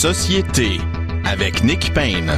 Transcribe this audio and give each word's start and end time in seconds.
Société 0.00 0.80
avec 1.26 1.62
Nick 1.62 1.92
Payne. 1.92 2.32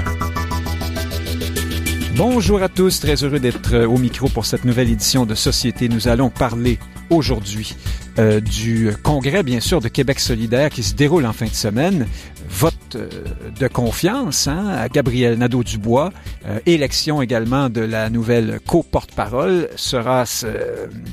Bonjour 2.16 2.60
à 2.60 2.68
tous, 2.68 2.98
très 2.98 3.22
heureux 3.22 3.38
d'être 3.38 3.84
au 3.84 3.98
micro 3.98 4.28
pour 4.28 4.46
cette 4.46 4.64
nouvelle 4.64 4.90
édition 4.90 5.26
de 5.26 5.36
Société. 5.36 5.88
Nous 5.88 6.08
allons 6.08 6.28
parler 6.28 6.80
aujourd'hui 7.08 7.76
euh, 8.18 8.40
du 8.40 8.90
congrès, 9.04 9.44
bien 9.44 9.60
sûr, 9.60 9.80
de 9.80 9.86
Québec 9.86 10.18
solidaire 10.18 10.70
qui 10.70 10.82
se 10.82 10.94
déroule 10.94 11.24
en 11.24 11.32
fin 11.32 11.46
de 11.46 11.50
semaine. 11.50 12.08
Vote 12.48 12.74
euh, 12.96 13.08
de 13.56 13.68
confiance 13.68 14.48
hein, 14.48 14.66
à 14.66 14.88
Gabriel 14.88 15.38
Nadeau-Dubois. 15.38 16.12
Euh, 16.44 16.58
élection 16.66 17.22
également 17.22 17.70
de 17.70 17.80
la 17.80 18.10
nouvelle 18.10 18.58
co-porte-parole. 18.66 19.68
Sera-ce 19.76 20.48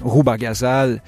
Rouba 0.01 0.37
Gazal, 0.37 1.03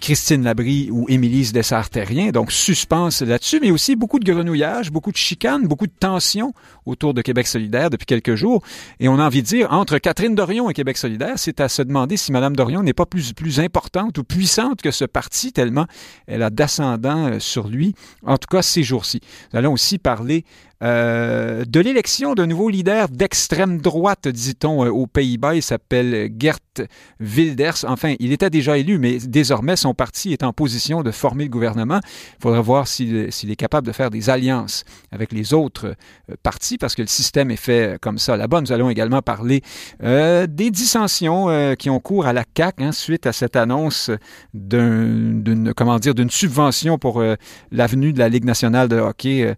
Christine 0.00 0.42
Labrie 0.42 0.90
ou 0.90 1.06
Émilie 1.08 1.50
Dessart-Terrien. 1.52 2.30
Donc, 2.30 2.52
suspense 2.52 3.22
là-dessus, 3.22 3.58
mais 3.60 3.70
aussi 3.70 3.96
beaucoup 3.96 4.18
de 4.18 4.30
grenouillage, 4.30 4.90
beaucoup 4.90 5.12
de 5.12 5.16
chicanes, 5.16 5.66
beaucoup 5.66 5.86
de 5.86 5.92
tensions 5.98 6.52
autour 6.86 7.14
de 7.14 7.22
Québec 7.22 7.46
solidaire 7.46 7.90
depuis 7.90 8.06
quelques 8.06 8.34
jours. 8.34 8.62
Et 9.00 9.08
on 9.08 9.18
a 9.18 9.24
envie 9.24 9.42
de 9.42 9.46
dire, 9.46 9.72
entre 9.72 9.98
Catherine 9.98 10.34
Dorion 10.34 10.68
et 10.68 10.74
Québec 10.74 10.96
solidaire, 10.96 11.34
c'est 11.36 11.60
à 11.60 11.68
se 11.68 11.82
demander 11.82 12.16
si 12.16 12.32
Mme 12.32 12.56
Dorion 12.56 12.82
n'est 12.82 12.92
pas 12.92 13.06
plus, 13.06 13.32
plus 13.32 13.60
importante 13.60 14.18
ou 14.18 14.24
puissante 14.24 14.82
que 14.82 14.90
ce 14.90 15.04
parti, 15.04 15.52
tellement 15.52 15.86
elle 16.26 16.42
a 16.42 16.50
d'ascendant 16.50 17.26
euh, 17.26 17.38
sur 17.38 17.68
lui, 17.68 17.94
en 18.24 18.36
tout 18.36 18.48
cas 18.50 18.62
ces 18.62 18.82
jours-ci. 18.82 19.20
Nous 19.52 19.58
allons 19.58 19.72
aussi 19.72 19.98
parler 19.98 20.44
euh, 20.80 21.64
de 21.64 21.80
l'élection 21.80 22.34
d'un 22.34 22.46
nouveau 22.46 22.68
leader 22.68 23.08
d'extrême 23.08 23.80
droite, 23.80 24.28
dit-on, 24.28 24.84
euh, 24.84 24.90
aux 24.90 25.08
Pays-Bas. 25.08 25.56
Il 25.56 25.62
s'appelle 25.62 26.30
Gert 26.38 26.58
Wilders. 27.18 27.84
Enfin, 27.88 28.14
il 28.20 28.32
était 28.32 28.50
déjà 28.50 28.78
élu, 28.78 28.98
mais 28.98 29.18
désormais, 29.18 29.74
son 29.74 29.92
parti 29.92 30.32
est 30.32 30.44
en 30.44 30.52
position 30.52 31.02
de 31.02 31.10
former 31.10 31.44
le 31.44 31.50
gouvernement. 31.50 31.98
Il 32.04 32.42
faudra 32.42 32.60
voir 32.60 32.86
s'il 32.86 33.26
est 33.28 33.56
capable 33.56 33.88
de 33.88 33.92
faire 33.92 34.10
des 34.10 34.30
alliances 34.30 34.84
avec 35.10 35.32
les 35.32 35.52
autres 35.52 35.96
euh, 36.30 36.34
partis, 36.44 36.78
parce 36.78 36.94
que 36.94 37.02
le 37.02 37.08
système 37.08 37.50
est 37.50 37.56
fait 37.56 37.98
comme 38.00 38.18
ça 38.18 38.36
là-bas. 38.36 38.60
Nous 38.60 38.70
allons 38.70 38.90
également 38.90 39.22
parler 39.22 39.62
des 40.00 40.70
dissensions 40.70 41.74
qui 41.76 41.90
ont 41.90 42.00
cours 42.00 42.26
à 42.26 42.32
la 42.32 42.44
CAQ 42.56 42.82
hein, 42.82 42.92
suite 42.92 43.26
à 43.26 43.32
cette 43.32 43.56
annonce 43.56 44.10
d'une 44.54 45.42
d'une 45.42 46.30
subvention 46.30 46.98
pour 46.98 47.22
l'avenue 47.70 48.12
de 48.12 48.18
la 48.18 48.28
Ligue 48.28 48.44
nationale 48.44 48.88
de 48.88 48.96
hockey 48.96 49.54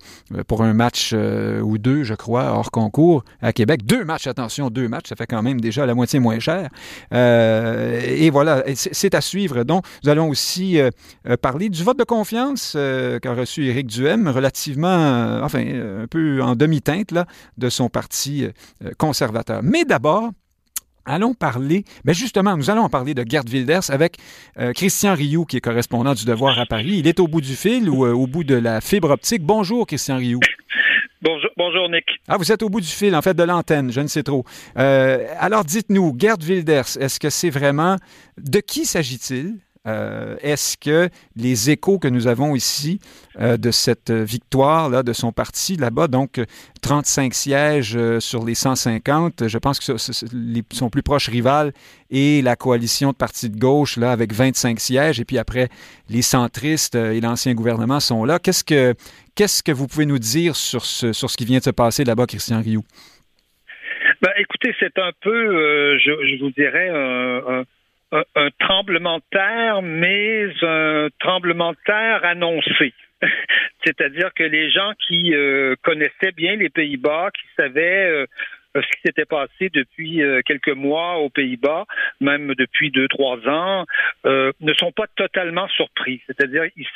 pour 0.47 0.63
un 0.63 0.73
match 0.73 1.10
euh, 1.13 1.61
ou 1.61 1.79
deux, 1.79 2.03
je 2.05 2.15
crois, 2.15 2.53
hors 2.53 2.71
concours 2.71 3.25
à 3.41 3.53
Québec. 3.53 3.85
Deux 3.85 4.05
matchs, 4.05 4.27
attention, 4.27 4.71
deux 4.71 4.89
matchs, 4.89 5.09
ça 5.09 5.17
fait 5.17 5.27
quand 5.27 5.43
même 5.43 5.61
déjà 5.61 5.87
la 5.87 5.95
moitié 5.95 6.19
moins 6.19 6.39
cher. 6.39 6.69
Euh, 7.13 8.01
et 8.05 8.31
voilà, 8.31 8.65
c'est 8.75 9.15
à 9.15 9.21
suivre. 9.21 9.65
Donc, 9.65 9.85
nous 10.05 10.11
allons 10.11 10.29
aussi 10.29 10.81
euh, 10.81 10.91
parler 11.41 11.69
du 11.69 11.83
vote 11.85 11.99
de 11.99 12.05
confiance 12.05 12.73
qu'a 12.73 13.35
reçu 13.35 13.67
Éric 13.67 13.87
Duhem, 13.87 14.29
relativement, 14.29 15.41
enfin, 15.43 15.65
un 16.03 16.07
peu 16.07 16.43
en 16.43 16.57
demi-teinte 16.57 17.15
de 17.59 17.69
son 17.69 17.89
parti 17.89 18.47
conservateur. 18.99 19.61
Mais 19.63 19.85
d'abord, 19.85 20.31
Allons 21.07 21.33
parler, 21.33 21.85
mais 22.05 22.13
justement, 22.13 22.59
nous 22.59 22.69
allons 22.69 22.89
parler 22.91 23.15
de 23.15 23.25
Gerd 23.27 23.49
Wilders 23.49 23.91
avec 23.91 24.19
Christian 24.75 25.15
Rioux, 25.15 25.47
qui 25.47 25.57
est 25.57 25.61
correspondant 25.61 26.13
du 26.13 26.27
Devoir 26.27 26.59
à 26.59 26.67
Paris. 26.67 26.99
Il 26.99 27.09
est 27.09 27.19
au 27.21 27.27
bout 27.27 27.41
du 27.41 27.57
fil 27.57 27.89
ou 27.89 28.05
au 28.05 28.27
bout 28.27 28.45
de 28.45 28.55
la 28.55 28.83
fibre 28.83 29.11
optique. 29.11 29.43
Bonjour, 29.43 29.87
Christian 29.87 30.19
Rioux. 30.19 30.41
Bonjour, 31.23 31.89
Nick. 31.91 32.05
Ah, 32.29 32.39
vous 32.39 32.51
êtes 32.51 32.63
au 32.63 32.71
bout 32.71 32.81
du 32.81 32.87
fil, 32.87 33.15
en 33.15 33.21
fait, 33.21 33.35
de 33.35 33.43
l'antenne, 33.43 33.93
je 33.93 34.01
ne 34.01 34.07
sais 34.07 34.23
trop. 34.23 34.45
Euh, 34.79 35.27
alors, 35.39 35.65
dites-nous, 35.65 36.15
Gerd 36.19 36.43
Wilders, 36.43 36.97
est-ce 36.99 37.21
que 37.21 37.29
c'est 37.29 37.51
vraiment... 37.51 37.97
De 38.39 38.61
qui 38.61 38.87
s'agit-il? 38.87 39.59
Euh, 39.87 40.37
est-ce 40.43 40.77
que 40.77 41.09
les 41.37 41.71
échos 41.71 41.99
que 41.99 42.09
nous 42.09 42.27
avons 42.27 42.55
ici 42.55 43.01
euh, 43.41 43.57
de 43.57 43.71
cette 43.71 44.11
victoire 44.11 44.91
là, 44.91 45.03
de 45.03 45.15
son 45.15 45.33
parti 45.33 45.77
là-bas, 45.77 46.07
donc 46.07 46.39
35 46.83 47.33
sièges 47.33 47.99
sur 48.19 48.45
les 48.45 48.55
150, 48.55 49.49
je 49.49 49.59
pense 49.59 49.81
que 49.81 49.97
son 49.97 50.91
plus 50.91 51.03
proche 51.03 51.29
rival 51.29 51.73
est 52.11 52.45
la 52.45 52.57
coalition 52.57 53.13
de 53.13 53.17
partis 53.17 53.49
de 53.49 53.59
gauche 53.59 53.97
là, 53.97 54.13
avec 54.13 54.35
25 54.35 54.79
sièges, 54.79 55.19
et 55.19 55.25
puis 55.25 55.39
après, 55.39 55.71
les 56.11 56.23
centristes 56.23 56.95
et 56.95 57.21
l'ancien 57.23 57.55
gouvernement 57.55 58.01
sont 58.01 58.27
là. 58.27 58.39
Qu'est-ce 58.39 58.65
que, 58.65 58.95
qu'est-ce 59.37 59.63
que 59.63 59.73
vous 59.73 59.87
pouvez 59.87 60.07
nous 60.07 60.19
dire 60.19 60.57
sur 60.57 60.85
ce, 60.85 61.13
sur 61.13 61.31
ce 61.31 61.37
qui 61.37 61.45
vient 61.45 61.59
de 61.59 61.65
se 61.65 61.71
passer 61.71 62.05
là-bas, 62.05 62.27
Christian 62.27 62.61
Rioux? 62.61 62.85
Ben, 64.23 64.33
écoutez, 64.37 64.75
c'est 64.79 64.99
un 64.99 65.13
peu, 65.21 65.99
je, 65.99 66.11
je, 66.11 66.43
vous 66.43 66.51
dirais, 66.51 66.89
un 66.91 67.65
un, 68.13 68.49
tremblement 68.59 69.19
de 69.19 69.23
terre, 69.31 69.83
mais 69.83 70.49
un 70.63 71.09
tremblement 71.19 71.73
de 71.73 71.79
terre 71.87 72.25
annoncé. 72.25 72.93
C'est-à-dire 73.85 74.31
que 74.35 74.43
les 74.43 74.71
gens 74.71 74.93
qui 75.07 75.35
euh, 75.35 75.75
connaissaient 75.83 76.33
bien 76.37 76.57
les 76.57 76.71
Pays-Bas, 76.71 77.31
qui 77.33 77.47
savaient 77.57 78.11
euh, 78.11 78.27
ce 78.75 78.81
qui 78.81 79.01
s'était 79.05 79.25
passé 79.25 79.71
depuis 79.73 80.23
euh, 80.23 80.43
quelques 80.45 80.69
mois 80.69 81.19
aux 81.19 81.31
Pays-Bas, 81.31 81.87
même 82.21 82.55
depuis 82.55 82.91
deux, 82.91 83.09
trois 83.09 83.39
ans, 83.49 83.85
ne 84.25 84.75
sont 84.75 84.93
pas 84.93 85.07
totalement 85.17 85.69
surpris. 85.69 86.23
C'est-à-dire, 86.27 86.65
il, 86.77 86.87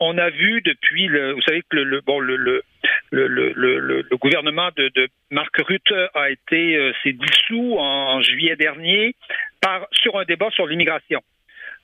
on, 0.00 0.18
a 0.18 0.30
vu 0.30 0.60
depuis 0.62 1.06
le, 1.06 1.32
vous 1.32 1.42
savez 1.42 1.62
que 1.68 1.76
le, 1.76 2.00
bon, 2.00 2.18
le, 2.20 2.36
le, 2.36 2.62
le, 3.10 4.16
gouvernement 4.16 4.70
de, 4.76 4.90
de, 4.94 5.08
Marc 5.30 5.56
Rutte 5.58 5.94
a 6.14 6.30
été 6.30 6.92
s'est 7.02 7.12
dissous 7.12 7.76
en, 7.78 8.20
juillet 8.22 8.56
dernier 8.56 9.14
par, 9.60 9.86
sur 9.92 10.18
un 10.18 10.24
débat 10.24 10.50
sur 10.50 10.66
l'immigration. 10.66 11.20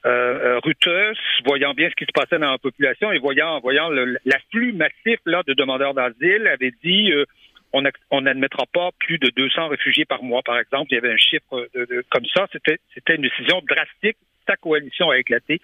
Euh, 0.05 0.59
euh 0.67 1.13
voyant 1.45 1.75
bien 1.75 1.89
ce 1.91 1.95
qui 1.95 2.05
se 2.05 2.13
passait 2.13 2.39
dans 2.39 2.51
la 2.51 2.59
population 2.59 3.11
et 3.13 3.19
voyant, 3.19 3.61
voyant 3.61 3.89
l'afflux 4.25 4.73
massif 4.73 5.19
là, 5.25 5.43
de 5.47 5.55
demandeurs 5.55 5.95
d'asile, 5.95 6.47
avait 6.47 6.73
dit 6.83 7.13
euh, 7.13 7.25
on 8.11 8.21
n'admettra 8.21 8.65
pas 8.73 8.91
plus 8.99 9.19
de 9.19 9.31
200 9.31 9.69
réfugiés 9.69 10.05
par 10.05 10.23
mois, 10.23 10.43
par 10.43 10.59
exemple. 10.59 10.89
Il 10.91 10.95
y 10.95 10.99
avait 10.99 11.13
un 11.13 11.17
chiffre 11.17 11.69
de, 11.75 12.05
comme 12.11 12.27
ça. 12.35 12.47
C'était 12.53 13.15
une 13.15 13.23
décision 13.23 13.63
drastique. 13.69 14.17
Sa 14.47 14.57
coalition 14.57 15.11
a 15.11 15.19
éclaté. 15.19 15.61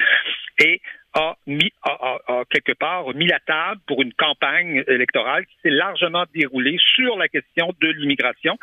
Et 0.58 0.80
a 1.14 1.36
mis 1.46 1.72
a, 1.82 2.42
quelque 2.50 2.72
part 2.72 3.14
mis 3.14 3.26
la 3.26 3.40
table 3.40 3.80
pour 3.86 4.02
une 4.02 4.12
campagne 4.14 4.82
électorale 4.86 5.44
qui 5.46 5.54
s'est 5.62 5.70
largement 5.70 6.24
déroulée 6.34 6.78
sur 6.94 7.16
la 7.18 7.28
question 7.28 7.72
de 7.80 7.88
l'immigration 7.88 8.58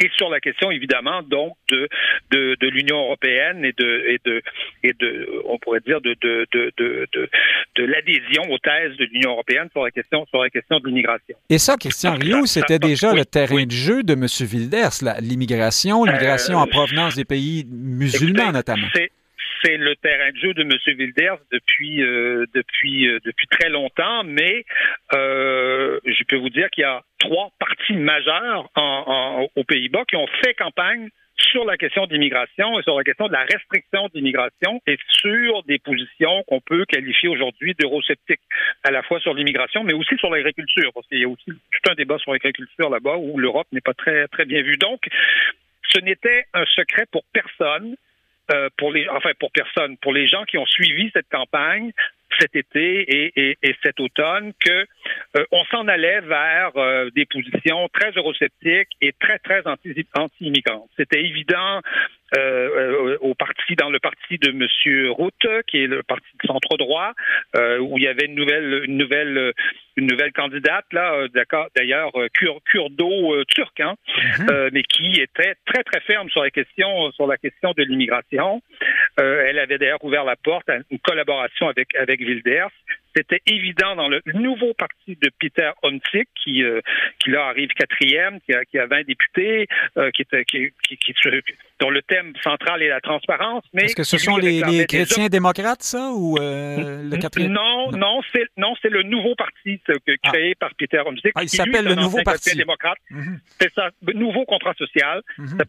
et 0.00 0.08
sur 0.16 0.28
la 0.30 0.40
question 0.40 0.70
évidemment 0.70 1.22
donc 1.22 1.56
de 1.68 1.88
de, 2.30 2.56
de 2.60 2.68
l'Union 2.68 2.98
européenne 2.98 3.64
et 3.64 3.72
de 3.72 4.04
et 4.08 4.20
de 4.24 4.42
et 4.82 4.92
de 4.98 5.42
on 5.46 5.58
pourrait 5.58 5.80
dire 5.80 6.00
de 6.00 6.14
de 6.20 6.46
de 6.52 6.72
de, 6.76 7.28
de, 7.76 7.84
l'adhésion 7.84 8.50
aux 8.50 8.58
thèses 8.58 8.96
de 8.96 9.04
l'Union 9.04 9.32
européenne 9.32 9.68
sur 9.72 9.84
la 9.84 9.90
question 9.90 10.26
sur 10.26 10.42
la 10.42 10.50
question 10.50 10.78
de 10.80 10.86
l'immigration. 10.86 11.36
Et 11.50 11.58
ça, 11.58 11.76
Christian 11.76 12.14
Rio, 12.14 12.46
c'était 12.46 12.78
déjà 12.78 13.12
le 13.12 13.24
terrain 13.24 13.64
de 13.64 13.70
jeu 13.70 14.02
de 14.02 14.14
M. 14.14 14.26
Wilders, 14.40 15.20
l'immigration, 15.20 16.04
l'immigration 16.04 16.56
en 16.56 16.66
euh, 16.66 16.70
provenance 16.70 17.16
des 17.16 17.24
pays 17.24 17.66
musulmans 17.68 18.52
notamment 18.52 18.88
c'est 18.94 19.10
le 19.70 19.94
terrain 19.96 20.30
de 20.30 20.36
jeu 20.36 20.54
de 20.54 20.62
M. 20.62 20.98
Wilders 20.98 21.38
depuis 21.50 22.02
euh, 22.02 22.46
depuis 22.54 23.08
euh, 23.08 23.20
depuis 23.24 23.46
très 23.48 23.68
longtemps, 23.68 24.24
mais 24.24 24.64
euh, 25.14 26.00
je 26.04 26.24
peux 26.24 26.36
vous 26.36 26.50
dire 26.50 26.68
qu'il 26.70 26.82
y 26.82 26.84
a 26.84 27.02
trois 27.18 27.50
partis 27.58 27.94
majeurs 27.94 28.68
aux 29.54 29.64
Pays-Bas 29.64 30.04
qui 30.08 30.16
ont 30.16 30.26
fait 30.42 30.54
campagne 30.54 31.08
sur 31.50 31.64
la 31.64 31.76
question 31.76 32.06
d'immigration 32.06 32.78
et 32.78 32.82
sur 32.82 32.96
la 32.96 33.04
question 33.04 33.26
de 33.26 33.32
la 33.32 33.44
restriction 33.44 34.08
d'immigration 34.14 34.80
et 34.86 34.96
sur 35.08 35.62
des 35.64 35.78
positions 35.78 36.42
qu'on 36.46 36.60
peut 36.60 36.84
qualifier 36.84 37.28
aujourd'hui 37.28 37.74
d'eurosceptiques, 37.78 38.40
à 38.84 38.90
la 38.90 39.02
fois 39.02 39.18
sur 39.20 39.34
l'immigration, 39.34 39.82
mais 39.82 39.92
aussi 39.92 40.16
sur 40.18 40.30
l'agriculture, 40.30 40.92
parce 40.94 41.06
qu'il 41.08 41.18
y 41.18 41.24
a 41.24 41.28
aussi 41.28 41.46
tout 41.46 41.90
un 41.90 41.94
débat 41.94 42.18
sur 42.18 42.32
l'agriculture 42.32 42.90
là-bas 42.90 43.16
où 43.16 43.38
l'Europe 43.38 43.66
n'est 43.72 43.80
pas 43.80 43.94
très, 43.94 44.28
très 44.28 44.44
bien 44.44 44.62
vue. 44.62 44.76
Donc, 44.76 45.00
ce 45.90 46.00
n'était 46.00 46.44
un 46.54 46.64
secret 46.66 47.06
pour 47.10 47.24
personne 47.32 47.96
euh, 48.50 48.68
pour 48.76 48.92
les, 48.92 49.08
enfin 49.08 49.30
pour 49.38 49.52
personne, 49.52 49.96
pour 49.98 50.12
les 50.12 50.26
gens 50.26 50.44
qui 50.44 50.58
ont 50.58 50.66
suivi 50.66 51.10
cette 51.12 51.28
campagne 51.30 51.92
cet 52.40 52.56
été 52.56 53.36
et, 53.36 53.76
cet 53.82 54.00
automne, 54.00 54.52
que 54.58 54.86
euh, 55.36 55.44
on 55.52 55.64
s'en 55.66 55.86
allait 55.86 56.22
vers 56.22 56.74
euh, 56.76 57.10
des 57.14 57.26
positions 57.26 57.90
très 57.92 58.10
eurosceptiques 58.12 58.88
et 59.02 59.12
très 59.20 59.38
très 59.38 59.62
anti-immigrantes. 59.66 60.88
C'était 60.96 61.20
évident 61.20 61.80
au 63.20 63.34
parti 63.34 63.76
dans 63.76 63.90
le 63.90 63.98
parti 63.98 64.38
de 64.38 64.48
M. 64.48 65.10
Route, 65.10 65.46
qui 65.66 65.84
est 65.84 65.86
le 65.86 66.02
parti 66.02 66.26
de 66.42 66.46
centre 66.46 66.78
droit, 66.78 67.12
où 67.80 67.98
il 67.98 68.04
y 68.04 68.08
avait 68.08 68.24
une 68.24 68.34
nouvelle 68.34 68.84
une 68.86 68.96
nouvelle 68.96 69.52
une 69.96 70.06
nouvelle 70.06 70.32
candidate 70.32 70.84
là, 70.92 71.14
euh, 71.14 71.28
d'accord, 71.28 71.68
d'ailleurs 71.76 72.10
euh, 72.16 72.28
kurdo 72.64 73.34
euh, 73.34 73.44
hein, 73.80 73.94
mhm. 74.38 74.70
mais 74.72 74.82
qui 74.82 75.20
était 75.20 75.54
très 75.66 75.82
très 75.84 76.00
ferme 76.00 76.28
sur 76.30 76.42
la 76.42 76.50
question 76.50 77.10
sur 77.12 77.26
la 77.26 77.36
question 77.36 77.72
de 77.76 77.82
l'immigration. 77.82 78.62
elle 79.18 79.58
avait 79.58 79.78
d'ailleurs 79.78 80.04
ouvert 80.04 80.24
la 80.24 80.36
porte 80.36 80.68
à 80.68 80.78
une 80.90 80.98
collaboration 81.00 81.68
avec 81.68 81.94
avec 81.96 82.20
Wilders. 82.20 82.70
C'était 83.14 83.42
évident 83.46 83.96
dans 83.96 84.08
le 84.08 84.22
nouveau 84.34 84.74
parti 84.74 85.16
de 85.20 85.30
Peter 85.38 85.70
Omtzigt, 85.82 86.28
qui, 86.42 86.62
euh, 86.62 86.80
qui 87.18 87.30
là 87.30 87.46
arrive 87.46 87.68
quatrième, 87.70 88.40
qui 88.40 88.52
a, 88.54 88.64
qui 88.64 88.78
a 88.78 88.86
20 88.86 89.04
députés, 89.06 89.66
euh, 89.96 90.10
qui, 90.10 90.22
était, 90.22 90.44
qui, 90.44 90.70
qui, 90.82 90.96
qui, 90.96 91.14
dont 91.80 91.90
le 91.90 92.02
thème 92.02 92.32
central 92.42 92.82
est 92.82 92.88
la 92.88 93.00
transparence. 93.00 93.64
Mais 93.72 93.84
Est-ce 93.84 93.96
que 93.96 94.04
ce 94.04 94.18
sont 94.18 94.36
les, 94.36 94.62
les 94.62 94.86
chrétiens 94.86 95.28
démocrates, 95.28 95.82
ça, 95.82 96.10
ou 96.12 96.38
euh, 96.38 97.02
le 97.02 97.16
quatrième? 97.18 97.52
Non, 97.52 97.90
non, 97.92 98.20
c'est 98.32 98.46
non, 98.56 98.74
c'est 98.80 98.90
le 98.90 99.02
nouveau 99.02 99.34
parti 99.34 99.80
que, 99.86 99.92
ah. 100.22 100.30
créé 100.30 100.54
par 100.54 100.74
Peter 100.74 101.00
Omtzigt. 101.04 101.32
Ah, 101.34 101.42
il 101.42 101.48
s'appelle 101.48 101.84
le 101.84 101.94
nouveau 101.94 102.22
parti. 102.22 102.56
démocrate. 102.56 102.98
Mm-hmm. 103.10 103.38
C'est 103.60 103.72
ça, 103.74 103.90
nouveau 104.14 104.44
contrat 104.44 104.74
social, 104.74 105.22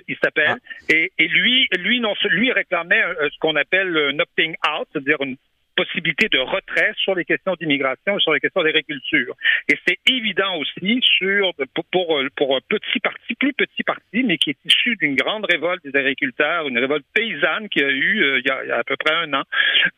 il 0.08 0.18
s'appelle. 0.24 0.58
Ah. 0.58 0.84
Et, 0.90 1.12
et, 1.18 1.28
lui, 1.28 1.68
lui, 1.78 2.00
non, 2.00 2.14
lui 2.30 2.52
réclamait 2.52 3.04
ce 3.32 3.38
qu'on 3.40 3.56
appelle 3.56 3.96
un 3.98 4.20
opting 4.20 4.56
out, 4.68 4.88
c'est-à-dire 4.92 5.18
une 5.22 5.38
possibilité 5.76 6.30
de 6.30 6.40
retrait 6.40 6.94
sur 6.98 7.16
les 7.16 7.26
questions 7.26 7.56
d'immigration 7.60 8.18
et 8.18 8.22
sur 8.22 8.34
les 8.34 8.40
questions 8.40 8.64
d'agriculture. 8.64 9.36
Et 9.70 9.78
c'est 9.88 9.98
évident 10.10 10.58
aussi 10.58 11.00
sur 11.02 11.52
pour, 11.92 12.20
pour, 12.36 12.56
un 12.56 12.60
petit 12.68 13.00
parti, 13.00 13.36
plus 13.36 13.54
petit 13.54 13.84
parti, 13.84 14.24
mais 14.24 14.38
qui 14.38 14.52
est 14.52 14.66
issu 14.66 14.96
d'une 14.98 15.16
grande 15.16 15.46
révolte 15.50 15.84
des 15.84 15.98
agriculteurs, 15.98 16.68
une 16.68 16.78
révolte 16.78 17.06
paysanne 17.14 17.70
qui 17.70 17.84
a 17.84 17.90
eu 17.90 18.24
euh, 18.24 18.40
il, 18.40 18.48
y 18.48 18.52
a, 18.52 18.64
il, 18.64 18.70
y 18.70 18.72
a, 18.72 18.78
à 18.78 18.84
peu 18.84 18.96
près 18.98 19.14
un 19.14 19.34
an 19.34 19.44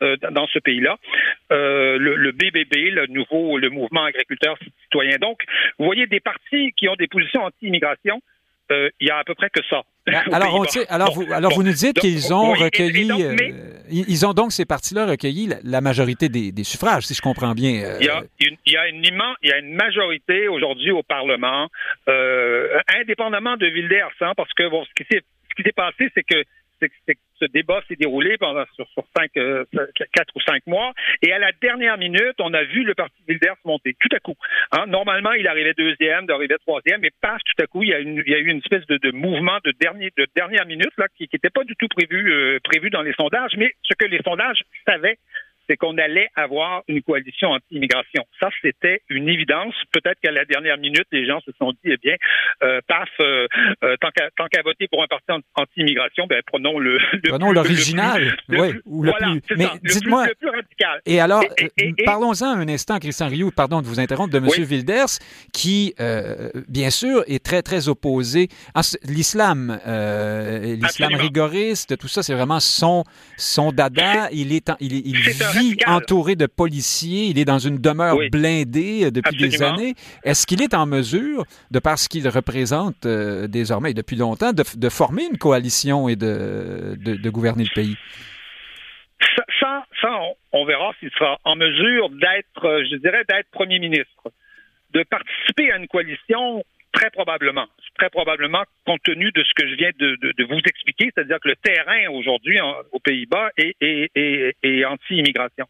euh, 0.01 0.18
dans 0.31 0.48
ce 0.48 0.60
pays-là, 0.60 0.98
euh, 1.51 1.98
le, 1.98 2.16
le, 2.16 2.31
BBB, 2.31 2.92
le 2.92 3.07
nouveau 3.07 3.57
le 3.57 3.69
mouvement 3.69 4.04
agriculteur 4.04 4.57
citoyen. 4.83 5.18
Donc, 5.18 5.44
vous 5.80 5.86
voyez 5.86 6.07
des 6.07 6.19
partis 6.19 6.74
qui 6.74 6.88
ont 6.88 6.95
des 6.95 7.07
positions 7.07 7.44
anti-immigration 7.44 8.21
euh, 8.72 8.90
il 9.00 9.08
y 9.08 9.12
a 9.12 9.18
à 9.18 9.24
peu 9.24 9.36
près 9.36 9.50
que 9.50 9.62
ça. 9.70 9.84
Ah, 10.12 10.24
alors, 10.32 10.56
on 10.56 10.66
alors, 10.90 11.14
vous, 11.14 11.32
alors 11.32 11.54
vous 11.54 11.64
nous 11.64 11.74
dites 11.74 12.00
qu'ils 12.00 12.34
ont 12.34 12.54
recueilli, 12.54 13.12
euh, 13.12 13.36
ils 13.90 14.26
ont 14.26 14.34
donc 14.34 14.52
ces 14.52 14.66
partis-là 14.66 15.06
recueilli 15.06 15.50
la, 15.64 15.82
majorité 15.82 16.30
des, 16.30 16.52
des, 16.52 16.64
suffrages, 16.64 17.04
si 17.04 17.14
je 17.14 17.22
comprends 17.22 17.54
bien. 17.54 17.84
Euh. 17.84 17.98
Il, 18.00 18.06
y 18.06 18.10
a 18.10 18.24
une, 18.40 18.58
il, 18.66 18.74
y 18.74 18.78
a 18.78 18.88
une 18.88 19.06
immense, 19.06 19.38
il 19.44 19.50
y 19.50 19.54
a 19.54 19.60
une 19.60 19.74
majorité 19.76 20.48
aujourd'hui 20.48 20.92
au 20.92 21.04
Parlement, 21.04 21.70
indépendamment 22.08 23.58
de 23.58 23.68
Wilders, 23.68 24.12
hein, 24.22 24.34
parce 24.36 24.54
que 24.54 24.70
bon, 24.70 24.84
ce 24.86 25.04
qui 25.04 25.64
s'est 25.64 25.72
passé, 25.72 26.10
c'est 26.16 26.24
que 26.24 26.44
ce 26.80 27.45
débat 27.45 27.81
s'est 27.88 27.95
déroulé 27.95 28.38
pendant 28.38 28.66
sur, 28.75 28.88
sur 28.89 29.04
cinq, 29.16 29.31
euh, 29.38 29.66
quatre 30.13 30.33
ou 30.36 30.42
cinq 30.42 30.66
mois, 30.68 30.94
et 31.22 31.31
à 31.31 31.39
la 31.39 31.51
dernière 31.62 31.98
minute, 31.98 32.36
on 32.39 32.54
a 32.54 32.63
vu 32.63 32.83
le 32.83 32.94
parti 32.94 33.16
Wilders 33.27 33.57
monter 33.66 33.95
tout 34.00 34.16
à 34.16 34.19
coup. 34.19 34.36
Hein, 34.72 34.86
normalement, 34.88 35.33
il 35.33 35.48
arrivait 35.48 35.74
deuxième, 35.74 36.25
il 36.25 36.31
arrivait 36.31 36.57
troisième, 36.60 37.01
mais 37.01 37.12
paf, 37.22 37.42
tout 37.44 37.63
à 37.63 37.68
coup, 37.68 37.83
il 37.83 37.89
y 37.89 37.94
a, 37.94 38.00
une, 38.00 38.24
il 38.25 38.31
y 38.31 38.36
a 38.36 38.39
eu 38.39 38.48
une 38.48 38.60
espèce 38.60 38.86
de, 38.88 38.98
de, 38.98 39.12
mouvement 39.12 39.57
de, 39.63 39.74
dernier, 39.80 40.12
de 40.18 40.27
dernière 40.36 40.66
minute 40.66 40.92
là, 40.98 41.07
qui 41.18 41.27
n'était 41.31 41.50
pas 41.50 41.63
du 41.63 41.75
tout 41.75 41.88
prévu, 41.88 42.31
euh, 42.31 42.60
prévu 42.63 42.89
dans 42.89 43.01
les 43.01 43.13
sondages, 43.13 43.54
mais 43.57 43.74
ce 43.83 43.95
que 43.95 44.06
les 44.06 44.21
sondages 44.24 44.63
savaient, 44.88 45.18
c'est 45.68 45.78
qu'on 45.78 45.98
allait 45.98 46.30
avoir 46.36 46.84
une 46.88 47.02
coalition 47.02 47.50
anti-immigration. 47.50 48.24
Ça, 48.40 48.50
c'était 48.62 49.02
une 49.10 49.30
évidence. 49.30 49.74
Peut-être 49.92 50.20
qu'à 50.22 50.32
la 50.32 50.46
dernière 50.46 50.78
minute, 50.78 51.06
les 51.12 51.26
gens 51.26 51.40
se 51.42 51.52
sont 51.60 51.72
dit, 51.72 51.92
eh 51.92 51.98
bien, 51.98 52.16
euh, 52.64 52.82
paf, 52.88 53.10
euh, 53.20 53.48
euh, 53.84 53.96
tant 54.00 54.48
qu'à 54.48 54.62
voter 54.64 54.88
pour 54.88 55.04
un 55.04 55.08
parti 55.08 55.26
anti-immigration, 55.56 56.28
ben, 56.28 56.42
prenons 56.46 56.80
le, 56.80 57.00
prenons 57.24 57.52
l'original, 57.52 58.36
oui, 58.50 58.74
ou 58.86 59.04
le 59.04 59.12
voilà, 59.12 59.40
plus, 59.46 59.58
mais 59.58 59.68
dites-moi, 59.84 60.28
le 60.28 60.36
plus 60.36 60.50
radical. 60.50 61.02
Et 61.06 61.20
alors, 61.20 61.44
parlons-en 62.06 62.58
un 62.58 62.68
instant, 62.68 63.00
Christian 63.00 63.28
Rioux, 63.28 63.52
pardon 63.52 63.82
de 63.82 63.88
vous 63.88 64.00
interrompre, 64.00 64.34
de 64.34 64.38
M. 64.38 64.48
Oui. 64.48 64.64
Wilders, 64.64 65.20
qui, 65.54 65.94
bien 66.68 66.90
sûr, 66.90 67.24
est 67.28 67.44
très, 67.44 67.62
très 67.62 67.90
opposé 67.90 68.50
à 68.74 68.82
l'islam, 69.04 69.80
l'islam 70.82 71.16
rigoriste, 71.16 71.98
tout 71.98 72.08
ça, 72.08 72.24
c'est 72.24 72.34
vraiment 72.34 72.60
son, 72.60 73.04
son 73.38 73.72
dada. 73.72 74.30
Il 74.32 74.54
est, 74.54 74.70
en, 74.70 74.76
il, 74.80 74.94
il 74.94 75.18
vit 75.18 75.34
entouré 75.88 76.36
de 76.36 76.46
policiers, 76.46 77.25
il 77.25 77.40
est 77.40 77.46
dans 77.46 77.60
une 77.60 77.78
demeure 77.78 78.18
oui. 78.18 78.30
blindée 78.30 79.12
depuis 79.12 79.46
Absolument. 79.46 79.52
des 79.52 79.63
années. 79.63 79.94
Est-ce 80.24 80.46
qu'il 80.48 80.62
est 80.62 80.74
en 80.74 80.86
mesure, 80.86 81.46
de 81.72 81.80
par 81.80 81.98
ce 81.98 82.10
qu'il 82.10 82.28
représente 82.28 83.06
euh, 83.06 83.48
désormais 83.48 83.94
depuis 83.94 84.16
longtemps, 84.16 84.54
de, 84.54 84.63
de, 84.75 84.90
former 84.90 85.24
une 85.30 85.38
coalition 85.38 86.10
et 86.10 86.16
de, 86.16 86.96
de, 86.98 87.16
de 87.16 87.30
gouverner 87.30 87.63
le 87.63 87.74
pays? 87.74 87.98
Ça, 89.36 89.44
ça, 89.60 89.86
ça 90.02 90.12
on, 90.12 90.36
on, 90.54 90.66
verra 90.66 90.92
s'il 91.00 91.10
sera 91.12 91.38
en 91.44 91.56
mesure 91.56 92.10
d'être, 92.10 92.84
je 92.90 92.96
dirais, 92.98 93.24
d'être 93.30 93.50
premier 93.52 93.80
ministre. 93.80 94.31
De 94.94 95.04
participer 95.04 95.72
à 95.72 95.78
une 95.78 95.88
coalition, 95.88 96.63
très 96.95 97.09
probablement. 97.12 97.68
Très 98.00 98.09
probablement, 98.09 98.63
compte 98.86 99.03
tenu 99.03 99.31
de 99.31 99.44
ce 99.44 99.53
que 99.56 99.68
je 99.68 99.75
viens 99.75 99.92
de, 99.97 100.44
vous 100.44 100.59
expliquer, 100.59 101.12
c'est-à-dire 101.13 101.39
que 101.39 101.50
le 101.50 101.56
terrain 101.57 102.09
aujourd'hui 102.09 102.59
aux 102.92 103.00
Pays-Bas 103.00 103.51
est 103.57 104.86
anti-immigration. 104.86 105.65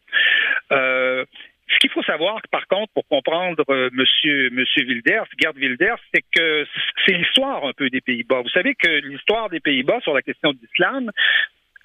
Euh, 0.72 1.26
ce 1.68 1.80
qu'il 1.80 1.90
faut 1.90 2.04
savoir, 2.04 2.42
par 2.52 2.68
contre, 2.68 2.94
pour 2.94 3.08
comprendre 3.08 3.64
euh, 3.70 3.90
Monsieur 3.92 4.52
Monsieur 4.52 4.84
Wilders, 4.86 5.26
Gerd 5.40 5.58
Wilders, 5.58 5.98
c'est 6.14 6.24
que 6.32 6.66
c'est 7.06 7.14
l'histoire 7.14 7.66
un 7.66 7.74
peu 7.74 7.90
des 7.90 8.02
Pays-Bas. 8.02 8.42
Vous 8.42 8.50
savez 8.50 8.76
que 8.76 8.88
l'histoire 8.88 9.50
des 9.50 9.60
Pays-Bas 9.60 10.00
sur 10.02 10.14
la 10.14 10.22
question 10.22 10.54
de 10.54 10.60
l'islam, 10.62 11.12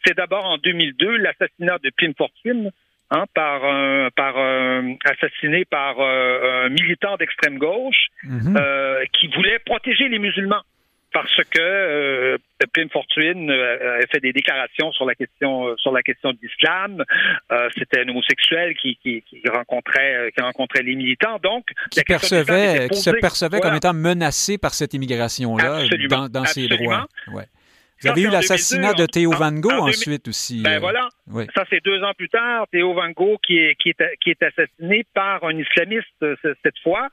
c'est 0.04 0.16
d'abord 0.16 0.44
en 0.44 0.58
2002 0.58 1.16
l'assassinat 1.16 1.78
de 1.78 1.90
Pim 1.96 2.12
Fortuyn 2.16 2.70
hein, 3.10 3.24
par 3.34 3.64
un, 3.64 4.08
par 4.14 4.38
un, 4.38 4.94
assassiné 5.04 5.64
par 5.64 6.00
euh, 6.00 6.66
un 6.66 6.68
militant 6.68 7.16
d'extrême 7.16 7.58
gauche 7.58 8.02
mm 8.24 8.38
-hmm. 8.38 8.56
euh, 8.56 9.04
qui 9.14 9.26
voulait 9.28 9.58
protéger 9.70 10.08
les 10.08 10.18
musulmans 10.18 10.64
parce 11.12 11.36
que 11.54 11.60
euh, 11.60 12.38
Pim 12.72 12.88
Fortuyn 12.92 13.48
euh, 13.48 13.98
a 14.02 14.06
fait 14.12 14.20
des 14.20 14.32
déclarations 14.32 14.92
sur 14.92 15.06
la 15.10 15.14
question 15.14 15.76
sur 15.82 15.92
la 15.98 16.02
question 16.02 16.32
de 16.32 16.38
l'islam. 16.42 16.92
Euh, 17.52 17.68
C'était 17.76 18.00
un 18.02 18.08
homosexuel 18.08 18.68
qui, 18.80 18.96
qui, 19.02 19.22
qui, 19.28 19.42
rencontrait 19.48 20.30
qui 20.34 20.40
rencontrait 20.42 20.82
les 20.82 20.94
militants, 20.94 21.38
donc 21.42 21.64
qui 21.90 22.02
percevait 22.04 22.88
qui 22.88 23.00
se 23.08 23.10
percevait 23.10 23.58
voilà. 23.58 23.64
comme 23.64 23.76
étant 23.76 23.94
menacé 24.10 24.52
par 24.58 24.72
cette 24.78 24.92
immigration 24.94 25.56
là 25.56 25.82
dans, 26.08 26.28
dans 26.28 26.44
ses 26.44 26.68
droits. 26.68 27.06
Ouais. 27.36 27.46
Vous 28.02 28.08
avez 28.08 28.22
eu 28.22 28.30
l'assassinat 28.30 28.94
de 28.94 29.04
Théo 29.06 29.30
Van 29.32 29.52
Gogh 29.52 29.72
en, 29.72 29.88
ensuite 29.88 30.26
aussi. 30.28 30.62
Ben 30.62 30.76
euh, 30.76 30.78
voilà. 30.78 31.08
Oui. 31.30 31.46
Ça, 31.54 31.64
c'est 31.68 31.84
deux 31.84 32.02
ans 32.02 32.12
plus 32.16 32.28
tard. 32.28 32.66
Théo 32.72 32.94
Van 32.94 33.10
Gogh 33.10 33.38
qui 33.46 33.58
est, 33.58 33.74
qui 33.76 33.90
est, 33.90 34.16
qui 34.20 34.30
est 34.30 34.42
assassiné 34.42 35.04
par 35.14 35.44
un 35.44 35.56
islamiste 35.58 36.08
cette 36.62 36.78
fois, 36.82 37.08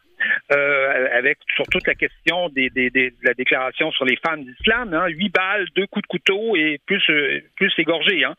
euh, 0.53 1.07
avec 1.17 1.39
sur 1.55 1.65
toute 1.65 1.85
la 1.87 1.95
question 1.95 2.49
des, 2.49 2.69
des, 2.69 2.89
des, 2.89 3.11
de 3.11 3.15
la 3.23 3.33
déclaration 3.33 3.91
sur 3.91 4.05
les 4.05 4.15
femmes 4.17 4.45
d'islam. 4.45 4.93
Hein, 4.93 5.07
huit 5.09 5.33
balles, 5.33 5.67
deux 5.75 5.87
coups 5.87 6.03
de 6.03 6.07
couteau 6.07 6.55
et 6.55 6.79
plus, 6.85 7.03
plus 7.57 7.73
égorgé. 7.77 8.23
Hein. 8.23 8.35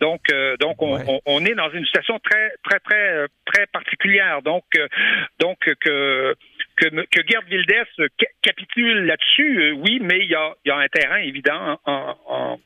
Donc, 0.00 0.20
euh, 0.32 0.56
donc 0.56 0.82
on, 0.82 0.96
ouais. 0.96 1.04
on, 1.06 1.20
on, 1.26 1.44
est 1.44 1.54
dans 1.54 1.70
une 1.70 1.84
situation 1.84 2.18
très, 2.18 2.50
très, 2.64 2.80
très, 2.80 3.26
très 3.46 3.66
particulière. 3.66 4.42
Donc, 4.42 4.64
donc 5.38 5.58
que 5.80 6.34
que, 6.76 6.88
que 6.88 7.28
Gerd 7.28 7.44
Wilders 7.50 8.08
capitule 8.42 9.06
là-dessus, 9.06 9.62
euh, 9.62 9.72
oui, 9.72 9.98
mais 10.00 10.18
il 10.20 10.30
y 10.30 10.34
a, 10.34 10.54
y 10.64 10.70
a, 10.70 10.76
un 10.76 10.88
terrain 10.88 11.18
évident 11.18 11.78
en, 11.84 12.16
en 12.26 12.60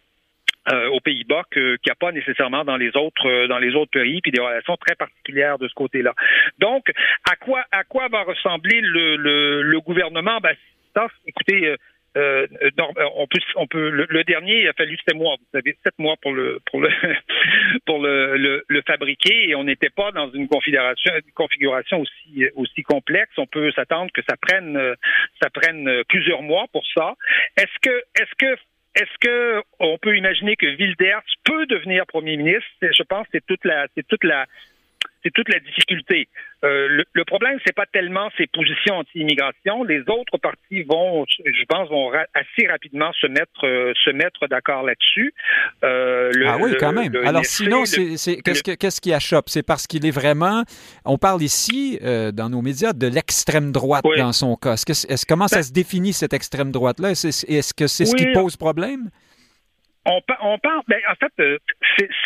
euh, 0.71 0.89
aux 0.91 1.01
Pays-Bas 1.01 1.45
qu'il 1.51 1.79
n'y 1.87 1.91
a 1.91 1.95
pas 1.95 2.13
nécessairement 2.13 2.65
dans 2.65 2.77
les 2.77 2.95
autres 2.95 3.27
euh, 3.27 3.47
dans 3.47 3.59
les 3.59 3.75
autres 3.75 3.91
pays, 3.91 4.21
puis 4.21 4.33
des 4.33 4.41
relations 4.41 4.77
très 4.77 4.95
particulières 4.97 5.59
de 5.59 5.67
ce 5.67 5.75
côté-là. 5.75 6.13
Donc, 6.59 6.93
à 7.31 7.37
quoi 7.37 7.65
à 7.73 7.85
quoi 7.85 8.09
va 8.09 8.23
ressembler 8.23 8.81
le, 8.83 9.17
le, 9.17 9.63
le 9.63 9.81
gouvernement? 9.81 10.39
Ben, 10.43 10.55
ça, 10.95 11.07
écoutez, 11.27 11.69
euh, 11.69 11.77
on 12.17 13.27
peut, 13.27 13.39
on 13.57 13.67
peut 13.67 13.91
le, 13.91 14.25
dernier, 14.25 14.63
il 14.63 14.69
a 14.69 14.73
fallu 14.73 14.99
sept 15.07 15.17
mois, 15.17 15.37
vous 15.39 15.47
savez, 15.53 15.77
sept 15.85 15.99
mois 15.99 16.17
pour 16.21 16.33
le 16.33 16.61
pour 16.71 16.81
le 16.81 16.89
pour 17.87 17.99
le, 18.01 18.37
le, 18.37 18.65
le 18.67 18.83
fabriquer 18.83 19.51
et 19.51 19.55
on 19.55 19.65
n'était 19.65 19.91
pas 19.91 20.11
dans 20.13 20.31
une 20.31 20.49
configuration, 20.49 21.13
configuration 21.35 22.01
aussi 22.01 22.45
aussi 22.57 22.83
complexe. 22.83 23.33
On 23.37 23.47
peut 23.47 23.71
s'attendre 23.73 24.11
que 24.13 24.23
ça 24.29 24.37
prenne 24.37 24.79
ça 25.41 25.51
prenne 25.51 26.03
plusieurs 26.09 26.43
mois 26.43 26.67
pour 26.73 26.85
ça. 26.97 27.15
Est-ce 27.57 27.79
que 27.81 28.03
est-ce 28.21 28.35
que 28.39 28.61
est-ce 28.95 29.19
que 29.21 29.63
on 29.79 29.99
peut 29.99 30.17
imaginer 30.17 30.57
que 30.57 30.67
Wilders 30.67 31.23
peut 31.45 31.67
devenir 31.67 32.07
premier 32.07 32.37
ministre? 32.37 32.69
Je 32.83 33.03
pense 33.05 33.25
que 33.27 33.33
c'est 33.35 33.47
toute 33.47 33.65
la 33.65 33.87
c'est 33.95 34.07
toute 34.07 34.25
la 34.25 34.47
c'est 35.23 35.33
toute 35.33 35.49
la 35.49 35.59
difficulté. 35.61 36.29
Euh, 36.65 36.89
le, 36.89 37.05
le, 37.13 37.25
problème, 37.25 37.59
c'est 37.65 37.75
pas 37.75 37.87
tellement 37.87 38.29
ses 38.37 38.47
positions 38.49 38.97
anti-immigration. 38.97 39.85
Les 39.85 40.01
autres 40.01 40.39
partis 40.39 40.83
vont, 40.83 41.25
je 41.29 41.65
pense, 41.69 41.89
vont 41.89 42.09
ra 42.09 42.25
assez 42.35 42.67
rapidement 42.67 43.13
se 43.13 43.29
mettre 43.29 43.65
euh, 43.65 43.93
se 44.05 44.11
mettre 44.11 44.49
d'accord 44.49 44.83
là-dessus. 44.83 45.33
Euh, 45.85 46.33
ah 46.47 46.57
oui, 46.61 46.73
quand 46.79 46.93
même. 46.93 47.15
Alors 47.25 47.45
sinon, 47.45 47.85
c'est 47.85 48.43
qu'est-ce 48.43 48.63
que, 48.63 48.73
qu 48.73 48.89
qui 49.01 49.13
achoppe? 49.13 49.49
C'est 49.49 49.63
parce 49.63 49.87
qu'il 49.87 50.05
est 50.05 50.11
vraiment. 50.11 50.65
On 51.05 51.19
parle 51.19 51.43
ici 51.43 51.99
dans 52.03 52.51
nos 52.51 52.63
médias 52.63 52.93
de 52.93 53.07
l'extrême 53.07 53.71
droite 53.71 54.05
oui. 54.05 54.19
dans 54.19 54.33
son 54.33 54.57
cas. 54.57 54.75
Est-ce 54.75 55.13
est 55.13 55.25
comment 55.29 55.45
ben, 55.45 55.49
ça 55.49 55.63
se 55.63 55.73
définit 55.73 56.13
cette 56.13 56.33
extrême 56.33 56.73
droite 56.73 56.99
là 56.99 57.11
Est-ce 57.11 57.29
est 57.29 57.61
-ce 57.61 57.75
que 57.75 57.87
c'est 57.87 58.07
ce 58.07 58.17
qui 58.17 58.27
pose 58.33 58.57
problème? 58.57 59.11
On, 60.09 60.21
on 60.43 60.59
ben, 60.89 61.01
en 61.11 61.15
fait, 61.15 61.33
euh, 61.41 61.59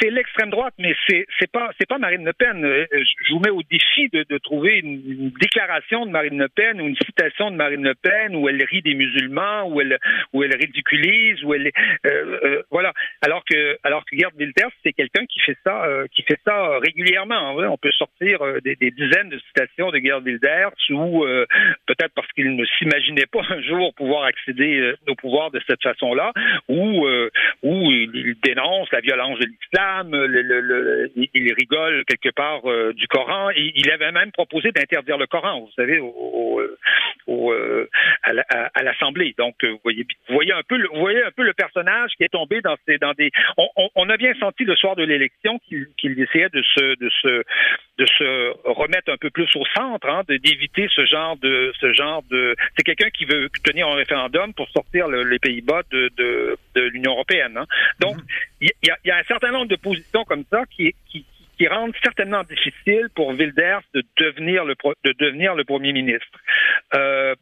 c'est 0.00 0.10
l'extrême 0.10 0.50
droite, 0.50 0.74
mais 0.78 0.94
c'est 1.08 1.50
pas 1.50 1.98
Marine 1.98 2.24
Le 2.24 2.32
Pen. 2.32 2.64
Euh, 2.64 2.86
je 2.92 3.32
vous 3.32 3.40
mets 3.40 3.50
au 3.50 3.62
défi 3.62 4.08
de, 4.10 4.38
trouver 4.38 4.78
une, 4.78 5.30
déclaration 5.40 6.06
de 6.06 6.10
Marine 6.10 6.38
Le 6.38 6.48
Pen 6.48 6.80
ou 6.80 6.86
une 6.86 6.96
citation 6.96 7.50
de 7.50 7.56
Marine 7.56 7.82
Le 7.82 7.94
Pen 7.94 8.36
où 8.36 8.48
elle 8.48 8.62
rit 8.64 8.82
des 8.82 8.94
musulmans, 8.94 9.68
où 9.68 9.80
elle 9.80 9.98
ridiculise, 10.32 11.42
où 11.44 11.54
elle 11.54 11.70
euh, 12.06 12.62
voilà. 12.70 12.92
Alors 13.20 13.44
que 13.44 13.78
alors 13.82 14.04
que 14.04 14.16
Gerd 14.16 14.34
Wilders, 14.36 14.70
c'est 14.84 14.92
quelqu'un 14.92 15.26
qui 15.26 15.40
fait 15.40 15.56
ça 15.64 15.86
qui 16.14 16.22
fait 16.22 16.38
ça 16.46 16.78
régulièrement. 16.78 17.54
On 17.56 17.78
peut 17.78 17.92
sortir 17.92 18.40
des, 18.62 18.76
des, 18.76 18.90
dizaines 18.90 19.28
de 19.28 19.38
citations 19.38 19.90
de 19.90 19.98
Gerd 19.98 20.24
Wilders 20.24 20.72
ou 20.90 21.24
peut-être 21.86 22.12
parce 22.14 22.30
qu'il 22.32 22.54
ne 22.54 22.64
s'imaginait 22.78 23.26
pas 23.26 23.42
un 23.50 23.60
jour 23.62 23.94
pouvoir 23.94 24.24
accéder 24.24 24.94
au 25.08 25.14
pouvoir 25.14 25.50
de 25.50 25.60
cette 25.66 25.82
façon-là, 25.82 26.32
ou 26.68 27.06
il, 27.80 28.34
dénonce 28.42 28.90
la 28.92 29.00
violence 29.00 29.38
de 29.38 29.46
l'islam, 29.46 30.10
le, 30.12 31.10
il 31.16 31.52
rigole 31.54 32.04
quelque 32.06 32.34
part 32.34 32.60
euh, 32.64 32.92
du 32.92 33.06
Coran. 33.08 33.50
Il, 33.50 33.90
avait 33.90 34.12
même 34.12 34.32
proposé 34.32 34.72
d'interdire 34.72 35.18
le 35.18 35.26
Coran, 35.26 35.60
vous 35.60 35.72
savez, 35.76 35.98
au, 35.98 36.60
au, 37.26 37.52
euh, 37.52 37.88
à 38.24 38.82
l'Assemblée. 38.82 39.34
Donc, 39.38 39.54
euh, 39.64 39.70
vous 39.70 39.80
voyez, 39.82 40.06
vous 40.28 40.34
voyez 40.34 40.52
un 40.52 40.62
peu, 40.66 40.76
le, 40.76 41.52
personnage 41.52 42.12
qui 42.16 42.24
est 42.24 42.32
tombé 42.32 42.60
dans 42.62 42.76
ces, 42.86 42.98
des. 43.16 43.30
On 43.94 44.08
a 44.08 44.16
bien 44.16 44.34
senti 44.40 44.64
le 44.64 44.74
soir 44.76 44.96
de 44.96 45.04
l'élection 45.04 45.58
qu'il 45.68 46.20
essayait 46.20 46.48
de 46.48 46.62
se, 46.62 46.98
de 46.98 47.10
se, 47.10 47.42
de 48.02 48.06
se 48.18 48.68
remettre 48.68 49.12
un 49.12 49.16
peu 49.16 49.30
plus 49.30 49.48
au 49.54 49.64
centre, 49.76 50.08
hein, 50.08 50.22
d'éviter 50.28 50.88
ce 50.94 51.04
genre 51.06 51.36
de, 51.36 51.72
ce 51.80 51.92
genre 51.92 52.22
de. 52.30 52.56
C'est 52.76 52.82
quelqu'un 52.82 53.10
qui 53.10 53.24
veut 53.24 53.48
tenir 53.62 53.86
un 53.86 53.94
référendum 53.94 54.52
pour 54.54 54.68
sortir 54.70 55.06
les 55.08 55.38
Pays-Bas 55.38 55.82
de, 55.90 56.10
de, 56.16 56.58
de 56.74 56.80
l'Union 56.82 57.12
européenne. 57.12 57.56
Hein. 57.56 57.66
Donc, 58.00 58.16
mhm. 58.16 58.22
il 58.60 58.70
y, 58.82 58.90
a, 58.90 58.96
y, 59.04 59.10
a, 59.10 59.18
un 59.18 59.22
certain 59.24 59.52
nombre 59.52 59.68
de 59.68 59.76
positions 59.76 60.24
comme 60.24 60.44
ça 60.50 60.64
qui, 60.66 60.94
qui, 61.08 61.24
qui 61.56 61.68
rendent 61.68 61.94
certainement 62.02 62.42
difficile 62.42 63.08
pour 63.14 63.28
Wilders 63.28 63.82
de 63.94 64.02
devenir 64.18 64.64
le, 64.64 64.74
de 65.04 65.12
devenir 65.12 65.54
le 65.54 65.64
premier 65.64 65.92
ministre. 65.92 66.38
Euh, 66.94 67.34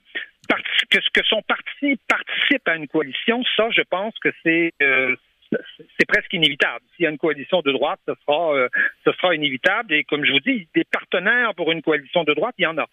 que, 0.90 0.98
que 1.12 1.24
son 1.26 1.42
parti 1.42 1.98
participe 2.08 2.66
à 2.66 2.76
une 2.76 2.88
coalition, 2.88 3.42
ça, 3.56 3.68
je 3.70 3.82
pense 3.82 4.14
que 4.18 4.30
c'est 4.42 4.72
euh, 4.82 5.14
c'est 5.50 6.06
presque 6.06 6.32
inévitable. 6.32 6.84
S'il 6.94 7.04
y 7.04 7.06
a 7.06 7.10
une 7.10 7.18
coalition 7.18 7.60
de 7.62 7.72
droite, 7.72 8.00
ce 8.06 8.14
sera, 8.24 8.54
euh, 8.54 8.68
ce 9.04 9.12
sera 9.12 9.34
inévitable. 9.34 9.92
Et 9.94 10.04
comme 10.04 10.24
je 10.24 10.32
vous 10.32 10.40
dis, 10.40 10.68
des 10.74 10.84
partenaires 10.84 11.54
pour 11.54 11.72
une 11.72 11.82
coalition 11.82 12.24
de 12.24 12.34
droite, 12.34 12.54
il 12.58 12.62
y 12.62 12.66
en 12.66 12.78
a. 12.78 12.86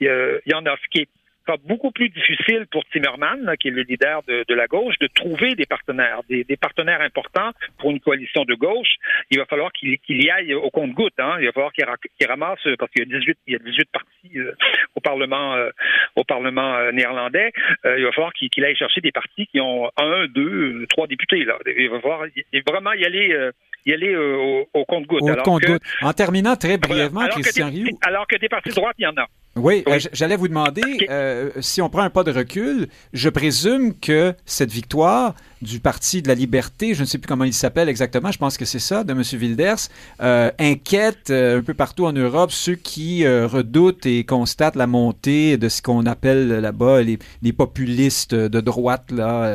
Il 0.00 0.40
y, 0.46 0.54
en 0.54 0.66
a. 0.66 0.76
Ce 0.76 0.88
qui 0.90 1.00
est 1.00 1.08
sera 1.46 1.58
beaucoup 1.64 1.90
plus 1.90 2.08
difficile 2.08 2.66
pour 2.70 2.84
Timmerman, 2.86 3.54
qui 3.58 3.68
est 3.68 3.70
le 3.70 3.82
leader 3.82 4.22
de, 4.24 4.44
de, 4.46 4.54
la 4.54 4.66
gauche, 4.66 4.98
de 4.98 5.08
trouver 5.08 5.54
des 5.54 5.66
partenaires, 5.66 6.20
des, 6.28 6.44
des, 6.44 6.56
partenaires 6.56 7.00
importants 7.00 7.50
pour 7.78 7.90
une 7.90 8.00
coalition 8.00 8.44
de 8.44 8.54
gauche. 8.54 8.94
Il 9.30 9.38
va 9.38 9.46
falloir 9.46 9.72
qu'il 9.72 9.98
y 10.08 10.30
aille 10.30 10.54
au 10.54 10.70
compte-goutte. 10.70 11.18
Hein. 11.18 11.36
Il 11.40 11.46
va 11.46 11.52
falloir 11.52 11.72
qu'il 11.72 12.26
ramasse, 12.26 12.60
parce 12.78 12.90
qu'il 12.90 13.08
y 13.08 13.14
a 13.14 13.18
18, 13.18 13.38
il 13.46 13.52
y 13.52 13.56
a 13.56 13.58
18 13.58 13.88
partis 13.92 14.38
euh, 14.38 14.52
au 14.94 15.00
Parlement, 15.00 15.54
euh, 15.54 15.70
au 16.16 16.24
Parlement 16.24 16.74
euh, 16.76 16.92
néerlandais. 16.92 17.52
il 17.84 18.04
va 18.04 18.12
falloir 18.12 18.32
qu'il 18.32 18.64
aille 18.64 18.76
chercher 18.76 19.00
des 19.00 19.12
partis 19.12 19.46
qui 19.46 19.60
ont 19.60 19.90
un, 19.96 20.26
deux, 20.28 20.86
trois 20.88 21.06
députés. 21.06 21.44
Là. 21.44 21.58
Il 21.66 21.90
va 21.90 22.00
falloir 22.00 22.26
vraiment 22.66 22.92
y 22.92 23.04
aller 23.04 23.50
y 23.86 23.92
aller 23.92 24.16
au, 24.16 24.66
au 24.72 24.84
compte-goutte. 24.84 25.22
En 26.02 26.12
terminant 26.12 26.56
très 26.56 26.78
brièvement, 26.78 27.26
Christian 27.28 27.68
Rioux. 27.68 27.98
Alors 28.02 28.26
que 28.26 28.38
des 28.38 28.48
partis 28.48 28.70
de 28.70 28.74
droite, 28.74 28.94
il 28.98 29.02
y 29.02 29.06
en 29.06 29.16
a. 29.16 29.26
Oui, 29.56 29.84
euh, 29.86 30.00
j'allais 30.12 30.34
vous 30.34 30.48
demander, 30.48 31.06
euh, 31.08 31.50
si 31.60 31.80
on 31.80 31.88
prend 31.88 32.02
un 32.02 32.10
pas 32.10 32.24
de 32.24 32.32
recul, 32.32 32.88
je 33.12 33.28
présume 33.28 33.94
que 33.94 34.34
cette 34.44 34.72
victoire 34.72 35.34
du 35.62 35.78
Parti 35.78 36.22
de 36.22 36.28
la 36.28 36.34
Liberté, 36.34 36.92
je 36.92 37.02
ne 37.02 37.06
sais 37.06 37.18
plus 37.18 37.28
comment 37.28 37.44
il 37.44 37.54
s'appelle 37.54 37.88
exactement, 37.88 38.32
je 38.32 38.38
pense 38.38 38.58
que 38.58 38.64
c'est 38.64 38.80
ça, 38.80 39.04
de 39.04 39.12
M. 39.12 39.22
Wilders, 39.40 39.88
euh, 40.20 40.50
inquiète 40.58 41.30
un 41.30 41.62
peu 41.62 41.72
partout 41.72 42.04
en 42.04 42.12
Europe 42.12 42.50
ceux 42.50 42.74
qui 42.74 43.26
redoutent 43.26 44.06
et 44.06 44.24
constatent 44.24 44.74
la 44.76 44.88
montée 44.88 45.56
de 45.56 45.68
ce 45.68 45.82
qu'on 45.82 46.04
appelle 46.04 46.48
là-bas 46.48 47.02
les, 47.02 47.18
les, 47.42 47.52
populistes 47.52 48.34
de 48.34 48.60
droite. 48.60 49.12
Là. 49.12 49.48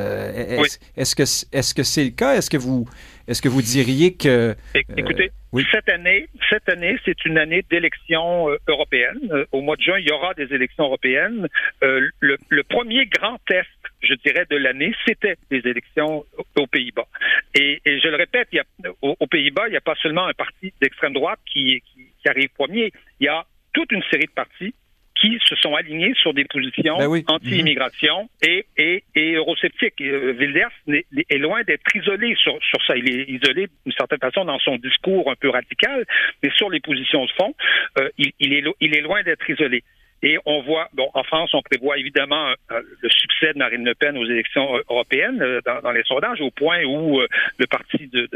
Est-ce 0.96 1.16
que 1.16 1.24
est-ce 1.24 1.74
que 1.74 1.84
c'est 1.84 2.06
le 2.06 2.12
cas? 2.12 2.36
Est-ce 2.36 2.50
que 2.50 2.58
vous 2.58 2.88
est-ce 3.30 3.44
que 3.44 3.48
vous 3.48 3.62
diriez 3.62 4.16
que... 4.16 4.56
Écoutez, 4.98 5.32
cette 5.72 5.88
année, 5.90 6.28
cette 6.50 6.68
année, 6.68 6.98
c'est 7.06 7.26
une 7.26 7.38
année 7.38 7.64
d'élections 7.70 8.50
euh, 8.50 8.58
européennes. 8.68 9.20
Euh, 9.32 9.46
au 9.52 9.62
mois 9.62 9.76
de 9.76 9.82
juin, 9.82 10.00
il 10.00 10.08
y 10.08 10.12
aura 10.12 10.34
des 10.34 10.52
élections 10.54 10.86
européennes. 10.86 11.48
Euh, 11.84 12.10
le, 12.20 12.64
premier 12.64 13.06
grand 13.06 13.38
test, 13.48 13.70
je 14.02 14.16
dirais, 14.16 14.46
de 14.50 14.58
l'année, 14.58 14.94
c'était 15.08 15.38
les 15.52 15.60
élections 15.60 16.26
aux 16.56 16.68
Pays-Bas. 16.68 17.08
Et, 17.54 17.80
je 17.86 18.08
le 18.08 18.16
répète, 18.16 18.48
il 18.52 18.56
y 18.56 18.60
a, 18.60 18.92
aux, 19.02 19.28
Pays-Bas, 19.28 19.68
il 19.68 19.72
n'y 19.72 19.78
a 19.78 19.82
pas 19.82 19.96
seulement 20.02 20.26
un 20.26 20.34
parti 20.34 20.74
d'extrême 20.82 21.14
droite 21.14 21.40
qui, 21.46 21.84
qui 21.94 22.30
arrive 22.30 22.50
premier. 22.58 22.92
Il 23.20 23.26
y 23.26 23.30
a 23.30 23.46
toute 23.74 23.92
une 23.92 24.04
série 24.12 24.26
de 24.26 24.32
partis 24.32 24.74
qui 25.20 25.38
se 25.46 25.56
sont 25.56 25.76
alignés 25.76 26.14
sur 26.16 26.34
des 26.34 26.46
positions 26.46 26.98
ben 26.98 27.24
anti-immigration 27.28 28.30
et, 28.42 28.66
et, 28.78 29.04
et 29.16 29.34
eurosceptiques. 29.34 30.02
Euh, 30.02 30.34
Wilders 30.34 30.72
est, 30.88 31.38
loin 31.38 31.62
d'être 31.64 31.96
isolé 31.96 32.36
sur, 32.36 32.58
sur 32.62 32.84
ça. 32.86 32.96
Il 32.96 33.10
est 33.10 33.30
isolé 33.30 33.68
d'une 33.86 33.94
certaine 33.98 34.20
façon 34.20 34.46
dans 34.46 34.60
son 34.60 34.78
discours 34.78 35.30
un 35.30 35.36
peu 35.36 35.50
radical, 35.50 36.06
mais 36.42 36.50
sur 36.56 36.70
les 36.70 36.80
positions 36.80 37.26
de 37.26 37.32
fond, 37.32 37.54
euh, 38.00 38.10
il, 38.18 38.32
il, 38.40 38.54
est, 38.54 38.64
il 38.80 38.96
est 38.96 39.02
loin 39.02 39.22
d'être 39.24 39.50
isolé. 39.50 39.84
Et 40.22 40.38
on 40.46 40.62
voit, 40.62 40.90
bon, 40.94 41.10
en 41.14 41.24
France, 41.24 41.52
on 41.54 41.62
prévoit 41.62 41.98
évidemment 41.98 42.50
euh, 42.72 42.82
le 43.02 43.10
succès 43.10 43.54
de 43.54 43.58
Marine 43.58 43.86
Le 43.86 43.96
Pen 43.96 44.18
aux 44.18 44.26
élections 44.26 44.76
euh, 44.76 44.82
européennes 44.90 45.42
euh, 45.42 45.62
dans, 45.66 45.92
les 45.92 46.04
sondages, 46.04 46.42
au 46.42 46.52
point 46.52 46.84
où 46.84 47.22
le 47.58 47.68
parti 47.68 48.08
de, 48.08 48.28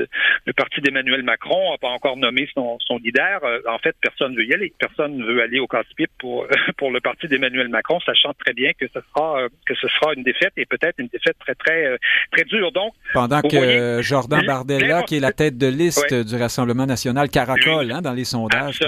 le 0.46 0.54
parti 0.54 0.82
d'Emmanuel 0.82 1.24
Macron 1.24 1.72
n'a 1.72 1.78
pas 1.78 1.90
encore 1.90 2.16
nommé 2.16 2.48
son, 2.54 2.78
son 2.80 2.98
leader. 2.98 3.42
en 3.68 3.78
fait, 3.80 3.96
personne 4.02 4.34
ne 4.34 4.38
veut 4.38 4.46
y 4.46 4.54
aller. 4.54 4.74
Personne 4.80 5.18
ne 5.18 5.25
veut 5.25 5.42
aller 5.42 5.60
au 5.60 5.68
casse-pipe 5.68 6.12
pour 6.20 6.48
pour 6.78 6.92
le 6.92 7.02
parti 7.02 7.28
d'Emmanuel 7.28 7.68
Macron, 7.68 8.00
sachant 8.00 8.34
très 8.34 8.54
bien 8.54 8.72
que 8.74 8.86
ce 8.88 9.00
sera 9.02 9.48
que 9.66 9.75
ce 9.75 9.88
sera 9.88 10.13
une 10.13 10.24
défaite 10.24 10.54
et 10.58 10.66
peut-être 10.66 10.96
une 11.00 11.08
défaite 11.08 11.38
très 11.40 11.56
très 11.56 11.98
très 12.32 12.44
dure. 12.46 12.72
Donc, 12.72 12.94
pendant 13.13 13.42
que 13.42 14.02
Jordan 14.02 14.46
Bardella, 14.46 15.04
qui 15.04 15.18
est 15.18 15.20
la 15.20 15.32
tête 15.32 15.58
de 15.58 15.68
liste 15.68 16.13
du 16.13 16.36
Rassemblement 16.36 16.86
national, 16.86 17.30
caracole 17.30 17.92
hein, 17.92 18.02
dans 18.02 18.13
les 18.13 18.25
sondages. 18.25 18.80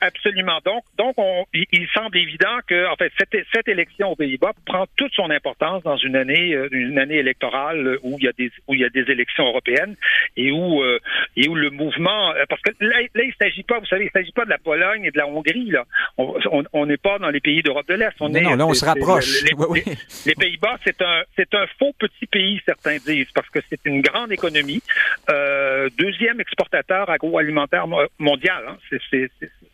absolument. 0.00 0.58
Donc, 0.64 0.84
donc 0.96 1.14
on, 1.16 1.44
il 1.52 1.86
semble 1.98 2.18
évident 2.18 2.58
que, 2.66 2.90
en 2.90 2.96
fait, 2.96 3.12
cette, 3.18 3.44
cette 3.52 3.68
élection 3.68 4.10
aux 4.10 4.16
Pays-Bas 4.16 4.52
prend 4.66 4.86
toute 4.96 5.12
son 5.14 5.30
importance 5.30 5.82
dans 5.82 5.96
une 5.96 6.16
année, 6.16 6.54
euh, 6.54 6.68
une 6.70 6.98
année 6.98 7.16
électorale 7.16 7.98
où 8.02 8.16
il 8.18 8.24
y 8.24 8.28
a 8.28 8.32
des, 8.32 8.50
où 8.66 8.74
il 8.74 8.80
y 8.80 8.84
a 8.84 8.88
des 8.88 9.10
élections 9.10 9.46
européennes 9.46 9.96
et 10.36 10.52
où, 10.52 10.82
euh, 10.82 10.98
et 11.36 11.48
où 11.48 11.54
le 11.54 11.70
mouvement, 11.70 12.32
euh, 12.32 12.44
parce 12.48 12.62
que 12.62 12.70
là, 12.80 13.00
là 13.14 13.22
il 13.24 13.34
s'agit 13.40 13.62
pas, 13.62 13.78
vous 13.78 13.86
savez, 13.86 14.04
il 14.04 14.10
s'agit 14.10 14.32
pas 14.32 14.44
de 14.44 14.50
la 14.50 14.58
Pologne 14.58 15.04
et 15.04 15.10
de 15.10 15.18
la 15.18 15.26
Hongrie, 15.26 15.70
là. 15.70 15.84
On 16.18 16.86
n'est 16.86 16.96
pas 16.96 17.18
dans 17.18 17.30
les 17.30 17.40
pays 17.40 17.62
d'Europe 17.62 17.88
de 17.88 17.94
l'Est. 17.94 18.14
On 18.20 18.28
non, 18.28 18.34
est, 18.36 18.42
non, 18.42 18.56
là, 18.56 18.66
on 18.66 18.74
se 18.74 18.84
rapproche. 18.84 19.42
Les, 19.48 19.84
les, 20.26 20.34
Pays-Bas, 20.34 20.78
c'est 20.84 21.00
un, 21.02 21.22
c'est 21.36 21.54
un 21.54 21.66
faux 21.78 21.92
petit 21.98 22.26
pays, 22.26 22.60
certains 22.64 22.96
disent, 22.98 23.30
parce 23.34 23.48
que 23.50 23.60
c'est 23.68 23.80
une 23.84 24.00
grande 24.00 24.32
économie, 24.32 24.82
euh, 25.30 25.88
deuxième 25.98 26.40
exportateur 26.40 27.10
agroalimentaire 27.10 27.86
mondial. 28.18 28.64
Hein. 28.68 28.76
C'est 29.10 29.30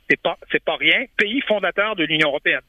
c'est 0.09 0.21
pas 0.21 0.39
c'est 0.51 0.63
pas 0.63 0.77
rien. 0.77 1.05
Pays 1.17 1.41
fondateur 1.43 1.97
de 1.97 2.05
l'Union 2.05 2.29
européenne. 2.29 2.61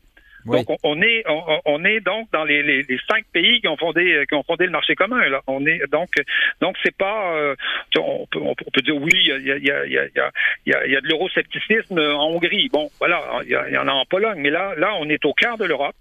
Donc 0.45 0.67
on, 0.83 1.01
est 1.01 1.23
on, 1.65 1.83
est 1.85 1.99
donc 2.01 2.29
dans 2.31 2.43
les, 2.43 2.61
les, 2.61 2.99
cinq 3.09 3.25
pays 3.33 3.61
qui 3.61 3.67
ont 3.67 3.77
fondé 3.77 4.23
qui 4.27 4.35
ont 4.35 4.43
fondé 4.43 4.65
le 4.65 4.71
marché 4.71 4.95
commun 4.95 5.27
là. 5.27 5.41
On 5.47 5.65
est 5.65 5.81
donc 5.91 6.09
donc 6.61 6.75
c'est 6.83 6.95
pas 6.95 7.33
euh, 7.35 7.55
on, 7.97 8.27
peut, 8.27 8.39
on, 8.41 8.53
peut, 8.53 8.81
dire 8.81 8.95
oui 8.95 9.11
il 9.13 9.27
y 9.27 9.31
a 9.31 9.37
il 9.37 9.65
y 9.65 9.71
a 9.71 9.85
il 9.85 9.91
y 9.91 9.97
a 9.97 10.05
il 10.65 10.71
y 10.71 10.73
a, 10.73 10.87
y 10.87 10.95
a 10.95 11.01
de 11.01 11.07
l'euroscepticisme 11.07 11.97
en 11.97 12.29
Hongrie. 12.29 12.69
Bon 12.71 12.89
voilà 12.99 13.21
il 13.43 13.49
y, 13.49 13.77
en 13.77 13.87
a 13.87 13.91
en 13.91 14.05
Pologne 14.05 14.39
mais 14.39 14.51
là 14.51 14.73
là 14.77 14.93
on 14.99 15.09
est 15.09 15.23
au 15.25 15.33
cœur 15.33 15.57
de 15.57 15.65
l'Europe. 15.65 15.95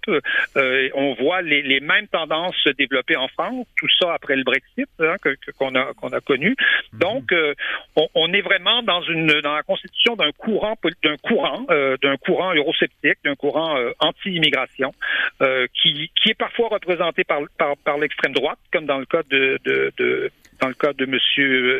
Euh, 0.57 0.89
on 0.93 1.15
voit 1.15 1.41
les, 1.41 1.63
les 1.63 1.79
mêmes 1.79 2.07
tendances 2.07 2.55
se 2.63 2.69
développer 2.69 3.15
en 3.15 3.27
France. 3.29 3.65
Tout 3.77 3.89
ça 3.99 4.13
après 4.13 4.35
le 4.35 4.43
Brexit 4.43 4.89
hein, 4.99 5.15
que 5.21 5.35
qu'on 5.57 5.73
a 5.75 5.93
qu'on 5.93 6.09
a 6.09 6.21
connu. 6.21 6.55
Mhm. 6.93 6.99
Donc 6.99 7.31
euh, 7.31 7.53
on, 7.95 8.07
on, 8.13 8.31
est 8.33 8.41
vraiment 8.41 8.83
dans 8.83 9.01
une 9.01 9.41
dans 9.41 9.55
la 9.55 9.63
constitution 9.63 10.15
d'un 10.15 10.31
courant 10.37 10.75
d'un 11.03 11.17
courant 11.17 11.65
euh, 11.71 11.97
d'un 12.03 12.17
courant 12.17 12.53
eurosceptique 12.53 13.17
d'un 13.23 13.35
courant 13.35 13.75
anti 13.99 14.34
immigration, 14.35 14.93
euh, 15.41 15.67
qui, 15.73 16.11
qui 16.15 16.29
est 16.29 16.37
parfois 16.37 16.69
représentée 16.69 17.23
par, 17.23 17.39
par, 17.57 17.77
par 17.77 17.97
l'extrême 17.97 18.33
droite, 18.33 18.59
comme 18.71 18.85
dans 18.85 18.97
le 18.97 19.05
cas 19.05 19.23
de, 19.29 19.59
de, 19.63 19.91
de 19.97 20.31
dans 20.61 20.67
le 20.67 20.73
cas 20.73 20.93
de 20.93 21.05
M. 21.05 21.17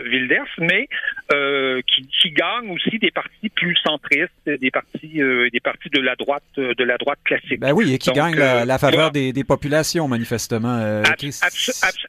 Wilders, 0.10 0.48
mais 0.60 0.88
euh, 1.34 1.82
qui, 1.88 2.08
qui 2.08 2.32
gagne 2.32 2.72
aussi 2.72 3.00
des 3.00 3.12
partis 3.12 3.50
plus 3.50 3.76
centristes, 3.86 4.32
des 4.46 4.72
partis, 4.72 5.22
euh, 5.22 5.50
des 5.52 5.60
partis 5.60 5.90
de 5.90 6.02
la 6.02 6.16
droite, 6.16 6.44
de 6.58 6.84
la 6.84 6.98
droite 6.98 7.20
classique. 7.24 7.60
Ben 7.60 7.74
oui, 7.74 7.94
et 7.94 7.98
qui 7.98 8.12
gagne 8.12 8.36
la, 8.36 8.66
la, 8.66 8.78
faveur 8.78 9.12
des, 9.12 9.34
des, 9.34 9.44
populations 9.44 10.08
manifestement. 10.08 11.04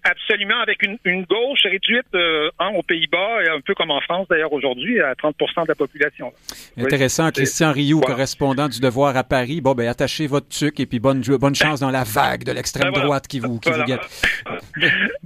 absolument, 0.05 0.61
avec 0.61 0.83
une, 0.83 0.99
une 1.05 1.25
gauche 1.25 1.63
réduite 1.65 2.07
hein, 2.15 2.71
aux 2.75 2.83
Pays-Bas, 2.83 3.39
un 3.55 3.61
peu 3.61 3.75
comme 3.75 3.91
en 3.91 4.01
France 4.01 4.27
d'ailleurs 4.29 4.53
aujourd'hui, 4.53 5.01
à 5.01 5.15
30% 5.15 5.63
de 5.63 5.69
la 5.69 5.75
population. 5.75 6.33
Intéressant, 6.77 7.31
Christian 7.31 7.73
Rioux, 7.73 8.01
correspondant 8.01 8.69
du 8.69 8.81
Devoir 8.81 9.17
à 9.17 9.25
Paris. 9.25 9.61
Bon, 9.61 9.75
ben 9.75 9.89
attachez 9.89 10.27
votre 10.27 10.49
tuc 10.49 10.81
et 10.81 10.87
puis 10.87 10.99
bonne 10.99 11.23
bonne 11.23 11.55
chance 11.55 11.81
dans 11.81 11.91
la 11.91 12.05
vague 12.05 12.45
de 12.45 12.53
l'extrême 12.53 12.93
ben 12.93 13.03
droite 13.03 13.27
qui 13.27 13.41
vous 13.41 13.59
qui 13.59 13.71
vous 13.71 13.85
guette. 13.85 14.01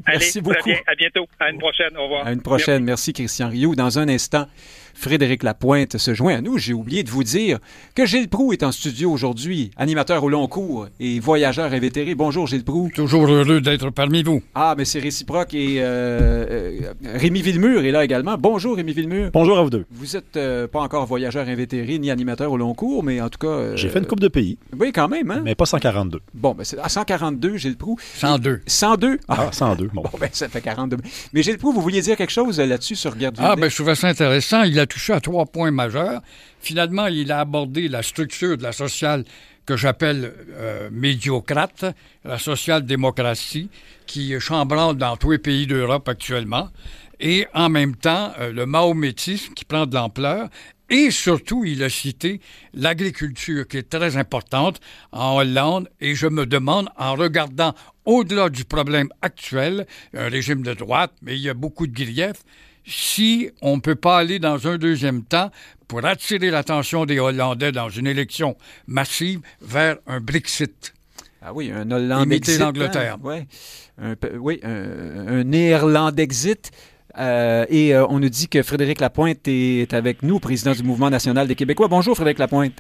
Merci 0.07 0.41
beaucoup. 0.41 0.71
à 0.87 0.95
bientôt. 0.95 1.29
À 1.39 1.51
une 1.51 1.59
prochaine. 1.59 1.97
Au 1.97 2.05
revoir. 2.05 2.27
À 2.27 2.33
une 2.33 2.43
prochaine. 2.43 2.85
Merci, 2.85 3.13
Christian 3.13 3.49
Rioux. 3.49 3.75
Dans 3.75 3.99
un 3.99 4.09
instant, 4.09 4.47
Frédéric 4.95 5.43
Lapointe 5.43 5.97
se 5.99 6.15
joint 6.15 6.37
à 6.37 6.41
nous. 6.41 6.59
J'ai 6.59 6.73
oublié 6.75 7.03
de 7.03 7.11
vous 7.11 7.25
dire 7.25 7.59
que 7.95 8.07
Gilles 8.07 8.29
Proux 8.29 8.53
est 8.53 8.63
en 8.63 8.73
studio 8.73 9.11
aujourd'hui, 9.11 9.71
animateur 9.77 10.23
au 10.25 10.29
long 10.29 10.47
cours 10.49 10.89
et 10.99 11.21
voyageur 11.21 11.73
invétéré. 11.73 12.15
Bonjour 12.15 12.47
Gilles 12.47 12.65
Proux. 12.65 12.91
Toujours 12.95 13.27
heureux 13.27 13.61
d'être 13.61 13.91
parmi 13.91 14.23
vous. 14.23 14.43
Ah, 14.55 14.75
mais 14.77 14.85
c'est 14.85 14.99
réciproque. 15.01 15.55
Et 15.55 15.77
euh, 15.79 16.47
euh, 16.51 16.93
Rémi 17.15 17.43
Villemur 17.43 17.85
est 17.85 17.91
là 17.91 18.05
également. 18.05 18.37
Bonjour 18.39 18.77
Rémi 18.77 18.93
Villemur. 18.93 19.31
Bonjour 19.33 19.59
à 19.59 19.63
vous 19.63 19.71
deux. 19.71 19.85
Vous 19.91 20.17
êtes 20.17 20.37
euh, 20.37 20.67
pas 20.67 20.81
encore 20.81 21.07
voyageur 21.07 21.49
invétéré 21.49 21.99
ni 21.99 22.11
animateur 22.11 22.51
au 22.53 22.57
long 22.57 22.75
cours, 22.75 23.03
mais 23.03 23.21
en 23.21 23.29
tout 23.29 23.39
cas... 23.39 23.47
euh, 23.49 23.77
J'ai 23.77 23.89
fait 23.89 23.99
une 24.01 24.07
coupe 24.07 24.21
de 24.21 24.29
pays, 24.29 24.59
Oui, 24.79 24.93
quand 24.93 25.09
même. 25.09 25.31
Hein? 25.31 25.43
mais 25.45 25.55
pas 25.55 25.67
142. 25.67 26.21
Bon, 26.35 26.55
ben 26.55 26.65
c'est 26.65 26.79
à 26.79 26.89
142, 26.89 27.57
Gilles 27.57 27.77
Proux. 27.77 27.97
102. 28.17 28.61
102? 28.67 29.19
Ah, 29.29 29.49
102. 29.53 29.89
Bon. 29.95 30.03
Bon, 30.11 30.19
ben, 30.19 30.29
ça 30.33 30.49
fait 30.49 30.61
42. 30.63 30.97
Mais 31.33 31.43
Gilles 31.43 31.59
Proux, 31.59 31.73
vous 31.73 31.81
vouliez 31.83 32.01
dire 32.01 32.17
quelque 32.17 32.33
chose 32.33 32.59
là-dessus 32.59 32.97
sur 32.97 33.15
Garde 33.17 33.37
Ah, 33.39 33.55
ben, 33.55 33.69
je 33.71 33.75
trouvais 33.77 33.95
ça 33.95 34.09
intéressant. 34.09 34.63
Il 34.63 34.80
a 34.81 34.87
touché 34.87 35.13
à 35.13 35.21
trois 35.21 35.47
points 35.47 35.71
majeurs. 35.71 36.23
Finalement, 36.61 37.07
il 37.07 37.31
a 37.31 37.41
abordé 37.41 37.89
la 37.89 38.03
structure 38.03 38.57
de 38.57 38.63
la 38.63 38.73
sociale 38.73 39.25
que 39.67 39.77
j'appelle 39.77 40.35
euh, 40.51 40.89
médiocrate, 40.91 41.85
la 42.25 42.39
social-démocratie, 42.39 43.69
qui 44.07 44.39
chambranle 44.41 44.97
dans 44.97 45.17
tous 45.17 45.33
les 45.33 45.39
pays 45.39 45.67
d'Europe 45.67 46.09
actuellement, 46.09 46.71
et 47.21 47.47
en 47.55 47.69
même 47.69 47.95
temps, 47.95 48.33
euh, 48.41 48.53
le 48.53 48.67
mahométisme 48.67 49.55
qui 49.55 49.65
prend 49.65 49.87
de 49.87 49.95
l'ampleur. 49.95 50.49
Et 50.89 51.13
surtout, 51.13 51.65
il 51.65 51.85
a 51.85 51.89
cité 51.89 52.41
l'agriculture 52.75 53.69
qui 53.69 53.77
est 53.77 53.89
très 53.89 54.17
importante 54.17 54.81
en 55.13 55.37
Hollande. 55.37 55.89
Et 56.01 56.17
je 56.17 56.27
me 56.27 56.47
demande, 56.47 56.89
en 56.97 57.15
regardant 57.15 57.75
au-delà 58.05 58.49
du 58.49 58.65
problème 58.65 59.09
actuel, 59.23 59.87
un 60.15 60.29
régime 60.29 60.63
de 60.63 60.75
droite, 60.75 61.13
mais 61.23 61.37
il 61.37 61.43
y 61.43 61.49
a 61.49 61.55
beaucoup 61.55 61.87
de 61.87 61.95
griefs, 61.95 62.43
si 62.91 63.51
on 63.63 63.77
ne 63.77 63.81
peut 63.81 63.95
pas 63.95 64.19
aller 64.19 64.39
dans 64.39 64.67
un 64.69 64.77
deuxième 64.79 65.25
temps 65.25 65.51
pour 65.89 66.05
attirer 66.05 66.51
l'attention 66.51 67.07
des 67.07 67.19
Hollandais 67.19 67.73
dans 67.73 67.89
une 67.89 68.07
élection 68.07 68.57
massive 68.87 69.41
vers 69.61 69.97
un 70.07 70.21
Brexit. 70.21 70.95
Ah 71.43 71.53
oui, 71.55 71.71
un 71.75 71.91
Hollandais. 71.91 72.37
Imiter 72.37 72.59
l'Angleterre. 72.59 73.17
ouais. 73.23 73.47
Un 74.03 74.15
pe- 74.17 74.37
oui, 74.39 74.61
un, 74.63 75.29
un 75.29 75.45
Néerlandexit. 75.45 76.71
Euh, 77.19 77.67
et 77.69 77.93
euh, 77.95 78.07
on 78.09 78.21
nous 78.21 78.29
dit 78.29 78.49
que 78.49 78.63
Frédéric 78.63 79.01
Lapointe 79.01 79.47
est 79.49 79.93
avec 79.95 80.23
nous, 80.23 80.39
président 80.39 80.73
du 80.73 80.83
Mouvement 80.85 81.11
national 81.11 81.49
des 81.49 81.57
Québécois. 81.57 81.89
Bonjour, 81.89 82.15
Frédéric 82.15 82.39
Lapointe. 82.39 82.73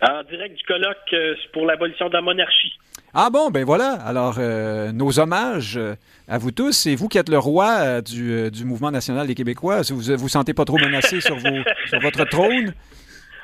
En 0.00 0.22
direct 0.24 0.56
du 0.56 0.64
colloque 0.64 0.96
euh, 1.12 1.34
pour 1.52 1.66
l'abolition 1.66 2.08
de 2.08 2.14
la 2.14 2.22
monarchie. 2.22 2.72
Ah 3.14 3.30
bon, 3.30 3.50
ben 3.50 3.64
voilà. 3.64 3.92
Alors, 3.92 4.36
euh, 4.38 4.90
nos 4.92 5.18
hommages 5.20 5.76
euh, 5.76 5.94
à 6.28 6.38
vous 6.38 6.50
tous. 6.50 6.72
C'est 6.72 6.94
vous 6.96 7.08
qui 7.08 7.18
êtes 7.18 7.28
le 7.28 7.38
roi 7.38 7.68
euh, 7.78 8.00
du, 8.00 8.50
du 8.50 8.64
Mouvement 8.64 8.90
national 8.90 9.26
des 9.26 9.34
Québécois. 9.34 9.82
Vous 9.90 10.16
vous 10.16 10.28
sentez 10.28 10.52
pas 10.54 10.64
trop 10.64 10.78
menacé 10.78 11.20
sur, 11.20 11.36
vos, 11.36 11.62
sur 11.88 12.00
votre 12.00 12.24
trône? 12.24 12.74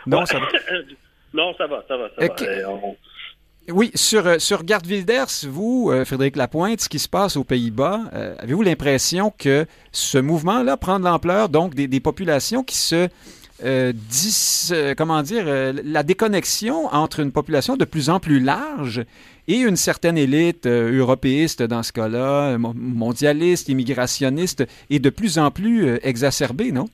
Non, 0.06 0.26
ça 0.26 0.38
va. 0.40 0.46
non, 1.34 1.54
ça 1.56 1.66
va, 1.66 1.84
ça 1.86 1.96
va, 1.96 2.08
ça 2.18 2.24
Ok. 2.24 2.42
va. 2.42 2.70
On- 2.70 2.96
Oui, 3.68 3.92
sur, 3.94 4.40
sur 4.40 4.64
Garde 4.64 4.86
Wilders, 4.86 5.26
vous, 5.48 5.90
euh, 5.92 6.04
Frédéric 6.04 6.34
Lapointe, 6.36 6.80
ce 6.80 6.88
qui 6.88 6.98
se 6.98 7.08
passe 7.08 7.36
aux 7.36 7.44
Pays-Bas, 7.44 8.00
euh, 8.14 8.34
avez-vous 8.40 8.62
l'impression 8.62 9.32
que 9.38 9.66
ce 9.92 10.18
mouvement-là 10.18 10.76
prend 10.76 10.98
de 10.98 11.04
l'ampleur, 11.04 11.48
donc 11.48 11.74
des, 11.76 11.86
des 11.86 12.00
populations 12.00 12.64
qui 12.64 12.76
se 12.76 13.08
euh, 13.64 13.92
dis, 13.94 14.70
euh, 14.72 14.94
comment 14.96 15.22
dire, 15.22 15.44
euh, 15.46 15.72
la 15.84 16.02
déconnexion 16.02 16.86
entre 16.86 17.20
une 17.20 17.32
population 17.32 17.76
de 17.76 17.84
plus 17.84 18.10
en 18.10 18.20
plus 18.20 18.40
large 18.40 19.04
et 19.48 19.56
une 19.56 19.76
certaine 19.76 20.16
élite 20.18 20.66
européiste 20.66 21.62
dans 21.62 21.82
ce 21.82 21.92
cas-là, 21.92 22.56
mon- 22.58 22.74
mondialiste, 22.74 23.68
immigrationniste, 23.68 24.66
est 24.90 24.98
de 24.98 25.10
plus 25.10 25.38
en 25.38 25.50
plus 25.50 25.98
exacerbée, 26.02 26.72
non? 26.72 26.86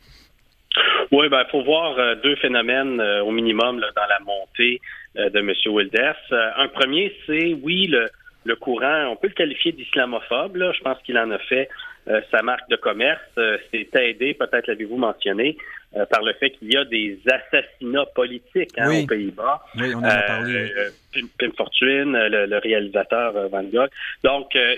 Oui, 1.12 1.28
ben, 1.28 1.44
faut 1.50 1.62
voir 1.62 1.94
deux 2.22 2.34
phénomènes 2.36 3.00
au 3.24 3.30
minimum 3.30 3.78
dans 3.80 4.08
la 4.08 4.18
montée 4.24 4.80
de 5.14 5.38
M. 5.38 5.52
Wilders. 5.66 6.16
Un 6.56 6.68
premier, 6.68 7.14
c'est 7.26 7.54
oui, 7.62 7.86
le, 7.86 8.08
le 8.44 8.56
courant, 8.56 9.06
on 9.12 9.16
peut 9.16 9.28
le 9.28 9.34
qualifier 9.34 9.72
d'islamophobe. 9.72 10.56
Je 10.56 10.82
pense 10.82 10.98
qu'il 11.04 11.16
en 11.18 11.30
a 11.30 11.38
fait 11.38 11.68
euh, 12.08 12.20
sa 12.30 12.42
marque 12.42 12.68
de 12.70 12.76
commerce. 12.76 13.20
Euh, 13.38 13.58
c'est 13.72 13.88
aidé, 13.96 14.34
peut-être 14.34 14.66
l'avez-vous 14.68 14.96
mentionné, 14.96 15.56
euh, 15.96 16.04
par 16.06 16.22
le 16.22 16.32
fait 16.34 16.50
qu'il 16.50 16.72
y 16.72 16.76
a 16.76 16.84
des 16.84 17.18
assassinats 17.30 18.06
politiques 18.14 18.72
hein, 18.78 18.88
Oui. 18.88 19.02
aux 19.02 19.06
Pays-Bas. 19.06 19.62
Oui, 19.76 19.92
on 19.94 19.98
en 19.98 20.04
a 20.04 20.22
parlé. 20.22 20.54
Euh, 20.54 20.90
Pim, 21.12 21.26
Pim 21.38 21.50
Fortune, 21.56 22.14
euh, 22.14 22.28
le, 22.28 22.46
le 22.46 22.58
réalisateur 22.58 23.36
euh, 23.36 23.48
Van 23.48 23.62
Gogh. 23.64 23.88
Donc, 24.24 24.54
euh, 24.56 24.74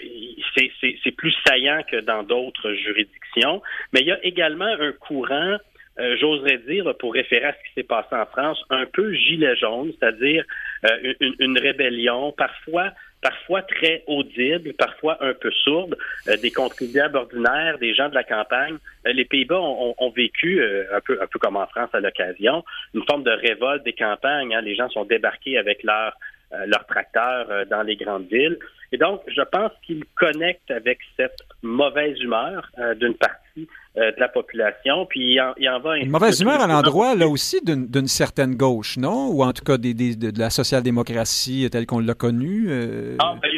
c'est- 0.57 0.71
plus 1.17 1.35
saillant 1.47 1.83
que 1.91 1.97
dans 2.01 2.23
d'autres 2.23 2.73
juridictions. 2.75 3.61
Mais 3.93 4.01
il 4.01 4.07
y 4.07 4.13
a 4.13 4.25
également 4.25 4.67
un 4.67 4.93
courant, 4.93 5.57
euh, 5.99 6.17
j'oserais 6.21 6.59
dire, 6.59 6.95
pour 6.99 7.15
référer 7.15 7.47
à 7.47 7.53
ce 7.53 7.59
qui 7.69 7.75
s'est 7.75 7.83
passé 7.83 8.09
en 8.15 8.27
France, 8.27 8.63
un 8.71 8.87
peu 8.87 9.13
gilet 9.15 9.57
jaune, 9.57 9.93
c'est-à-dire 9.99 10.45
euh, 10.85 11.15
une, 11.21 11.35
une 11.41 11.59
rébellion, 11.59 12.31
parfois 12.33 12.93
parfois 13.21 13.63
très 13.63 14.03
audible, 14.07 14.73
parfois 14.75 15.19
un 15.21 15.35
peu 15.35 15.51
sourde, 15.51 15.97
euh, 16.29 16.37
des 16.37 16.51
contribuables 16.51 17.17
ordinaires, 17.17 17.79
des 17.79 17.95
gens 17.95 18.09
de 18.09 18.15
la 18.15 18.25
campagne. 18.25 18.77
Euh, 19.07 19.13
les 19.13 19.25
Pays-Bas 19.25 19.61
ont, 19.61 20.11
vécu, 20.11 20.61
euh, 20.61 20.85
un, 20.95 21.01
peu, 21.01 21.21
un 21.21 21.27
peu 21.27 21.39
comme 21.39 21.57
en 21.57 21.67
France 21.67 21.91
à 21.93 22.01
l'occasion, 22.01 22.65
une 22.95 23.05
forme 23.05 23.25
de 23.25 23.31
révolte 23.31 23.85
des 23.85 23.93
campagnes. 23.93 24.55
hein. 24.55 24.61
Les 24.61 24.77
gens 24.77 24.89
sont 24.91 25.05
débarqués 25.05 25.59
avec 25.59 25.83
leurs 25.83 26.17
euh, 26.55 26.65
leurs 26.65 26.87
tracteurs 26.87 27.67
dans 27.67 27.83
les 27.83 27.97
grandes 27.97 28.27
villes. 28.29 28.59
Et 28.93 28.97
donc, 28.97 29.21
je 29.29 29.43
pense 29.53 29.71
qu'ils 29.85 30.05
connectent 30.17 30.71
avec 30.71 30.99
cette 31.17 31.37
mauvaise 31.63 32.19
humeur 32.21 32.71
euh, 32.79 32.95
d'une 32.95 33.15
partie 33.15 33.69
euh, 33.97 34.13
de 34.13 34.21
la 34.21 34.29
population. 34.29 35.05
Puis 35.07 35.21
il 35.35 35.41
en, 35.41 35.53
il 35.59 35.69
en 35.69 35.81
va 35.81 35.99
Une 35.99 36.11
mauvaise 36.11 36.41
humeur 36.41 36.61
à 36.61 36.67
l'endroit, 36.67 37.15
là 37.15 37.27
aussi, 37.29 37.61
d'une 37.65 38.07
certaine 38.07 38.55
gauche, 38.55 38.97
non? 38.97 39.29
Ou 39.31 39.43
en 39.43 39.53
tout 39.53 39.65
cas 39.65 39.77
des, 39.77 39.93
des- 39.95 40.17
de, 40.17 40.39
la 40.39 40.49
social-démocratie 40.51 41.69
telle 41.71 41.87
qu'on 41.87 41.99
l'a 42.01 42.15
connue. 42.15 42.67
euh, 42.71 43.17
Ah, 43.19 43.35
ben, 43.43 43.51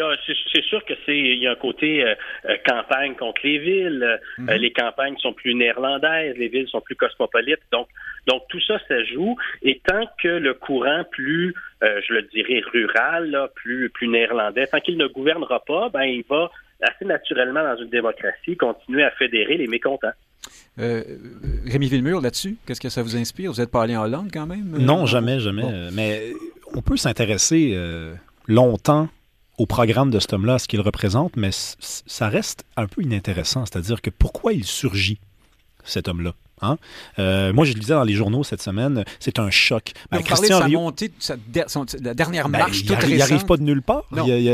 c'est 0.53 0.63
sûr 0.65 0.85
que 0.85 0.95
c'est 1.07 1.17
il 1.17 1.39
y 1.43 1.47
a 1.47 1.53
un 1.53 1.57
côté 1.57 2.05
campagne 2.67 3.15
contre 3.15 3.41
les 3.45 3.59
villes. 3.59 4.21
Mhm. 4.39 4.51
les 4.53 4.73
campagnes 4.73 5.17
sont 5.19 5.33
plus 5.33 5.55
néerlandaises, 5.55 6.37
les 6.37 6.49
villes 6.49 6.69
sont 6.69 6.81
plus 6.81 6.97
cosmopolites. 6.97 7.61
Donc, 7.73 7.89
donc 8.27 8.43
tout 8.49 8.61
ça, 8.61 8.79
ça 8.89 9.03
joue. 9.05 9.37
Et 9.63 9.81
tant 9.87 10.05
que 10.23 10.29
le 10.29 10.55
courant 10.55 11.05
plus, 11.11 11.55
je 11.83 12.13
le 12.15 12.23
dirais, 12.23 12.63
rural, 12.73 13.31
là, 13.31 13.49
plus 13.55 13.91
plus 13.91 14.09
néerlandais, 14.09 14.67
tant 14.67 14.81
qu'il 14.81 14.97
ne 14.97 15.07
gouvernera 15.21 15.61
pas, 15.67 15.89
ben 15.91 16.03
il 16.03 16.25
va 16.29 16.51
assez 16.83 17.05
naturellement 17.05 17.63
dans 17.63 17.77
une 17.83 17.91
démocratie 17.91 18.57
continuer 18.57 19.05
à 19.05 19.11
fédérer 19.13 19.57
les 19.57 19.67
mécontents. 19.67 20.13
euh, 20.79 21.03
Rémi 21.67 21.89
Villemur, 21.89 22.21
là-dessus, 22.21 22.57
qu'est-ce 22.67 22.81
que 22.81 22.89
ça 22.89 23.03
vous 23.03 23.17
inspire? 23.17 23.53
Vous 23.53 23.61
n'êtes 23.61 23.71
pas 23.71 23.83
allé 23.83 23.97
en 23.97 24.05
Hollande 24.05 24.31
quand 24.33 24.47
même? 24.47 24.75
euh? 24.75 24.79
Non, 24.79 25.07
jamais, 25.07 25.41
jamais. 25.41 25.63
Bon. 25.63 25.71
Euh, 25.73 25.91
Mais 25.93 26.33
on 26.75 26.81
peut 26.83 26.97
s'intéresser 26.97 27.73
euh, 27.75 28.15
longtemps 28.47 29.09
au 29.59 29.67
programme 29.67 30.11
de 30.11 30.19
cet 30.19 30.33
homme-là, 30.33 30.55
à 30.55 30.59
ce 30.59 30.69
qu'il 30.69 30.81
représente, 30.81 31.37
mais 31.37 31.51
ça 31.53 32.29
reste 32.31 32.65
un 32.77 32.87
peu 32.87 33.03
inintéressant. 33.03 33.67
C'est-à-dire 33.67 34.01
que 34.01 34.09
pourquoi 34.09 34.55
il 34.55 34.65
surgit, 34.65 35.21
cet 35.85 36.09
homme-là? 36.09 36.33
Hein? 36.63 36.77
Euh, 37.19 37.53
moi, 37.53 37.65
je 37.65 37.73
le 37.73 37.81
disais 37.81 37.95
dans 37.95 38.05
les 38.05 38.15
journaux 38.15 38.45
cette 38.45 38.63
semaine, 38.63 39.05
c'est 39.19 39.39
un 39.39 39.51
choc. 39.51 39.93
Ben, 40.11 40.19
vous 40.19 40.25
parlez 40.25 40.49
de 40.49 40.55
sa 40.55 40.65
Rio- 40.65 40.81
montée, 40.81 41.09
de 41.09 41.15
sa 41.19 41.37
der- 41.49 41.71
son- 41.71 41.87
la 42.03 42.15
dernière 42.15 42.49
ben, 42.49 42.59
marche 42.59 42.83
arri- 42.85 43.09
il 43.09 43.21
arrive 43.23 43.33
récente. 43.35 43.47
pas 43.49 43.57
de 43.57 43.63
nulle 43.63 43.83
part. 43.83 44.05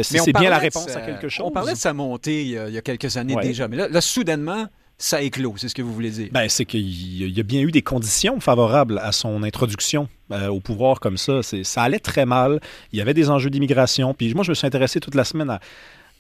C'est 0.03 0.33
bien 0.33 0.51
la 0.51 0.59
réponse 0.59 0.89
sa- 0.89 0.99
à 0.99 1.03
quelque 1.03 1.29
chose. 1.29 1.47
On 1.47 1.51
parlait 1.51 1.73
de 1.75 1.79
sa 1.79 1.93
montée 1.93 2.43
il 2.43 2.49
y 2.49 2.59
a, 2.59 2.69
il 2.69 2.75
y 2.75 2.79
a 2.79 2.83
quelques 2.83 3.17
années 3.17 3.35
Ouais. 3.35 3.43
déjà, 3.43 3.67
mais 3.69 3.77
là, 3.77 3.89
là, 3.89 4.01
soudainement, 4.01 4.67
ça 4.99 5.21
éclot, 5.21 5.55
c'est 5.59 5.69
ce 5.69 5.75
que 5.75 5.83
vous 5.83 5.93
voulez 5.93 6.11
dire. 6.11 6.29
Ben, 6.33 6.49
c'est 6.49 6.65
qu'il 6.65 6.81
y 6.81 7.41
a- 7.41 7.43
bien 7.43 7.61
eu 7.61 7.71
des 7.71 7.83
conditions 7.83 8.41
favorables 8.41 8.99
à 9.03 9.13
son 9.13 9.43
introduction 9.43 10.09
euh, 10.33 10.49
au 10.49 10.61
pouvoir 10.61 11.01
comme 11.01 11.17
ça. 11.19 11.41
Ça 11.43 11.83
allait 11.83 11.99
très 11.99 12.25
mal. 12.27 12.61
Il 12.93 12.99
y 12.99 13.03
avait 13.03 13.15
des 13.15 13.31
enjeux 13.31 13.51
d'immigration. 13.51 14.15
Puis 14.15 14.33
moi, 14.35 14.43
je 14.45 14.51
me 14.51 14.55
suis 14.55 14.67
intéressé 14.67 14.99
toute 15.01 15.15
la 15.15 15.25
semaine 15.25 15.51
à- 15.51 15.61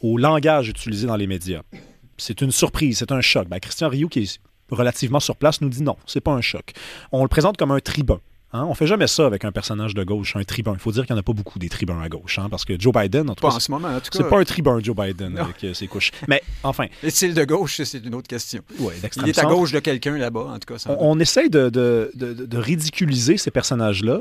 au 0.02 0.18
langage 0.18 0.68
utilisé 0.68 1.06
dans 1.06 1.16
les 1.16 1.26
médias. 1.26 1.62
C'est 2.18 2.40
une 2.42 2.50
surprise, 2.50 2.98
c'est 2.98 3.12
un 3.12 3.20
choc. 3.20 3.48
Ben, 3.48 3.58
Christian 3.60 3.88
Rioux, 3.88 4.08
qui 4.08 4.20
est 4.20 4.40
relativement 4.70 5.20
sur 5.20 5.36
place, 5.36 5.60
nous 5.60 5.68
dit 5.68 5.82
non, 5.82 5.96
c'est 6.06 6.20
pas 6.20 6.32
un 6.32 6.40
choc. 6.40 6.72
On 7.12 7.22
le 7.22 7.28
présente 7.28 7.56
comme 7.56 7.70
un 7.72 7.80
tribun. 7.80 8.18
Hein? 8.52 8.64
On 8.68 8.74
fait 8.74 8.86
jamais 8.86 9.08
ça 9.08 9.26
avec 9.26 9.44
un 9.44 9.50
personnage 9.52 9.92
de 9.94 10.04
gauche, 10.04 10.36
un 10.36 10.44
tribun. 10.44 10.72
Il 10.74 10.78
faut 10.78 10.92
dire 10.92 11.04
qu'il 11.04 11.12
n'y 11.14 11.18
en 11.18 11.20
a 11.20 11.22
pas 11.24 11.32
beaucoup 11.32 11.58
des 11.58 11.68
tribuns 11.68 12.00
à 12.00 12.08
gauche, 12.08 12.38
hein, 12.38 12.46
parce 12.48 12.64
que 12.64 12.78
Joe 12.78 12.94
Biden, 12.94 13.28
en 13.28 13.34
tout 13.34 13.42
pas 13.42 13.50
cas, 13.50 13.56
en 13.56 13.60
ce 13.60 13.70
moment, 13.72 13.88
en 13.88 13.94
tout 14.00 14.10
cas. 14.10 14.18
c'est 14.18 14.28
pas 14.28 14.38
un 14.38 14.44
tribun, 14.44 14.78
Joe 14.80 14.94
Biden, 14.96 15.34
Non. 15.34 15.42
avec 15.42 15.62
euh, 15.64 15.74
ses 15.74 15.88
couches. 15.88 16.12
Mais 16.28 16.42
enfin, 16.62 16.86
Le 17.02 17.10
style 17.10 17.34
de 17.34 17.44
gauche, 17.44 17.80
c'est 17.82 18.04
une 18.04 18.14
autre 18.14 18.28
question. 18.28 18.62
ouais, 18.78 18.94
Il 19.16 19.28
est 19.28 19.38
à 19.38 19.44
gauche 19.44 19.72
de 19.72 19.80
quelqu'un 19.80 20.16
là-bas, 20.16 20.40
en 20.54 20.58
tout 20.58 20.72
cas. 20.74 20.78
ça- 20.78 20.90
On, 20.98 21.16
on 21.16 21.18
essaye 21.18 21.50
de, 21.50 21.68
de- 21.70 22.10
de- 22.14 22.32
de 22.46 22.58
ridiculiser 22.58 23.36
ces 23.36 23.50
personnages-là. 23.50 24.20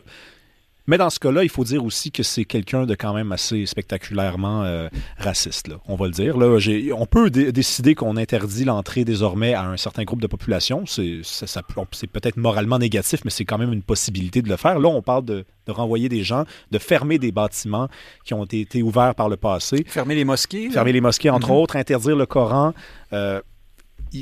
Mais 0.88 0.98
dans 0.98 1.10
ce 1.10 1.20
cas-là, 1.20 1.44
il 1.44 1.50
faut 1.50 1.64
dire 1.64 1.84
aussi 1.84 2.12
que 2.12 2.22
c'est 2.24 2.46
quelqu'un 2.46 2.86
de 2.86 2.94
quand 2.96 3.14
même 3.14 3.32
assez 3.32 3.66
spectaculairement 3.66 4.64
euh, 4.64 4.88
raciste, 5.18 5.68
là, 5.68 5.76
on 5.88 5.96
va 5.96 6.06
le 6.06 6.12
dire. 6.12 6.38
Là, 6.38 6.58
on 6.96 7.06
peut 7.06 7.30
dé- 7.30 7.52
décider 7.52 7.96
qu'on 7.96 8.18
interdit 8.18 8.66
l'entrée 8.66 9.04
désormais 9.06 9.54
à 9.54 9.64
un 9.66 9.78
certain 9.78 10.04
groupe 10.04 10.22
de 10.22 10.28
population. 10.28 10.86
C'est 10.86 11.22
ça- 11.24 11.48
ça 11.48 11.62
peut-être 11.64 12.38
moralement 12.38 12.78
négatif, 12.80 13.22
mais 13.26 13.32
c'est 13.32 13.46
quand 13.46 13.58
même 13.58 13.74
une 13.74 13.82
possibilité 13.82 14.42
de 14.42 14.50
le 14.50 14.58
faire. 14.58 14.80
Là, 14.80 14.90
on 14.90 15.02
parle 15.02 15.26
de, 15.26 15.46
de 15.68 15.72
renvoyer 15.72 16.10
des 16.10 16.24
gens, 16.24 16.44
de 16.72 16.78
fermer 16.78 17.18
des 17.18 17.32
bâtiments 17.32 17.88
qui 18.24 18.34
ont 18.34 18.46
été 18.46 18.84
ouverts 18.84 19.16
par 19.16 19.30
le 19.30 19.38
passé. 19.38 19.84
Fermer 19.88 20.16
les 20.16 20.26
mosquées. 20.26 20.70
Fermer 20.70 20.92
les 20.92 21.02
mosquées, 21.02 21.30
entre 21.30 21.50
Mhm. 21.50 21.56
autres, 21.56 21.76
interdire 21.78 22.16
le 22.16 22.26
Coran. 22.26 22.74
Euh, 23.14 23.42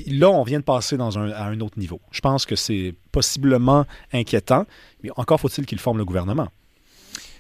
là, 0.08 0.30
on 0.30 0.44
vient 0.44 0.60
de 0.60 0.64
passer 0.64 0.98
à 1.00 1.46
un 1.46 1.60
autre 1.60 1.78
niveau. 1.78 2.00
Je 2.12 2.22
pense 2.22 2.46
que 2.46 2.56
c'est 2.56 2.96
possiblement 3.12 3.86
inquiétant, 4.12 4.66
mais 5.04 5.10
encore 5.16 5.40
faut-il 5.40 5.66
qu'il 5.66 5.80
forme 5.80 5.98
le 5.98 6.06
gouvernement. 6.06 6.48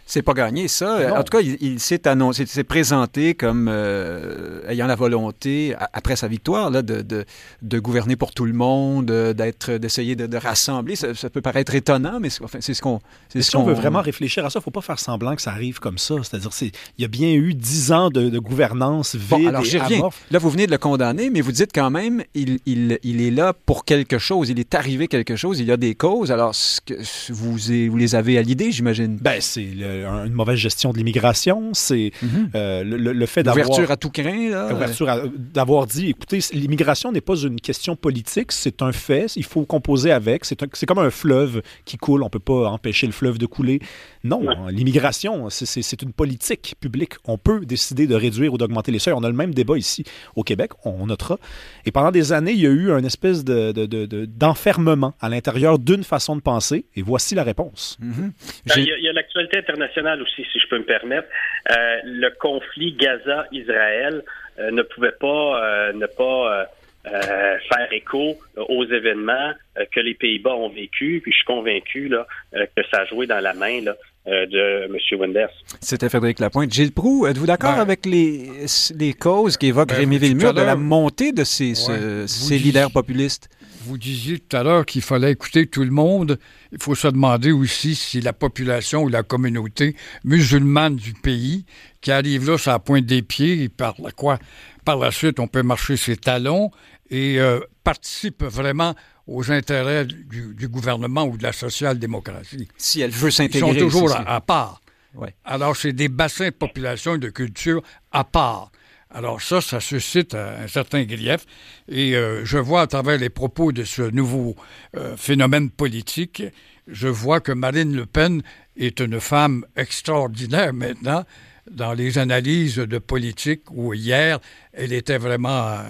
C'est 0.06 0.22
pas 0.22 0.34
gagné, 0.34 0.68
ça. 0.68 1.08
Non. 1.10 1.16
En 1.18 1.24
tout 1.24 1.38
cas, 1.38 1.42
il, 1.42 1.58
il 1.62 1.80
s'est 1.80 2.08
annoncé, 2.08 2.46
s'est 2.46 2.64
présenté 2.66 3.34
comme 3.36 3.68
euh, 3.70 4.60
ayant 4.68 4.86
la 4.86 4.96
volonté, 4.96 5.74
a- 5.80 5.90
après 5.94 6.16
sa 6.18 6.28
victoire, 6.28 6.70
là, 6.70 6.82
de, 6.82 7.02
de, 7.02 7.26
de 7.62 7.80
gouverner 7.80 8.16
pour 8.16 8.32
tout 8.34 8.46
le 8.46 8.54
monde, 8.54 9.10
euh, 9.10 9.34
d'être, 9.34 9.72
d'essayer 9.72 10.16
de, 10.16 10.28
de 10.28 10.38
rassembler. 10.38 10.96
Ça, 10.98 11.16
ça 11.16 11.30
peut 11.30 11.42
paraître 11.42 11.74
étonnant, 11.74 12.20
mais 12.20 12.30
c'est, 12.30 12.44
enfin, 12.44 12.60
c'est 12.62 12.74
ce 12.74 12.82
qu'on, 12.82 13.00
c'est 13.30 13.40
Mais 13.40 13.42
ce 13.44 13.50
si 13.52 13.56
on 13.56 13.62
qu'on 13.62 13.68
veut 13.70 13.74
vraiment 13.74 14.02
réfléchir 14.02 14.46
à 14.46 14.50
ça, 14.50 14.60
il 14.60 14.62
ne 14.62 14.64
faut 14.64 14.72
pas 14.72 14.82
faire 14.82 15.00
semblant 15.00 15.36
que 15.36 15.42
ça 15.42 15.52
arrive 15.52 15.80
comme 15.80 15.98
ça. 15.98 16.16
C'est-à-dire, 16.22 16.52
c'est, 16.54 16.72
il 16.98 17.02
y 17.02 17.06
a 17.06 17.08
bien 17.08 17.32
eu 17.34 17.54
dix 17.54 17.92
ans 17.94 18.10
de, 18.10 18.30
de 18.30 18.40
gouvernance 18.40 19.16
vide 19.16 19.30
Bon, 19.30 19.48
alors 19.48 19.62
et 19.62 19.66
j'y 19.66 19.80
reviens. 19.80 19.98
amorphe. 20.00 20.22
Là, 20.32 20.38
vous 20.40 20.50
venez 20.50 20.68
de 20.68 20.72
le 20.72 20.78
condamner, 20.78 21.30
mais 21.30 21.40
vous 21.42 21.54
dites 21.54 21.72
quand 21.74 21.90
même, 21.90 22.24
il, 22.36 22.60
il, 22.66 23.00
il 23.04 23.22
est 23.22 23.32
là 23.32 23.54
pour 23.54 23.86
quelque 23.86 24.18
chose. 24.18 24.50
Il 24.50 24.60
est 24.60 24.76
arrivé 24.76 25.08
quelque 25.08 25.38
chose. 25.38 25.60
Il 25.62 25.66
y 25.68 25.72
a 25.72 25.78
des 25.78 25.96
causes. 25.96 26.32
Alors, 26.32 26.54
ce 26.54 26.82
que, 26.82 26.94
vous, 27.32 27.58
vous 27.90 27.98
les 27.98 28.16
avez 28.16 28.38
à 28.38 28.42
l'idée, 28.42 28.72
j'imagine. 28.72 29.18
Ben, 29.22 29.38
c'est 29.40 29.62
le- 29.64 30.03
un- 30.04 30.26
une 30.26 30.34
mauvaise 30.34 30.58
gestion 30.58 30.92
de 30.92 30.98
l'immigration, 30.98 31.72
c'est 31.74 32.12
Mhm. 32.22 32.50
euh, 32.56 32.84
le, 32.84 32.98
le- 32.98 33.14
le 33.14 33.26
fait 33.26 33.44
d'avoir... 33.44 33.68
Ouverture 33.70 33.92
à 33.92 33.98
tout 33.98 34.10
craint, 34.10 34.50
là. 34.50 34.74
Ouverture 34.74 35.10
à- 35.10 35.22
d'avoir 35.38 35.88
dit, 35.88 36.10
écoutez, 36.10 36.40
l'immigration 36.54 37.12
n'est 37.12 37.22
pas 37.22 37.36
une 37.38 37.60
question 37.60 37.96
politique, 37.96 38.52
c'est 38.52 38.82
un 38.82 38.92
fait, 38.92 39.28
il 39.36 39.44
faut 39.44 39.66
composer 39.66 40.12
avec, 40.12 40.46
c'est 40.46 40.62
un- 40.64 40.68
c'est 40.74 40.86
comme 40.86 41.00
un 41.00 41.10
fleuve 41.10 41.62
qui 41.86 41.98
coule, 41.98 42.22
on 42.22 42.26
ne 42.26 42.30
peut 42.30 42.40
pas 42.40 42.70
empêcher 42.70 43.06
le 43.08 43.14
fleuve 43.14 43.38
de 43.38 43.46
couler. 43.46 43.80
Non, 44.24 44.42
l'immigration, 44.70 45.50
c'est- 45.50 45.66
c'est 45.66 45.82
c'est 45.82 46.02
une 46.02 46.14
politique 46.14 46.76
publique. 46.80 47.14
On 47.26 47.38
peut 47.38 47.66
décider 47.66 48.08
de 48.08 48.16
réduire 48.16 48.54
ou 48.54 48.58
d'augmenter 48.58 48.92
les 48.92 49.00
seuils. 49.00 49.14
On 49.14 49.24
a 49.24 49.28
le 49.30 49.36
même 49.36 49.54
débat 49.54 49.78
ici 49.78 50.04
au 50.36 50.44
Québec, 50.44 50.72
on 50.86 51.06
notera. 51.08 51.38
Et 51.86 51.92
pendant 51.92 52.10
des 52.12 52.32
années, 52.34 52.54
il 52.54 52.60
y 52.62 52.66
a 52.68 52.70
eu 52.70 52.90
une 52.92 53.06
espèce 53.06 53.44
de- 53.44 53.72
de- 53.72 53.86
de- 53.86 54.06
de- 54.06 54.26
d'enfermement 54.26 55.14
à 55.20 55.30
l'intérieur 55.30 55.78
d'une 55.80 56.04
façon 56.04 56.36
de 56.36 56.42
penser, 56.42 56.86
et 56.96 57.02
voici 57.02 57.36
la 57.36 57.44
réponse. 57.44 57.98
Mhm. 58.00 58.32
J'ai- 58.66 58.82
Il 58.82 58.88
y 58.88 58.92
a, 58.92 58.98
il 58.98 59.04
y 59.04 59.10
a 59.10 59.14
l'actualité 59.14 59.58
internationale 59.58 59.83
aussi, 60.22 60.46
si 60.52 60.60
je 60.60 60.68
peux 60.70 60.78
me 60.78 60.84
permettre. 60.84 61.28
Euh, 61.72 61.98
le 62.04 62.30
conflit 62.40 62.94
Gaza-Israël 62.94 64.24
euh, 64.60 64.72
ne 64.72 64.82
pouvait 64.84 65.14
pas 65.20 65.64
euh, 65.64 65.94
ne 65.94 66.06
pas 66.06 66.68
faire 67.06 67.92
écho 67.92 68.38
aux 68.70 68.86
événements 68.86 69.52
euh, 69.78 69.84
que 69.94 70.00
les 70.00 70.14
Pays-Bas 70.14 70.56
ont 70.56 70.70
vécu. 70.70 71.20
Puis 71.22 71.32
je 71.32 71.38
suis 71.38 71.46
convaincu 71.46 72.08
là, 72.08 72.26
euh, 72.56 72.66
que 72.76 72.82
ça 72.92 73.02
a 73.02 73.06
joué 73.06 73.28
dans 73.28 73.40
la 73.42 73.54
main 73.54 73.82
là, 73.82 73.96
euh, 74.28 74.46
de 74.46 74.86
M. 74.86 75.20
Wenders. 75.20 75.50
C'était 75.82 76.08
Frédéric 76.10 76.40
Lapointe. 76.40 76.72
Gilles 76.72 76.94
Proux, 76.94 77.28
êtes-vous 77.28 77.46
d'accord 77.46 77.76
Ben, 77.76 77.82
avec 77.82 78.06
les, 78.06 78.50
les 78.98 79.14
causes 79.14 79.58
qu'évoque 79.58 79.90
ben, 79.90 79.96
Rémi 79.96 80.18
Villemur 80.18 80.54
de 80.54 80.62
la 80.62 80.76
montée 80.76 81.32
de 81.34 81.44
ces, 81.44 81.74
Ouais. 81.90 82.28
Ces 82.28 82.58
leaders 82.58 82.92
populistes? 82.92 83.50
Vous 83.86 83.98
disiez 83.98 84.40
tout 84.40 84.56
à 84.56 84.64
l'heure 84.64 84.86
qu'il 84.86 85.02
fallait 85.02 85.32
écouter 85.32 85.68
tout 85.68 85.84
le 85.84 85.92
monde. 85.92 86.40
Il 86.72 86.82
faut 86.82 86.96
se 86.96 87.08
demander 87.08 87.52
aussi 87.52 87.96
si 87.96 88.22
la 88.22 88.34
population 88.34 89.04
ou 89.04 89.10
la 89.10 89.24
communauté 89.24 89.96
musulmane 90.24 90.96
du 90.96 91.14
pays 91.14 91.66
qui 92.02 92.12
arrive 92.12 92.50
là 92.50 92.58
sur 92.58 92.72
la 92.72 92.80
pointe 92.80 93.06
des 93.06 93.22
pieds 93.22 93.64
et 93.64 93.70
par 93.70 93.96
la 94.02 94.12
quoi 94.12 94.40
par 94.86 94.98
la 94.98 95.12
suite 95.12 95.40
on 95.40 95.48
peut 95.48 95.64
marcher 95.64 95.98
ses 95.98 96.18
talons 96.18 96.72
et 97.10 97.40
euh, 97.40 97.60
participe 97.84 98.44
vraiment 98.44 98.96
aux 99.28 99.52
intérêts 99.52 100.06
du, 100.06 100.54
du 100.54 100.68
gouvernement 100.68 101.24
ou 101.26 101.38
de 101.38 101.44
la 101.44 101.54
social-démocratie. 101.54 102.68
Si 102.78 103.00
elle 103.02 103.12
veut 103.12 103.30
Ils 103.30 103.34
s'intégrer. 103.34 103.74
sont 103.74 103.80
toujours 103.80 104.12
à, 104.16 104.36
à 104.36 104.42
part. 104.42 104.82
Ouais. 105.14 105.34
Alors, 105.46 105.76
c'est 105.78 105.94
des 105.94 106.10
bassins 106.10 106.46
de 106.48 106.50
population 106.56 107.16
et 107.16 107.20
de 107.20 107.30
culture 107.30 107.82
à 108.12 108.24
part. 108.24 108.72
Alors 109.14 109.42
ça, 109.42 109.62
ça 109.62 109.80
suscite 109.80 110.34
un 110.34 110.68
certain 110.68 111.04
grief. 111.04 111.46
Et 111.88 112.16
euh, 112.16 112.44
je 112.44 112.58
vois 112.58 112.82
à 112.82 112.88
travers 112.88 113.20
les 113.20 113.30
propos 113.30 113.72
de 113.72 113.84
ce 113.84 114.02
nouveau 114.02 114.56
euh, 114.98 115.16
phénomène 115.16 115.70
politique, 115.70 116.44
je 116.88 117.08
vois 117.08 117.40
que 117.40 117.52
Marine 117.52 117.96
Le 117.96 118.06
Pen 118.06 118.42
est 118.76 119.00
une 119.00 119.20
femme 119.20 119.66
extraordinaire 119.76 120.74
maintenant 120.74 121.24
dans 121.72 121.94
les 121.94 122.18
analyses 122.18 122.76
de 122.76 122.98
politique 122.98 123.62
où 123.72 123.94
hier, 123.94 124.40
elle 124.74 124.92
était 124.92 125.18
vraiment 125.18 125.68
euh, 125.68 125.84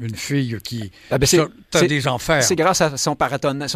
une 0.00 0.14
fille 0.14 0.58
qui 0.62 0.90
Ah 1.10 1.16
ben 1.18 1.26
sortait 1.26 1.86
des 1.88 2.06
enfers. 2.06 2.42
C'est 2.42 2.56
grâce 2.56 2.80
à 2.82 2.96
son, 2.98 3.16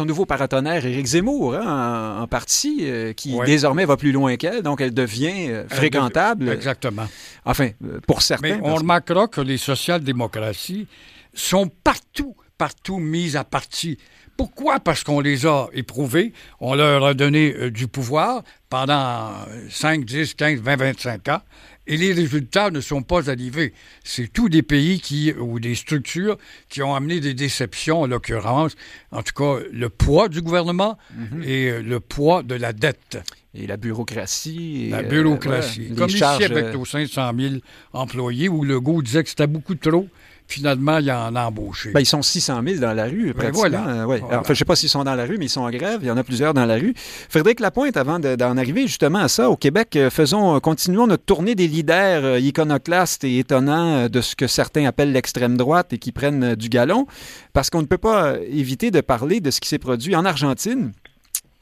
nouveau 0.05 0.25
paratonnerre, 0.25 0.85
Éric 0.85 1.05
Zemmour, 1.07 1.55
hein, 1.55 2.17
en, 2.19 2.21
en 2.23 2.27
partie, 2.27 2.79
euh, 2.81 3.13
qui 3.13 3.33
Ouais. 3.33 3.45
désormais 3.47 3.85
va 3.85 3.97
plus 3.97 4.11
loin 4.11 4.35
qu'elle, 4.37 4.61
donc 4.61 4.79
elle 4.81 4.93
devient 4.93 5.47
euh, 5.49 5.63
Elle 5.69 5.75
fréquentable. 5.77 6.49
Exactement. 6.49 7.07
Enfin, 7.45 7.69
pour 8.05 8.21
certains. 8.21 8.49
Mais 8.49 8.59
on 8.61 8.69
parce- 8.69 8.79
remarquera 8.81 9.27
que 9.27 9.41
les 9.41 9.57
social-démocraties 9.57 10.87
sont 11.33 11.67
partout, 11.83 12.35
partout 12.57 12.97
mises 12.97 13.35
à 13.35 13.43
partie. 13.43 13.97
Pourquoi? 14.37 14.79
Parce 14.79 15.03
qu'on 15.03 15.19
les 15.19 15.45
a 15.45 15.67
éprouvées, 15.73 16.31
on 16.61 16.73
leur 16.73 17.03
a 17.05 17.13
donné 17.13 17.69
du 17.71 17.87
pouvoir 17.87 18.43
pendant 18.69 19.31
5, 19.69 20.05
10, 20.05 20.33
15, 20.35 20.59
20, 20.61 20.75
25 20.75 21.27
ans, 21.29 21.41
et 21.87 21.97
les 21.97 22.13
résultats 22.13 22.69
ne 22.69 22.81
sont 22.81 23.01
pas 23.01 23.29
arrivés. 23.31 23.73
C'est 24.03 24.31
tous 24.31 24.47
des 24.47 24.61
pays 24.61 24.99
qui, 24.99 25.33
ou 25.33 25.59
des 25.59 25.73
structures 25.73 26.37
qui 26.69 26.83
ont 26.83 26.93
amené 26.93 27.19
des 27.19 27.33
déceptions, 27.33 28.01
en 28.01 28.07
l'occurrence, 28.07 28.75
en 29.11 29.23
tout 29.23 29.33
cas, 29.33 29.59
le 29.71 29.89
poids 29.89 30.29
du 30.29 30.41
gouvernement 30.43 30.97
Mhm. 31.15 31.43
et 31.43 31.69
euh, 31.71 31.81
le 31.81 31.99
poids 31.99 32.43
de 32.43 32.53
la 32.55 32.73
dette. 32.73 33.17
Et 33.55 33.65
la 33.65 33.77
bureaucratie. 33.77 34.85
et, 34.85 34.89
La 34.91 34.99
euh, 34.99 35.01
bureaucratie. 35.03 35.87
les 35.89 35.95
Comme 35.95 36.09
charges, 36.09 36.43
ici 36.43 36.51
avec 36.51 36.65
euh, 36.65 36.73
nos 36.73 36.85
500 36.85 37.31
000 37.35 37.53
employés, 37.93 38.47
où 38.49 38.63
le 38.63 38.79
goût 38.79 39.01
disait 39.01 39.23
que 39.23 39.29
c'était 39.29 39.47
beaucoup 39.47 39.73
trop. 39.73 40.07
Finalement, 40.51 40.97
il 40.97 41.11
en 41.11 41.35
a 41.35 41.43
embauché. 41.45 41.91
Ben, 41.91 41.99
ils 41.99 42.07
sont 42.07 42.23
600 42.23 42.61
000 42.65 42.79
dans 42.79 42.93
la 42.93 43.03
rue, 43.05 43.33
pratiquement. 43.35 43.59
voilà. 43.59 43.87
Euh, 43.87 44.05
ouais. 44.05 44.17
Voilà. 44.17 44.25
Alors, 44.29 44.41
enfin, 44.41 44.47
je 44.47 44.51
ne 44.53 44.57
sais 44.57 44.65
pas 44.65 44.75
s'ils 44.75 44.89
sont 44.89 45.03
dans 45.03 45.13
la 45.13 45.25
rue, 45.25 45.37
mais 45.37 45.45
ils 45.45 45.49
sont 45.49 45.61
en 45.61 45.69
grève. 45.69 45.99
Il 46.01 46.07
y 46.07 46.11
en 46.11 46.17
a 46.17 46.23
plusieurs 46.23 46.55
dans 46.55 46.65
la 46.65 46.73
rue. 46.75 46.95
Frédéric 47.29 47.59
Lapointe, 47.59 47.95
avant 47.97 48.17
de- 48.17 48.35
d'en 48.35 48.57
arriver 48.57 48.87
justement 48.87 49.19
à 49.19 49.27
ça, 49.27 49.51
au 49.51 49.55
Québec, 49.55 49.95
euh, 49.95 50.09
faisons, 50.09 50.55
euh, 50.55 50.59
continuons 50.59 51.05
notre 51.05 51.23
tournée 51.23 51.53
des 51.53 51.67
leaders 51.67 52.39
iconoclastes 52.39 53.23
et 53.23 53.37
étonnants 53.37 54.09
de 54.09 54.21
ce 54.21 54.35
que 54.35 54.47
certains 54.47 54.85
appellent 54.85 55.11
l'extrême 55.11 55.55
droite 55.55 55.93
et 55.93 55.99
qui 55.99 56.11
prennent 56.11 56.55
du 56.55 56.67
galon, 56.67 57.05
parce 57.53 57.69
qu'on 57.69 57.81
ne 57.81 57.87
peut 57.87 57.99
pas 57.99 58.33
éviter 58.49 58.89
de 58.89 59.01
parler 59.01 59.41
de 59.41 59.51
ce 59.51 59.61
qui 59.61 59.69
s'est 59.69 59.77
produit 59.77 60.15
en 60.15 60.25
Argentine. 60.25 60.93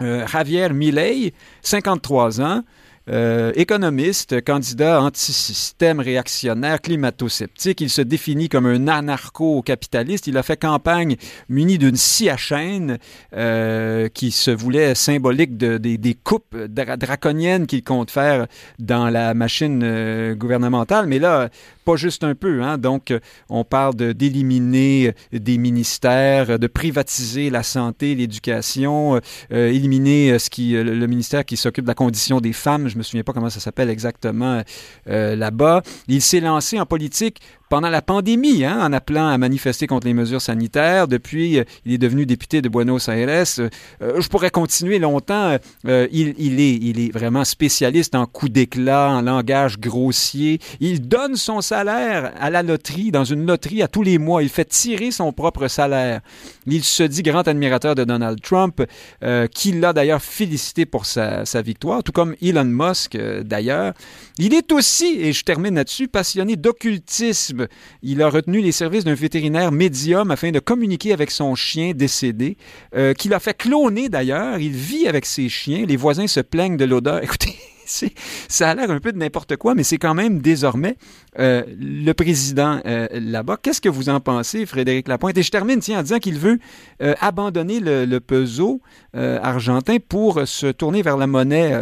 Euh, 0.01 0.25
Javier 0.27 0.69
Milei, 0.69 1.33
53 1.61 2.39
ans, 2.41 2.63
euh, 3.09 3.51
économiste, 3.55 4.43
candidat 4.43 5.01
anti-système 5.01 5.99
réactionnaire, 5.99 6.81
climato-sceptique. 6.81 7.81
Il 7.81 7.89
se 7.89 8.01
définit 8.01 8.49
comme 8.49 8.65
un 8.65 8.87
anarcho-capitaliste. 8.87 10.27
Il 10.27 10.37
a 10.37 10.43
fait 10.43 10.57
campagne 10.57 11.15
muni 11.49 11.77
d'une 11.77 11.95
scie 11.95 12.29
à 12.29 12.37
chaîne 12.37 12.97
euh, 13.33 14.09
qui 14.09 14.31
se 14.31 14.51
voulait 14.51 14.95
symbolique 14.95 15.57
de, 15.57 15.77
des, 15.77 16.13
coupes 16.15 16.55
dra- 16.55 16.97
draconiennes 16.97 17.67
qu'il 17.67 17.83
compte 17.83 18.11
faire 18.11 18.47
dans 18.79 19.09
la 19.09 19.33
machine 19.33 19.81
euh, 19.83 20.35
gouvernementale. 20.35 21.07
Mais 21.07 21.19
là, 21.19 21.49
pas 21.87 21.95
juste 21.95 22.23
un 22.23 22.35
peu. 22.35 22.61
Hein? 22.63 22.77
Donc, 22.77 23.11
euh, 23.11 23.19
on 23.49 23.63
parle 23.63 23.95
de- 23.95 24.11
d'éliminer 24.11 25.13
des 25.31 25.57
ministères, 25.57 26.59
de 26.59 26.67
privatiser 26.67 27.49
la 27.49 27.63
santé, 27.63 28.13
l'éducation, 28.13 29.15
euh, 29.15 29.19
euh, 29.53 29.69
éliminer 29.77 30.31
euh, 30.31 30.39
ce 30.39 30.49
qui, 30.49 30.75
euh, 30.75 30.83
le 30.83 31.07
ministère 31.07 31.45
qui 31.45 31.55
s'occupe 31.57 31.85
de 31.85 31.89
la 31.89 31.95
condition 31.95 32.41
des 32.41 32.53
femmes. 32.53 32.89
Je 32.89 32.97
me 32.97 33.03
souviens 33.03 33.23
pas 33.23 33.33
comment 33.33 33.49
ça 33.49 33.59
s'appelle 33.61 33.89
exactement 33.89 34.61
euh, 35.09 35.35
là-bas. 35.35 35.81
Il 36.09 36.21
s'est 36.21 36.41
lancé 36.41 36.79
en 36.79 36.85
politique 36.85 37.39
pendant 37.69 37.89
la 37.89 38.01
pandémie, 38.01 38.63
hein, 38.63 38.79
en 38.81 38.93
appelant 38.93 39.27
à 39.27 39.37
manifester 39.37 39.87
contre 39.87 40.07
les 40.07 40.13
mesures 40.13 40.41
sanitaires. 40.41 41.07
Depuis, 41.07 41.59
euh, 41.59 41.63
il 41.85 41.93
est 41.93 41.97
devenu 41.97 42.25
député 42.25 42.61
de 42.61 42.69
Buenos 42.69 43.07
Aires. 43.09 43.27
Euh, 43.59 43.69
euh, 44.01 44.21
je 44.21 44.29
pourrais 44.29 44.49
continuer 44.49 44.99
longtemps. 44.99 45.57
Il, 45.85 46.59
est, 46.59 47.13
vraiment 47.13 47.43
spécialiste 47.43 48.15
en 48.15 48.25
coups 48.25 48.51
d'éclat, 48.51 49.09
en 49.09 49.21
langage 49.21 49.79
grossier. 49.79 50.59
Il 50.79 51.07
donne 51.07 51.35
son 51.35 51.61
salaire 51.61 52.33
à 52.39 52.49
la 52.49 52.63
loterie, 52.63 53.11
dans 53.11 53.23
une 53.23 53.45
loterie 53.45 53.81
à 53.81 53.87
tous 53.87 54.03
les 54.03 54.17
mois. 54.17 54.43
Il 54.43 54.49
fait 54.49 54.65
tirer 54.65 55.11
son 55.11 55.31
propre 55.33 55.67
salaire. 55.67 56.21
Il 56.65 56.83
se 56.83 57.03
dit 57.03 57.23
grand 57.23 57.47
admirateur 57.47 57.95
de 57.95 58.03
Donald 58.03 58.41
Trump, 58.41 58.83
euh, 59.23 59.47
qui 59.47 59.71
l'a 59.71 59.93
d'ailleurs 59.93 60.21
félicité 60.21 60.85
pour 60.85 61.05
sa, 61.05 61.43
victoire, 61.61 62.03
tout 62.03 62.11
comme 62.11 62.35
Elon 62.41 62.65
Musk 62.65 63.17
d'ailleurs. 63.17 63.93
Il 64.37 64.53
est 64.53 64.71
aussi, 64.71 65.17
et 65.19 65.33
je 65.33 65.43
termine 65.43 65.75
là-dessus, 65.75 66.07
passionné 66.07 66.55
d'occultisme. 66.55 67.56
Il 68.01 68.21
a 68.21 68.29
retenu 68.29 68.61
les 68.61 68.71
services 68.71 69.03
d'un 69.03 69.13
vétérinaire 69.13 69.71
médium 69.71 70.31
afin 70.31 70.51
de 70.51 70.59
communiquer 70.59 71.13
avec 71.13 71.31
son 71.31 71.55
chien 71.55 71.93
décédé, 71.93 72.57
euh, 72.95 73.13
qu'il 73.13 73.33
a 73.33 73.39
fait 73.39 73.57
cloner 73.57 74.09
d'ailleurs. 74.09 74.59
Il 74.59 74.73
vit 74.73 75.07
avec 75.07 75.25
ses 75.25 75.49
chiens. 75.49 75.85
Les 75.85 75.97
voisins 75.97 76.27
se 76.27 76.39
plaignent 76.39 76.77
de 76.77 76.85
l'odeur. 76.85 77.23
Écoutez, 77.23 77.55
ça 77.87 78.69
a 78.69 78.75
l'air 78.75 78.91
un 78.91 78.99
peu 78.99 79.11
de 79.11 79.17
n'importe 79.17 79.55
quoi, 79.55 79.75
mais 79.75 79.83
c'est 79.83 79.97
quand 79.97 80.13
même 80.13 80.39
désormais 80.39 80.97
euh, 81.39 81.63
le 81.79 82.11
président 82.13 82.81
euh, 82.85 83.07
là-bas. 83.11 83.57
Qu'est-ce 83.61 83.81
que 83.81 83.89
vous 83.89 84.09
en 84.09 84.19
pensez, 84.19 84.65
Frédéric 84.65 85.07
Lapointe? 85.07 85.37
Et 85.37 85.43
je 85.43 85.51
termine 85.51 85.79
en 85.89 86.01
disant 86.01 86.19
qu'il 86.19 86.37
veut 86.37 86.59
euh, 87.01 87.13
abandonner 87.21 87.79
le, 87.79 88.05
le 88.05 88.19
peso 88.19 88.81
argentin 89.13 89.97
pour 90.07 90.47
se 90.47 90.67
tourner 90.67 91.01
vers 91.01 91.17
la 91.17 91.25
monnaie 91.25 91.75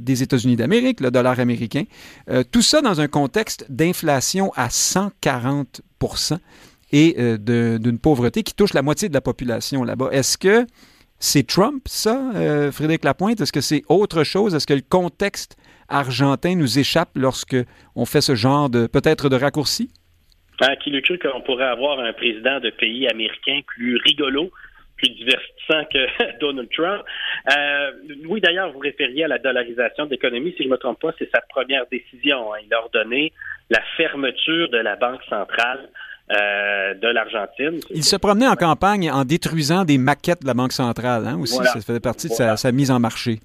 des 0.00 0.22
États-Unis 0.22 0.56
d'Amérique, 0.56 1.00
le 1.00 1.10
dollar 1.10 1.38
américain. 1.38 1.84
Tout 2.52 2.62
ça 2.62 2.80
dans 2.80 3.02
un 3.02 3.06
contexte 3.06 3.66
d'inflation 3.68 4.50
à 4.56 4.70
140 4.70 5.82
et 6.92 7.16
d'une 7.38 7.98
pauvreté 7.98 8.42
qui 8.42 8.54
touche 8.54 8.72
la 8.72 8.80
moitié 8.80 9.10
de 9.10 9.14
la 9.14 9.20
population 9.20 9.84
là-bas. 9.84 10.08
Est-ce 10.12 10.38
que 10.38 10.66
c'est 11.18 11.46
Trump, 11.46 11.82
ça, 11.86 12.32
euh, 12.34 12.70
Frédéric 12.70 13.04
Lapointe? 13.04 13.40
Est-ce 13.40 13.52
que 13.52 13.60
c'est 13.60 13.82
autre 13.88 14.24
chose? 14.24 14.54
Est-ce 14.54 14.66
que 14.66 14.74
le 14.74 14.82
contexte 14.82 15.56
argentin 15.88 16.56
nous 16.56 16.78
échappe 16.78 17.10
lorsque 17.14 17.56
on 17.94 18.04
fait 18.04 18.20
ce 18.20 18.34
genre 18.34 18.70
de 18.70 18.86
peut-être 18.86 19.28
de 19.28 19.36
raccourci? 19.36 19.90
Ah, 20.60 20.76
qui 20.76 20.90
le 20.90 21.00
cru 21.00 21.18
qu'on 21.18 21.40
pourrait 21.40 21.64
avoir 21.64 21.98
un 21.98 22.12
président 22.12 22.60
de 22.60 22.70
pays 22.70 23.08
américain 23.08 23.60
plus 23.66 23.96
rigolo, 23.96 24.50
plus 24.96 25.10
divertissant 25.10 25.84
que 25.92 26.38
Donald 26.40 26.68
Trump? 26.70 27.02
Euh, 27.56 27.90
oui, 28.28 28.40
d'ailleurs, 28.40 28.72
vous 28.72 28.78
référiez 28.78 29.24
à 29.24 29.28
la 29.28 29.38
dollarisation 29.38 30.06
de 30.06 30.10
l'économie. 30.10 30.52
Si 30.56 30.62
je 30.62 30.68
ne 30.68 30.74
me 30.74 30.78
trompe 30.78 31.00
pas, 31.00 31.12
c'est 31.18 31.30
sa 31.34 31.40
première 31.48 31.86
décision. 31.90 32.54
Hein. 32.54 32.58
Il 32.64 32.72
a 32.72 32.80
ordonné 32.80 33.32
la 33.70 33.80
fermeture 33.96 34.68
de 34.70 34.78
la 34.78 34.94
Banque 34.96 35.22
centrale 35.28 35.88
euh, 36.32 36.94
de 36.94 37.08
l'Argentine. 37.08 37.80
Il 37.90 38.02
se 38.02 38.16
promenait 38.16 38.48
en 38.48 38.54
campagne 38.54 39.10
en 39.10 39.26
détruisant 39.26 39.84
des 39.84 39.98
maquettes 39.98 40.40
de 40.40 40.46
la 40.46 40.54
Banque 40.54 40.72
centrale 40.72 41.26
hein, 41.26 41.38
aussi. 41.38 41.62
Ça 41.64 41.82
faisait 41.82 42.00
partie 42.00 42.28
de 42.28 42.32
sa, 42.32 42.72
mise 42.72 42.90
en 42.90 42.98
marché. 42.98 43.40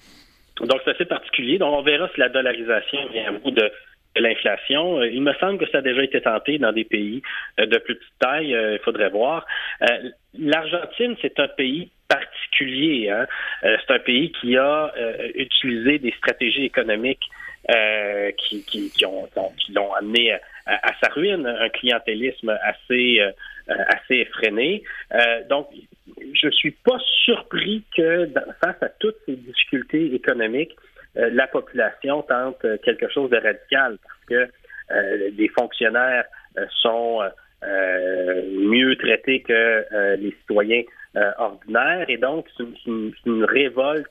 Donc, 0.61 0.79
c'est 0.85 0.91
assez 0.91 1.03
particulier. 1.03 1.57
Donc, 1.57 1.73
on 1.73 1.81
verra 1.81 2.07
si 2.15 2.21
la 2.21 2.29
dollarisation 2.29 2.99
vient 3.11 3.27
à 3.27 3.31
bout 3.33 3.51
de, 3.51 3.69
l'inflation. 4.15 5.01
Euh, 5.01 5.09
il 5.09 5.21
me 5.21 5.33
semble 5.33 5.57
que 5.57 5.69
ça 5.71 5.79
a 5.79 5.81
déjà 5.81 6.03
été 6.03 6.21
tenté 6.21 6.57
dans 6.57 6.71
des 6.71 6.85
pays 6.85 7.21
euh, 7.59 7.65
de 7.65 7.79
plus 7.79 7.95
petite 7.95 8.13
taille. 8.17 8.51
Il 8.51 8.79
faudrait 8.85 9.09
voir. 9.09 9.45
L'Argentine, 10.37 11.17
c'est 11.21 11.37
un 11.37 11.49
pays 11.49 11.91
particulier. 12.07 13.09
Hein. 13.09 13.27
C'est 13.61 13.93
un 13.93 13.99
pays 13.99 14.31
qui 14.39 14.55
a 14.55 14.93
utilisé 15.35 15.99
des 15.99 16.13
stratégies 16.17 16.63
économiques 16.63 17.29
qui, 18.37 18.63
qui, 18.63 18.89
qui, 18.89 19.05
ont, 19.05 19.27
qui 19.57 19.73
l'ont 19.73 19.93
amené 19.93 20.31
à 20.31 20.39
à, 20.69 20.91
sa 21.01 21.09
ruine, 21.09 21.45
un 21.45 21.69
clientélisme 21.69 22.57
assez, 22.63 23.19
euh, 23.19 23.31
assez 23.87 24.15
effréné. 24.15 24.83
Euh, 25.13 25.43
donc, 25.49 25.67
je 26.33 26.49
suis 26.49 26.71
pas 26.71 26.97
surpris 27.25 27.83
que 27.95 28.29
face 28.63 28.81
à 28.81 28.89
toutes 28.99 29.17
ces 29.25 29.35
difficultés 29.35 30.13
économiques, 30.13 30.75
euh, 31.17 31.29
la 31.33 31.47
population 31.47 32.21
tente 32.23 32.65
quelque 32.83 33.09
chose 33.09 33.29
de 33.29 33.37
radical 33.37 33.97
parce 34.03 34.25
que 34.27 34.51
les 35.37 35.47
fonctionnaires 35.49 36.25
sont 36.81 37.21
mieux 37.61 38.95
traités 38.95 39.41
que 39.41 40.15
les 40.15 40.31
citoyens 40.39 40.81
ordinaires 41.37 42.09
et 42.09 42.17
donc 42.17 42.47
c'est 42.57 42.63
une, 42.87 43.13
une, 43.27 43.43
révolte 43.43 44.09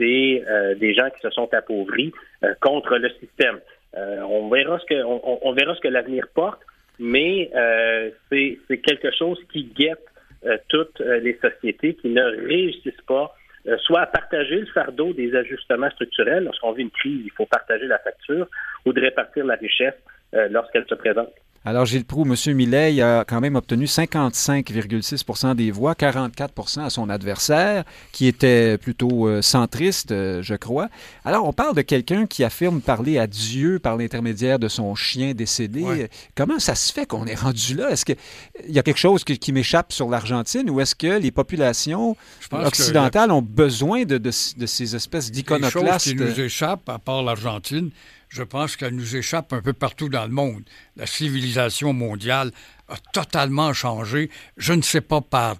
des, 0.00 0.42
des 0.80 0.94
gens 0.94 1.08
qui 1.10 1.20
se 1.20 1.30
sont 1.30 1.48
appauvris 1.54 2.12
contre 2.60 2.96
le 2.96 3.08
système. 3.20 3.60
Euh, 3.96 4.20
on 4.20 4.48
verra 4.48 4.78
ce 4.78 4.86
que 4.86 5.02
on, 5.04 5.52
verra 5.52 5.74
ce 5.74 5.80
que 5.80 5.88
l'avenir 5.88 6.26
porte, 6.34 6.60
mais 6.98 7.50
euh, 7.54 8.10
c'est 8.30 8.78
quelque 8.78 9.10
chose 9.16 9.38
qui 9.52 9.64
guette 9.64 10.04
euh, 10.46 10.56
toutes 10.68 11.00
les 11.00 11.38
sociétés 11.40 11.94
qui 11.94 12.08
ne 12.08 12.22
réussissent 12.22 13.02
pas 13.06 13.34
soit 13.82 14.00
à 14.00 14.06
partager 14.06 14.56
le 14.56 14.66
fardeau 14.66 15.12
des 15.12 15.34
ajustements 15.34 15.90
structurels. 15.90 16.44
Lorsqu'on 16.44 16.72
vit 16.72 16.82
une 16.82 16.90
crise, 16.90 17.20
il 17.24 17.32
faut 17.32 17.44
partager 17.44 17.86
la 17.86 17.98
facture 17.98 18.46
ou 18.86 18.92
de 18.94 19.00
répartir 19.00 19.44
la 19.44 19.56
richesse 19.56 19.96
lorsqu'elle 20.32 20.86
se 20.86 20.94
présente. 20.94 21.30
Alors, 21.62 21.84
Gilles 21.84 22.06
Proux, 22.06 22.24
M. 22.24 22.54
Millet 22.54 23.02
a 23.02 23.22
quand 23.26 23.38
même 23.38 23.54
obtenu 23.54 23.84
55,6% 23.84 25.54
des 25.54 25.70
voix, 25.70 25.92
44% 25.92 26.80
à 26.80 26.88
son 26.88 27.10
adversaire, 27.10 27.84
qui 28.12 28.26
était 28.26 28.78
plutôt 28.78 29.28
euh, 29.28 29.42
centriste, 29.42 30.10
euh, 30.10 30.40
je 30.42 30.54
crois. 30.54 30.88
Alors, 31.22 31.46
on 31.46 31.52
parle 31.52 31.76
de 31.76 31.82
quelqu'un 31.82 32.24
qui 32.26 32.44
affirme 32.44 32.80
parler 32.80 33.18
à 33.18 33.26
Dieu 33.26 33.78
par 33.78 33.98
l'intermédiaire 33.98 34.58
de 34.58 34.68
son 34.68 34.94
chien 34.94 35.34
décédé. 35.34 36.08
Comment 36.34 36.58
ça 36.58 36.74
se 36.74 36.90
fait 36.94 37.04
qu'on 37.04 37.26
est 37.26 37.34
rendu 37.34 37.74
là? 37.74 37.90
Est-ce 37.90 38.06
qu'il 38.06 38.16
y 38.68 38.78
a 38.78 38.82
quelque 38.82 38.96
chose 38.96 39.22
qui, 39.22 39.52
m'échappe 39.52 39.92
sur 39.92 40.08
l'Argentine 40.08 40.70
ou 40.70 40.80
est-ce 40.80 40.94
que 40.94 41.18
les 41.18 41.32
populations 41.32 42.16
occidentales 42.52 43.32
ont 43.32 43.42
besoin 43.42 44.04
de, 44.04 44.16
de, 44.16 44.30
ces 44.30 44.96
espèces 44.96 45.30
d'iconoclastes? 45.30 46.08
qui 46.08 46.14
nous 46.14 46.40
échappe, 46.40 46.88
à 46.88 46.98
part 46.98 47.22
l'Argentine, 47.22 47.90
je 48.30 48.44
pense 48.44 48.76
qu'elle 48.76 48.94
nous 48.94 49.16
échappe 49.16 49.52
un 49.52 49.60
peu 49.60 49.72
partout 49.72 50.08
dans 50.08 50.24
le 50.24 50.30
monde. 50.30 50.62
La 50.96 51.06
civilisation 51.06 51.92
mondiale 51.92 52.52
a 52.88 52.96
totalement 53.12 53.72
changé. 53.72 54.30
Je 54.56 54.72
ne 54.72 54.82
sais 54.82 55.00
pas 55.00 55.20
par 55.20 55.56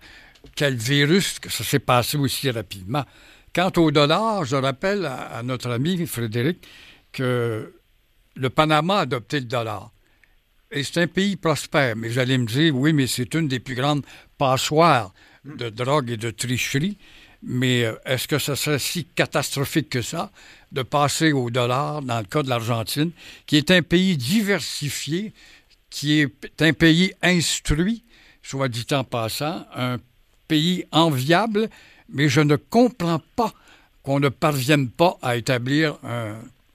quel 0.55 0.77
virus 0.77 1.41
que 1.41 1.51
ça 1.51 1.65
s'est 1.65 1.81
passé 1.81 2.17
aussi 2.17 2.49
rapidement. 2.51 3.05
Quant 3.53 3.73
au 3.77 3.91
dollar, 3.91 4.45
je 4.45 4.55
rappelle 4.55 5.05
à, 5.05 5.43
notre 5.43 5.71
ami 5.71 6.07
Frédéric 6.07 6.67
que 7.13 7.75
le 8.37 8.51
Panama 8.51 8.99
a 8.99 9.01
adopté 9.01 9.41
le 9.41 9.47
dollar. 9.47 9.91
Et 10.71 10.85
c'est 10.85 11.03
un 11.03 11.09
pays 11.09 11.35
prospère. 11.35 11.97
Mais 11.97 12.09
vous 12.09 12.21
allez 12.21 12.39
me 12.39 12.47
dire, 12.47 12.77
oui, 12.77 12.93
mais 12.93 13.09
c'est 13.09 13.35
une 13.35 13.49
des 13.49 13.59
plus 13.59 13.75
grandes 13.75 14.07
passoires 14.39 15.13
de 15.45 15.69
drogue 15.71 16.11
et 16.11 16.17
de 16.17 16.31
tricherie. 16.31 16.97
Mais 17.43 17.85
euh, 17.85 17.95
est-ce 18.05 18.29
que 18.29 18.39
ce 18.39 18.55
serait 18.55 18.79
si 18.79 19.05
catastrophique 19.05 19.89
que 19.89 20.03
ça 20.03 20.31
de 20.73 20.83
passer 20.83 21.33
au 21.33 21.51
dollar 21.51 22.03
dans 22.03 22.19
le 22.19 22.25
cas 22.25 22.43
de 22.43 22.49
l'Argentine, 22.49 23.11
qui 23.47 23.57
est 23.57 23.71
un 23.71 23.83
pays 23.83 24.17
diversifié, 24.17 25.33
qui 25.89 26.21
est 26.21 26.63
un 26.63 26.73
pays 26.73 27.13
instruit, 27.23 28.05
soit 28.43 28.69
dit 28.69 28.87
en 28.93 29.05
passant, 29.05 29.67
un 29.75 29.99
pays 30.47 30.85
enviable, 30.93 31.69
mais 32.09 32.29
je 32.29 32.41
ne 32.41 32.57
comprends 32.57 33.21
pas 33.37 33.53
qu'on 34.03 34.21
ne 34.21 34.29
parvienne 34.29 34.89
pas 34.89 35.19
à 35.23 35.37
établir 35.37 35.99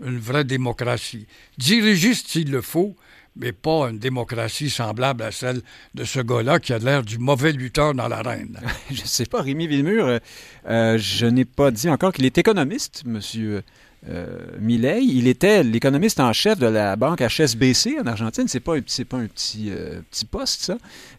une 0.04 0.20
vraie 0.20 0.44
démocratie. 0.44 1.26
Dirigiste 1.58 2.28
s'il 2.28 2.52
le 2.52 2.62
faut, 2.62 2.96
mais 3.36 3.52
pas 3.52 3.90
une 3.90 4.00
démocratie 4.00 4.70
semblable 4.70 5.24
à 5.24 5.32
celle 5.32 5.62
de 5.94 6.04
ce 6.04 6.20
gars-là 6.20 6.60
qui 6.60 6.74
a 6.74 6.78
l'air 6.78 7.04
du 7.04 7.18
mauvais 7.18 7.52
lutteur 7.52 7.94
dans 7.94 8.08
l'arène. 8.08 8.60
je 8.92 9.02
ne 9.02 9.08
sais 9.08 9.26
pas, 9.26 9.42
Rémi 9.42 9.68
Villemur, 9.68 10.06
euh, 10.06 10.20
euh, 10.68 10.98
je 10.98 11.26
n'ai 11.26 11.46
pas 11.46 11.72
dit 11.72 11.90
encore 11.90 12.14
qu'il 12.14 12.26
est 12.26 12.38
économiste, 12.38 13.04
monsieur 13.06 13.64
euh, 14.10 14.38
Millet. 14.60 15.04
Il 15.04 15.28
était 15.28 15.64
l'économiste 15.64 16.20
en 16.20 16.32
chef 16.32 16.60
de 16.60 16.68
la 16.68 16.96
banque 16.96 17.22
HSBC 17.22 17.98
en 18.00 18.08
Argentine. 18.08 18.48
C'est 18.48 18.60
pas, 18.60 18.74
pas 18.74 19.18
un 19.18 19.28
petit, 19.28 19.72
petit 20.12 20.26
poste, 20.26 20.62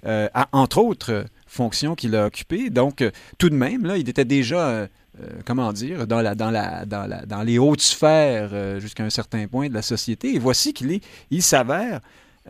ça. 0.04 0.48
entre 0.52 0.78
autres 0.78 1.26
fonctions 1.46 1.94
qu'il 1.94 2.14
a 2.14 2.26
occupées. 2.26 2.70
Donc, 2.70 3.04
tout 3.38 3.50
de 3.50 3.54
même, 3.54 3.84
là, 3.84 3.96
il 3.96 4.08
était 4.08 4.24
déjà 4.24 4.88
euh, 5.22 5.28
comment 5.46 5.72
dire, 5.72 6.06
dans, 6.06 6.20
la, 6.20 6.34
dans, 6.34 6.50
la, 6.50 6.84
dans, 6.84 7.06
la, 7.06 7.24
dans 7.24 7.42
les 7.42 7.58
hautes 7.58 7.80
sphères 7.80 8.50
euh, 8.52 8.80
jusqu'à 8.80 9.02
un 9.02 9.10
certain 9.10 9.46
point 9.46 9.68
de 9.68 9.74
la 9.74 9.80
société. 9.80 10.34
Et 10.34 10.38
voici 10.38 10.74
qu'il 10.74 10.92
est, 10.92 11.02
il 11.30 11.42
s'avère 11.42 12.00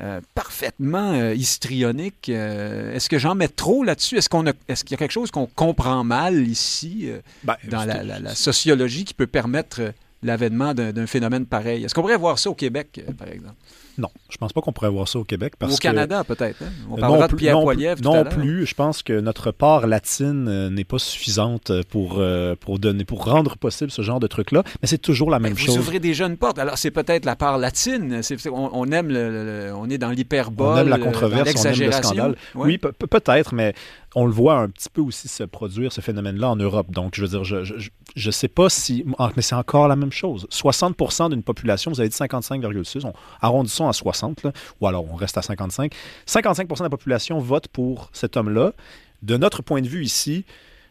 euh, 0.00 0.20
parfaitement 0.34 1.30
histrionique. 1.30 2.28
est-ce 2.28 3.08
que 3.08 3.18
j'en 3.18 3.36
mets 3.36 3.48
trop 3.48 3.84
là-dessus? 3.84 4.16
Est-ce, 4.16 4.28
qu'on 4.28 4.44
est-ce 4.46 4.82
qu'il 4.82 4.92
y 4.92 4.94
a 4.94 4.98
quelque 4.98 5.12
chose 5.12 5.30
qu'on 5.30 5.46
comprend 5.46 6.02
mal 6.02 6.48
ici 6.48 7.08
ben, 7.44 7.56
dans 7.68 7.84
la, 7.84 8.02
la, 8.02 8.34
sociologie 8.34 9.04
qui 9.04 9.14
peut 9.14 9.28
permettre 9.28 9.92
l'avènement 10.24 10.74
d'un, 10.74 11.06
phénomène 11.06 11.46
pareil? 11.46 11.84
Est-ce 11.84 11.94
qu'on 11.94 12.02
pourrait 12.02 12.16
voir 12.16 12.38
ça 12.38 12.50
au 12.50 12.54
Québec, 12.54 13.00
par 13.16 13.28
exemple? 13.28 13.54
Non, 13.98 14.08
je 14.28 14.36
pense 14.36 14.52
pas 14.52 14.60
qu'on 14.60 14.72
pourrait 14.72 14.90
voir 14.90 15.08
ça 15.08 15.18
au 15.18 15.24
Québec. 15.24 15.54
Parce 15.58 15.74
au 15.74 15.78
Canada, 15.78 16.22
peut-être. 16.24 16.62
Hein? 16.62 16.70
On 16.90 16.96
parlera 16.96 17.28
de 17.28 17.34
Pierre 17.34 17.60
Poilievre 17.60 18.02
Non, 18.02 18.24
plus. 18.24 18.66
Je 18.66 18.74
pense 18.74 19.02
que 19.02 19.20
notre 19.20 19.52
part 19.52 19.86
latine 19.86 20.48
euh, 20.48 20.70
n'est 20.70 20.84
pas 20.84 20.98
suffisante 20.98 21.72
pour, 21.88 22.16
euh, 22.18 22.54
pour, 22.58 22.78
donner, 22.78 23.04
pour 23.04 23.24
rendre 23.24 23.56
possible 23.56 23.90
ce 23.90 24.02
genre 24.02 24.20
de 24.20 24.26
truc-là. 24.26 24.62
Mais 24.82 24.88
c'est 24.88 24.98
toujours 24.98 25.30
la 25.30 25.38
même 25.38 25.56
chose. 25.56 25.76
Vous 25.76 25.82
ouvrez 25.82 26.00
des 26.00 26.14
jeunes 26.14 26.36
portes. 26.36 26.58
Alors, 26.58 26.76
c'est 26.78 26.90
peut-être 26.90 27.24
la 27.24 27.36
part 27.36 27.58
latine. 27.58 28.20
on, 28.52 28.92
aime 28.92 29.08
le, 29.08 29.72
on 29.74 29.88
est 29.88 29.98
dans 29.98 30.10
l'hyperbole. 30.10 30.66
On 30.66 30.76
aime 30.78 30.88
la 30.88 30.98
controverse, 30.98 31.54
on 31.56 31.68
aime 31.68 31.80
le 31.80 31.92
scandale. 31.92 32.36
Oui, 32.54 32.78
peut-être, 32.78 33.54
mais 33.54 33.74
on 34.16 34.24
le 34.24 34.32
voit 34.32 34.60
un 34.60 34.70
petit 34.70 34.88
peu 34.88 35.02
aussi 35.02 35.28
se 35.28 35.44
produire, 35.44 35.92
ce 35.92 36.00
phénomène-là, 36.00 36.48
en 36.48 36.56
Europe. 36.56 36.90
Donc, 36.90 37.14
je 37.14 37.20
veux 37.20 37.28
dire, 37.28 37.44
je 37.44 37.56
ne 37.56 37.80
je, 38.16 38.30
sais 38.30 38.48
pas 38.48 38.70
si... 38.70 39.04
Mais 39.36 39.42
c'est 39.42 39.54
encore 39.54 39.88
la 39.88 39.94
même 39.94 40.10
chose. 40.10 40.48
60% 40.50 41.28
d'une 41.28 41.42
population, 41.42 41.90
vous 41.90 42.00
avez 42.00 42.08
dit 42.08 42.16
55,6, 42.16 43.12
arrondissons 43.42 43.88
à 43.88 43.92
60, 43.92 44.46
ou 44.80 44.86
alors 44.86 45.04
on 45.12 45.16
reste 45.16 45.36
à 45.36 45.42
55. 45.42 45.92
55% 46.26 46.78
de 46.78 46.82
la 46.84 46.88
population 46.88 47.38
vote 47.40 47.68
pour 47.68 48.08
cet 48.14 48.38
homme-là. 48.38 48.72
De 49.22 49.36
notre 49.36 49.60
point 49.60 49.82
de 49.82 49.88
vue 49.88 50.02
ici, 50.02 50.46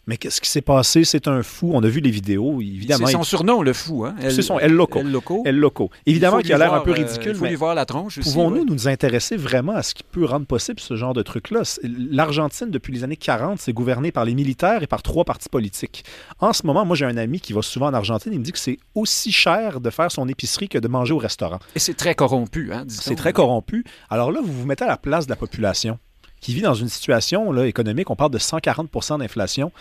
mais 0.07 0.17
qu'est-ce 0.17 0.39
qui 0.39 0.49
s'est 0.49 0.61
passé? 0.61 1.03
C'est 1.03 1.27
un 1.27 1.41
fou. 1.41 1.71
On 1.73 1.83
a 1.83 1.87
vu 1.87 1.99
les 1.99 2.11
vidéos, 2.11 2.61
évidemment. 2.61 3.07
C'est 3.07 3.13
son 3.13 3.23
surnom, 3.23 3.61
le 3.61 3.73
fou. 3.73 4.05
Hein? 4.05 4.15
C'est 4.19 4.41
son 4.41 4.59
El 4.59 4.73
Loco. 4.73 4.99
El 4.99 5.11
Loco. 5.11 5.41
El 5.45 5.57
Loco. 5.57 5.89
Évidemment, 6.05 6.39
qui 6.39 6.53
a 6.53 6.57
l'air 6.57 6.73
un 6.73 6.81
peu 6.81 6.91
euh, 6.91 6.93
ridicule. 6.93 7.31
Il 7.31 7.35
faut 7.35 7.45
lui 7.45 7.55
voir 7.55 7.75
la 7.75 7.85
tronche 7.85 8.19
Pouvons-nous 8.21 8.65
nous 8.65 8.87
intéresser 8.87 9.35
vraiment 9.35 9.73
à 9.73 9.83
ce 9.83 9.95
qui 9.95 10.03
peut 10.03 10.25
rendre 10.25 10.45
possible 10.45 10.79
ce 10.79 10.95
genre 10.95 11.13
de 11.13 11.23
truc-là? 11.23 11.61
L'Argentine, 11.83 12.69
depuis 12.69 12.93
les 12.93 13.03
années 13.03 13.17
40, 13.17 13.59
c'est 13.59 13.73
gouverné 13.73 14.11
par 14.11 14.25
les 14.25 14.35
militaires 14.35 14.83
et 14.83 14.87
par 14.87 15.01
trois 15.01 15.25
partis 15.25 15.49
politiques. 15.49 16.03
En 16.39 16.53
ce 16.53 16.65
moment, 16.65 16.85
moi, 16.85 16.95
j'ai 16.95 17.05
un 17.05 17.17
ami 17.17 17.39
qui 17.39 17.53
va 17.53 17.61
souvent 17.61 17.87
en 17.87 17.93
Argentine. 17.93 18.33
Il 18.33 18.39
me 18.39 18.43
dit 18.45 18.51
que 18.51 18.59
c'est 18.59 18.77
aussi 18.93 19.31
cher 19.31 19.81
de 19.81 19.89
faire 19.89 20.11
son 20.11 20.27
épicerie 20.27 20.69
que 20.69 20.77
de 20.77 20.87
manger 20.87 21.13
au 21.13 21.17
restaurant. 21.17 21.59
Et 21.75 21.79
c'est 21.79 21.95
très 21.95 22.15
corrompu, 22.15 22.71
hein? 22.71 22.85
C'est 22.87 23.15
très 23.15 23.33
corrompu. 23.33 23.83
Alors 24.09 24.31
là, 24.31 24.41
vous 24.43 24.53
vous 24.53 24.65
mettez 24.65 24.83
à 24.83 24.87
la 24.87 24.97
place 24.97 25.25
de 25.25 25.31
la 25.31 25.35
population 25.35 25.97
qui 26.45 26.53
vit 26.53 26.61
dans 26.61 26.75
une 26.75 26.89
situation 26.89 27.59
économique, 27.63 28.11
on 28.11 28.15
parle 28.15 28.29
de 28.29 28.37
140% 28.37 29.17
d'inflation. 29.17 29.71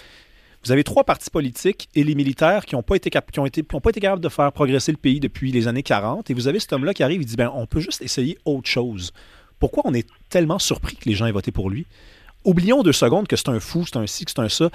Vous 0.64 0.72
avez 0.72 0.82
trois 0.82 1.04
partis 1.04 1.28
politiques 1.28 1.90
et 1.94 2.02
les 2.02 2.14
militaires 2.14 2.64
qui 2.64 2.74
n'ont 2.74 2.82
pas, 2.82 2.96
été 2.96 3.10
qui 3.10 3.38
ont 3.38 3.44
été, 3.44 3.62
pas 3.62 3.90
été 3.90 4.00
capables 4.00 4.22
de 4.22 4.30
faire 4.30 4.50
progresser 4.50 4.90
le 4.90 4.96
pays 4.96 5.20
depuis 5.20 5.52
les 5.52 5.68
années 5.68 5.82
40. 5.82 6.30
Et 6.30 6.34
vous 6.34 6.48
avez 6.48 6.58
cet 6.58 6.72
homme-là 6.72 6.94
qui 6.94 7.02
arrive 7.02 7.20
et 7.20 7.24
dit 7.26 7.36
ben, 7.36 7.52
on 7.54 7.66
peut 7.66 7.80
juste 7.80 8.00
essayer 8.00 8.38
autre 8.46 8.66
chose 8.66 9.12
Pourquoi 9.58 9.82
on 9.84 9.92
est 9.92 10.08
tellement 10.30 10.58
surpris 10.58 10.96
que 10.96 11.06
les 11.06 11.14
gens 11.14 11.26
aient 11.26 11.32
voté 11.32 11.52
pour 11.52 11.68
lui? 11.68 11.84
Oublions 12.46 12.82
deux 12.82 12.94
secondes 12.94 13.28
que 13.28 13.36
c'est 13.36 13.50
un 13.50 13.60
fou, 13.60 13.84
c'est 13.84 13.98
un 13.98 14.06
ci, 14.06 14.24
que 14.24 14.30
c'est 14.30 14.40
un 14.40 14.48
ça. 14.48 14.70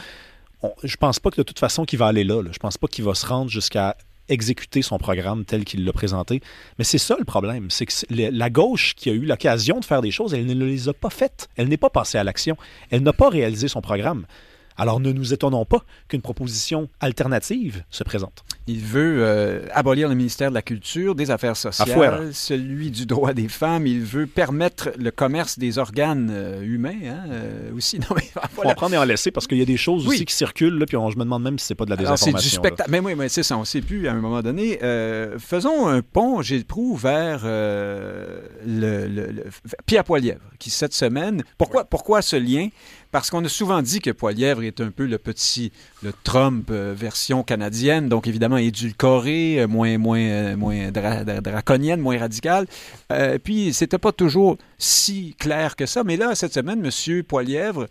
On, 0.62 0.72
je 0.84 0.96
pense 0.96 1.20
pas 1.20 1.32
que 1.32 1.38
de 1.38 1.44
toute 1.44 1.58
façon 1.58 1.86
qu'il 1.86 1.98
va 1.98 2.06
aller 2.06 2.24
là, 2.24 2.44
là. 2.44 2.52
Je 2.52 2.60
pense 2.60 2.78
pas 2.78 2.88
qu'il 2.88 3.04
va 3.04 3.16
se 3.16 3.26
rendre 3.26 3.50
jusqu'à 3.50 3.98
exécuter 4.30 4.82
son 4.82 4.98
programme 4.98 5.46
tel 5.46 5.66
qu'il 5.66 5.84
l'a 5.86 5.94
présenté. 5.94 6.42
Mais 6.78 6.86
c'est 6.86 6.98
ça 6.98 7.16
le 7.18 7.26
problème, 7.26 7.70
c'est 7.70 7.86
que 7.86 7.94
la 8.10 8.50
gauche 8.50 8.96
qui 8.96 9.10
a 9.10 9.14
eu 9.14 9.26
l'occasion 9.26 9.80
de 9.80 9.86
faire 9.86 10.02
des 10.02 10.12
choses, 10.12 10.34
elle 10.34 10.46
ne 10.46 10.66
les 10.66 10.90
a 10.90 10.94
pas 10.94 11.10
faites. 11.10 11.50
Elle 11.58 11.68
n'est 11.68 11.78
pas 11.78 11.90
passée 11.90 12.18
à 12.18 12.24
l'action. 12.24 12.56
Elle 12.92 13.04
n'a 13.04 13.14
pas 13.14 13.30
réalisé 13.30 13.68
son 13.68 13.82
programme. 13.82 14.26
Alors 14.80 15.02
ne 15.02 15.12
nous 15.12 15.34
étonnons 15.34 15.66
pas 15.66 15.84
qu'une 16.08 16.22
proposition 16.22 16.88
alternative 17.02 17.84
se 17.90 18.04
présente. 18.06 18.46
Il 18.66 18.80
veut 18.80 19.18
euh, 19.20 19.66
abolir 19.74 20.08
le 20.08 20.16
ministère 20.16 20.52
de 20.52 20.56
la 20.56 20.62
Culture, 20.62 21.16
des 21.16 21.32
Affaires 21.32 21.58
sociales, 21.58 22.30
celui 22.34 22.90
du 22.90 23.06
droit 23.06 23.34
des 23.34 23.50
femmes. 23.50 23.86
Il 23.86 24.02
veut 24.02 24.26
permettre 24.26 24.92
le 24.98 25.12
commerce 25.12 25.60
des 25.60 25.80
organes 25.80 26.30
euh, 26.32 26.62
humains 26.62 27.00
hein, 27.06 27.26
euh, 27.30 27.76
aussi. 27.76 28.00
Non, 28.10 28.16
mais, 28.16 28.24
voilà. 28.56 28.76
Prendre 28.76 28.96
et 28.96 28.98
en 28.98 29.04
laisser 29.04 29.32
parce 29.32 29.46
qu'il 29.46 29.58
y 29.58 29.62
a 29.62 29.66
des 29.66 29.76
choses 29.76 30.08
aussi 30.08 30.24
qui 30.24 30.34
circulent. 30.34 30.80
Là, 30.80 30.86
puis 30.86 30.96
on, 30.96 31.10
je 31.10 31.18
me 31.18 31.26
demande 31.26 31.44
même 31.44 31.60
si 31.60 31.66
c'est 31.66 31.76
pas 31.76 31.84
de 31.84 31.90
la 31.90 31.98
désinformation. 31.98 32.38
C'est 32.38 32.44
du 32.44 32.50
spectacle. 32.50 32.90
Mais 32.90 33.00
oui, 33.00 33.14
mais 33.16 33.28
c'est 33.28 33.44
ça, 33.44 33.58
on 33.58 33.62
ne 33.62 33.66
sait 33.66 33.82
plus 33.82 34.08
à 34.08 34.14
un 34.14 34.22
moment 34.22 34.42
donné. 34.42 34.80
faisons 35.40 35.88
un 35.88 36.02
pont, 36.02 36.42
j'ai 36.42 36.60
j'éprouve, 36.60 37.02
vers 37.02 37.44
le, 37.44 38.42
le, 38.66 39.44
Pierre 39.86 40.06
Poilièvre, 40.06 40.42
qui 40.58 40.70
cette 40.70 40.94
semaine... 40.94 41.44
Pourquoi, 41.58 41.84
pourquoi 41.84 42.22
ce 42.22 42.38
lien? 42.38 42.70
Parce 43.12 43.30
qu'on 43.32 43.44
a 43.44 43.50
souvent 43.50 43.82
dit 43.82 44.00
que 44.00 44.12
Poilièvre 44.12 44.64
est 44.64 44.82
un 44.82 44.92
peu 44.92 45.06
le 45.06 45.18
petit, 45.18 45.72
le 46.02 46.14
Trump 46.24 46.70
euh, 46.72 46.94
version 46.96 47.44
canadienne, 47.44 48.08
donc 48.08 48.28
évidemment 48.28 48.58
édulcoré, 48.58 49.60
euh, 49.60 49.68
moins, 49.68 49.98
moins, 49.98 50.20
euh, 50.20 50.56
moins 50.56 50.92
draconienne, 50.92 52.00
moins 52.00 52.18
radicale. 52.18 52.68
puis 53.44 53.74
c'était 53.74 53.98
pas 53.98 54.12
toujours 54.12 54.58
si 54.78 55.36
clair 55.38 55.76
que 55.76 55.86
ça, 55.86 56.04
mais 56.04 56.16
là, 56.16 56.36
cette 56.36 56.54
semaine, 56.54 56.86
M. 56.86 57.24
Poilièvre 57.24 57.88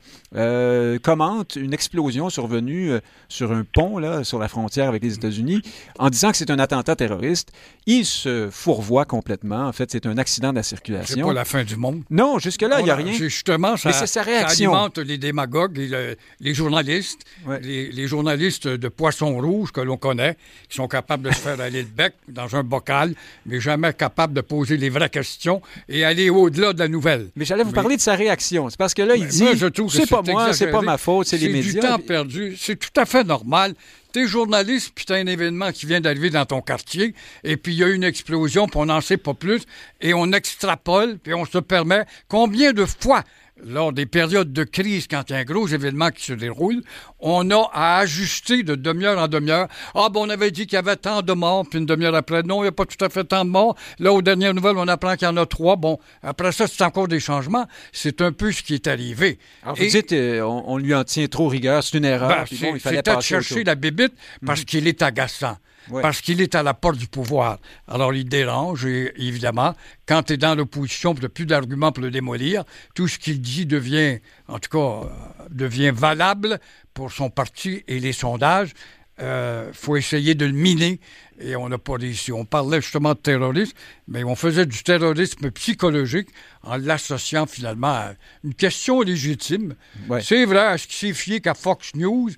commente 1.02 1.56
une 1.56 1.74
explosion 1.74 2.30
survenue 2.30 2.92
sur 3.28 3.52
un 3.52 3.64
pont, 3.64 3.98
là, 3.98 4.24
sur 4.24 4.38
la 4.38 4.48
frontière 4.48 4.88
avec 4.88 5.02
les 5.02 5.14
États-Unis, 5.14 5.60
en 5.98 6.08
disant 6.08 6.30
que 6.30 6.36
c'est 6.36 6.50
un 6.50 6.58
attentat 6.58 6.96
terroriste. 6.96 7.52
Il 7.86 8.04
se 8.04 8.48
fourvoie 8.50 9.04
complètement. 9.04 9.66
En 9.66 9.72
fait, 9.72 9.90
c'est 9.90 10.06
un 10.06 10.16
accident 10.18 10.50
de 10.50 10.56
la 10.56 10.62
circulation. 10.62 11.16
C'est 11.16 11.22
pas 11.22 11.32
la 11.32 11.44
fin 11.44 11.64
du 11.64 11.76
monde. 11.76 12.02
Non, 12.10 12.38
jusque-là, 12.38 12.80
il 12.80 12.84
n'y 12.84 12.90
a 12.90 12.96
rien. 12.96 13.12
Justement, 13.12 13.76
ça, 13.76 13.90
mais 13.90 14.06
sa 14.06 14.22
réaction 14.22 14.72
les 14.96 15.18
démagogues, 15.18 15.76
les, 15.76 16.54
journalistes, 16.54 17.24
les, 17.62 17.97
journalistes 18.06 18.68
de 18.68 18.88
poisson 18.88 19.38
rouge 19.38 19.72
que 19.72 19.80
l'on 19.80 19.96
connaît, 19.96 20.36
qui 20.68 20.76
sont 20.76 20.88
capables 20.88 21.22
de 21.28 21.32
se 21.32 21.40
faire 21.40 21.60
aller 21.60 21.82
le 21.82 21.88
bec 21.88 22.14
dans 22.28 22.54
un 22.56 22.62
bocal, 22.62 23.14
mais 23.46 23.60
jamais 23.60 23.92
capables 23.92 24.34
de 24.34 24.40
poser 24.40 24.76
les 24.76 24.90
vraies 24.90 25.10
questions 25.10 25.62
et 25.88 26.04
aller 26.04 26.30
au-delà 26.30 26.72
de 26.72 26.78
la 26.78 26.88
nouvelle. 26.88 27.30
Mais 27.36 27.44
j'allais 27.44 27.64
vous 27.64 27.72
parler 27.72 27.96
de 27.96 28.00
sa 28.00 28.14
réaction. 28.14 28.70
C'est 28.70 28.78
parce 28.78 28.94
que 28.94 29.02
là, 29.02 29.16
il 29.16 29.26
dit 29.26 29.44
c'est 29.90 30.08
pas 30.08 30.22
moi, 30.22 30.52
c'est 30.52 30.70
pas 30.70 30.82
ma 30.82 30.98
faute, 30.98 31.26
c'est 31.26 31.38
les 31.38 31.48
médias. 31.48 31.72
C'est 31.72 31.80
du 31.80 31.80
temps 31.80 31.98
perdu. 31.98 32.56
C'est 32.58 32.76
tout 32.76 33.00
à 33.00 33.04
fait 33.04 33.24
normal. 33.24 33.74
T'es 34.12 34.26
journaliste, 34.26 34.92
puis 34.94 35.04
t'as 35.04 35.16
un 35.16 35.26
événement 35.26 35.70
qui 35.70 35.84
vient 35.84 36.00
d'arriver 36.00 36.30
dans 36.30 36.46
ton 36.46 36.62
quartier, 36.62 37.14
et 37.44 37.58
puis 37.58 37.74
il 37.74 37.78
y 37.78 37.84
a 37.84 37.88
une 37.88 38.04
explosion, 38.04 38.66
puis 38.66 38.78
on 38.80 38.86
n'en 38.86 39.02
sait 39.02 39.18
pas 39.18 39.34
plus, 39.34 39.64
et 40.00 40.14
on 40.14 40.32
extrapole, 40.32 41.18
puis 41.18 41.34
on 41.34 41.44
se 41.44 41.58
permet. 41.58 42.04
Combien 42.26 42.72
de 42.72 42.86
fois 42.86 43.22
lors 43.64 43.92
des 43.92 44.06
périodes 44.06 44.52
de 44.52 44.64
crise, 44.64 45.06
quand 45.08 45.24
il 45.28 45.32
y 45.32 45.36
a 45.36 45.38
un 45.38 45.44
gros 45.44 45.66
événement 45.66 46.10
qui 46.10 46.24
se 46.24 46.32
déroule, 46.32 46.82
on 47.20 47.50
a 47.50 47.70
à 47.72 47.98
ajuster 47.98 48.62
de 48.62 48.74
demi-heure 48.74 49.18
en 49.18 49.28
demi-heure. 49.28 49.68
Ah, 49.94 50.08
bon, 50.10 50.26
on 50.26 50.30
avait 50.30 50.50
dit 50.50 50.66
qu'il 50.66 50.74
y 50.74 50.78
avait 50.78 50.96
tant 50.96 51.22
de 51.22 51.32
morts, 51.32 51.66
puis 51.68 51.78
une 51.78 51.86
demi-heure 51.86 52.14
après, 52.14 52.42
non, 52.42 52.60
il 52.60 52.62
n'y 52.62 52.68
a 52.68 52.72
pas 52.72 52.86
tout 52.86 53.02
à 53.04 53.08
fait 53.08 53.24
tant 53.24 53.44
de 53.44 53.50
morts. 53.50 53.76
Là, 53.98 54.12
aux 54.12 54.22
dernières 54.22 54.54
nouvelles, 54.54 54.76
on 54.76 54.88
apprend 54.88 55.16
qu'il 55.16 55.26
y 55.26 55.30
en 55.30 55.36
a 55.36 55.46
trois. 55.46 55.76
Bon, 55.76 55.98
après 56.22 56.52
ça, 56.52 56.66
c'est 56.66 56.82
encore 56.82 57.08
des 57.08 57.20
changements. 57.20 57.66
C'est 57.92 58.20
un 58.20 58.32
peu 58.32 58.52
ce 58.52 58.62
qui 58.62 58.74
est 58.74 58.86
arrivé. 58.86 59.38
Alors, 59.62 59.76
vous 59.76 59.86
dites, 59.86 60.12
euh, 60.12 60.40
on, 60.42 60.78
lui 60.78 60.94
en 60.94 61.04
tient 61.04 61.26
trop 61.26 61.48
rigueur, 61.48 61.82
c'est 61.82 61.98
une 61.98 62.04
erreur. 62.04 62.28
Ben, 62.28 62.44
bon, 62.60 62.74
il 62.74 62.80
fallait 62.80 63.02
chercher 63.20 63.64
la 63.64 63.74
bébite 63.74 64.12
parce 64.44 64.60
mhm. 64.60 64.66
qu'il 64.66 64.88
est 64.88 65.02
agaçant 65.02 65.56
parce 65.90 66.20
qu'il 66.20 66.40
est 66.40 66.54
à 66.54 66.62
la 66.62 66.74
porte 66.74 66.98
du 66.98 67.06
pouvoir. 67.06 67.58
Alors 67.86 68.14
il 68.14 68.28
dérange, 68.28 68.84
et 68.86 69.12
évidemment, 69.16 69.74
quand 70.06 70.24
tu 70.24 70.34
es 70.34 70.36
dans 70.36 70.54
l'opposition, 70.54 71.14
tu 71.14 71.22
n'as 71.22 71.28
plus 71.28 71.46
d'arguments 71.46 71.92
pour 71.92 72.02
le 72.02 72.10
démolir, 72.10 72.64
tout 72.94 73.08
ce 73.08 73.18
qu'il 73.18 73.40
dit 73.40 73.66
devient, 73.66 74.18
en 74.48 74.58
tout 74.58 74.70
cas, 74.70 75.06
euh, 75.06 75.08
devient 75.50 75.92
valable 75.94 76.58
pour 76.94 77.12
son 77.12 77.30
parti 77.30 77.84
et 77.88 78.00
les 78.00 78.12
sondages. 78.12 78.72
Il 79.20 79.24
euh, 79.24 79.72
faut 79.72 79.96
essayer 79.96 80.36
de 80.36 80.46
le 80.46 80.52
miner 80.52 81.00
et 81.40 81.56
on 81.56 81.68
n'a 81.68 81.78
pas 81.78 81.94
réussi. 81.94 82.30
On 82.30 82.44
parlait 82.44 82.80
justement 82.80 83.14
de 83.14 83.18
terrorisme, 83.18 83.76
mais 84.06 84.22
on 84.22 84.36
faisait 84.36 84.64
du 84.64 84.82
terrorisme 84.84 85.50
psychologique 85.50 86.28
en 86.62 86.76
l'associant 86.76 87.46
finalement 87.46 87.88
à 87.88 88.12
une 88.44 88.54
question 88.54 89.00
légitime. 89.00 89.74
C'est 90.20 90.44
vrai, 90.44 90.74
est-ce 90.74 90.86
qu'il 90.86 91.08
s'est 91.08 91.14
fié 91.14 91.40
qu'à 91.40 91.54
Fox 91.54 91.96
News? 91.96 92.30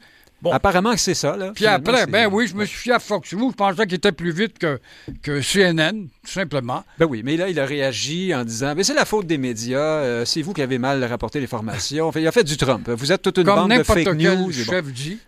Apparemment 0.51 0.93
que 0.93 1.01
c'est 1.01 1.15
ça. 1.15 1.37
Là, 1.37 1.53
Puis 1.55 1.67
après, 1.67 2.07
ben 2.07 2.29
oui, 2.33 2.47
je 2.47 2.55
me 2.55 2.65
suis 2.65 2.79
fié 2.79 2.93
à 2.93 2.99
Fox 2.99 3.33
News. 3.33 3.51
Je 3.51 3.57
pensais 3.57 3.87
qu'il 3.87 3.95
était 3.95 4.13
plus 4.13 4.33
vite 4.33 4.59
que, 4.59 4.81
que 5.23 5.41
CNN, 5.41 6.07
tout 6.25 6.31
simplement. 6.31 6.85
Ben 6.99 7.07
oui, 7.07 7.23
mais 7.25 7.37
là, 7.37 7.49
il 7.49 7.59
a 7.61 7.67
réagi 7.67 8.35
en 8.35 8.45
disant 8.45 8.75
Mais 8.75 8.85
c'est 8.85 8.95
la 8.95 9.05
faute 9.05 9.27
des 9.27 9.39
médias, 9.39 9.79
euh, 9.79 10.25
c'est 10.25 10.43
vous 10.43 10.53
qui 10.53 10.63
avez 10.63 10.79
mal 10.79 11.05
rapporté 11.05 11.41
l'information. 11.41 12.11
il 12.15 12.27
a 12.27 12.33
fait 12.33 12.45
du 12.45 12.57
Trump. 12.57 12.89
Vous 12.89 13.13
êtes 13.13 13.23
toute 13.23 13.39
une 13.39 13.45
bande 13.45 13.71
de 13.71 13.83
fake 13.83 14.15
news. 14.15 14.53
chef 14.53 14.87
dit. 14.93 15.19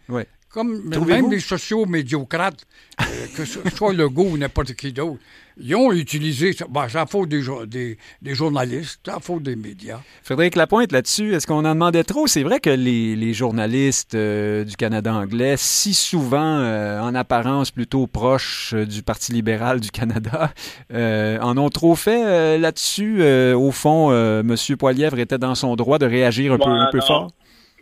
Comme 0.52 0.82
même 1.06 1.30
les 1.30 1.40
sociaux 1.40 1.86
médiocrates, 1.86 2.66
euh, 3.00 3.04
que 3.34 3.46
ce 3.46 3.58
soit 3.74 3.94
Legault 3.94 4.32
ou 4.32 4.36
n'importe 4.36 4.74
qui 4.74 4.92
d'autre, 4.92 5.18
ils 5.58 5.74
ont 5.74 5.92
utilisé 5.92 6.52
ça. 6.52 6.66
Ben, 6.68 6.88
ça 6.88 7.06
faute 7.06 7.30
des, 7.30 7.40
des, 7.66 7.96
des, 8.20 8.34
journalistes, 8.34 9.00
ça 9.06 9.18
faute 9.18 9.44
des 9.44 9.56
médias. 9.56 10.00
Frédéric 10.22 10.56
Lapointe, 10.56 10.92
là-dessus, 10.92 11.32
est-ce 11.32 11.46
qu'on 11.46 11.64
en 11.64 11.74
demandait 11.74 12.04
trop? 12.04 12.26
C'est 12.26 12.42
vrai 12.42 12.60
que 12.60 12.68
les, 12.68 13.16
les 13.16 13.32
journalistes 13.32 14.14
euh, 14.14 14.64
du 14.64 14.76
Canada 14.76 15.14
anglais, 15.14 15.54
si 15.56 15.94
souvent 15.94 16.58
euh, 16.58 17.00
en 17.00 17.14
apparence 17.14 17.70
plutôt 17.70 18.06
proches 18.06 18.74
du 18.74 19.02
Parti 19.02 19.32
libéral 19.32 19.80
du 19.80 19.90
Canada, 19.90 20.52
en 20.92 21.56
ont 21.56 21.70
trop 21.70 21.94
fait 21.94 22.58
là-dessus? 22.58 23.22
au 23.54 23.70
fond, 23.70 24.12
M. 24.12 24.54
Poilièvre 24.78 25.18
était 25.18 25.38
dans 25.38 25.54
son 25.54 25.76
droit 25.76 25.98
de 25.98 26.04
réagir 26.04 26.52
un 26.52 26.58
peu, 26.58 26.68
un 26.68 26.90
peu 26.92 27.00
fort? 27.00 27.30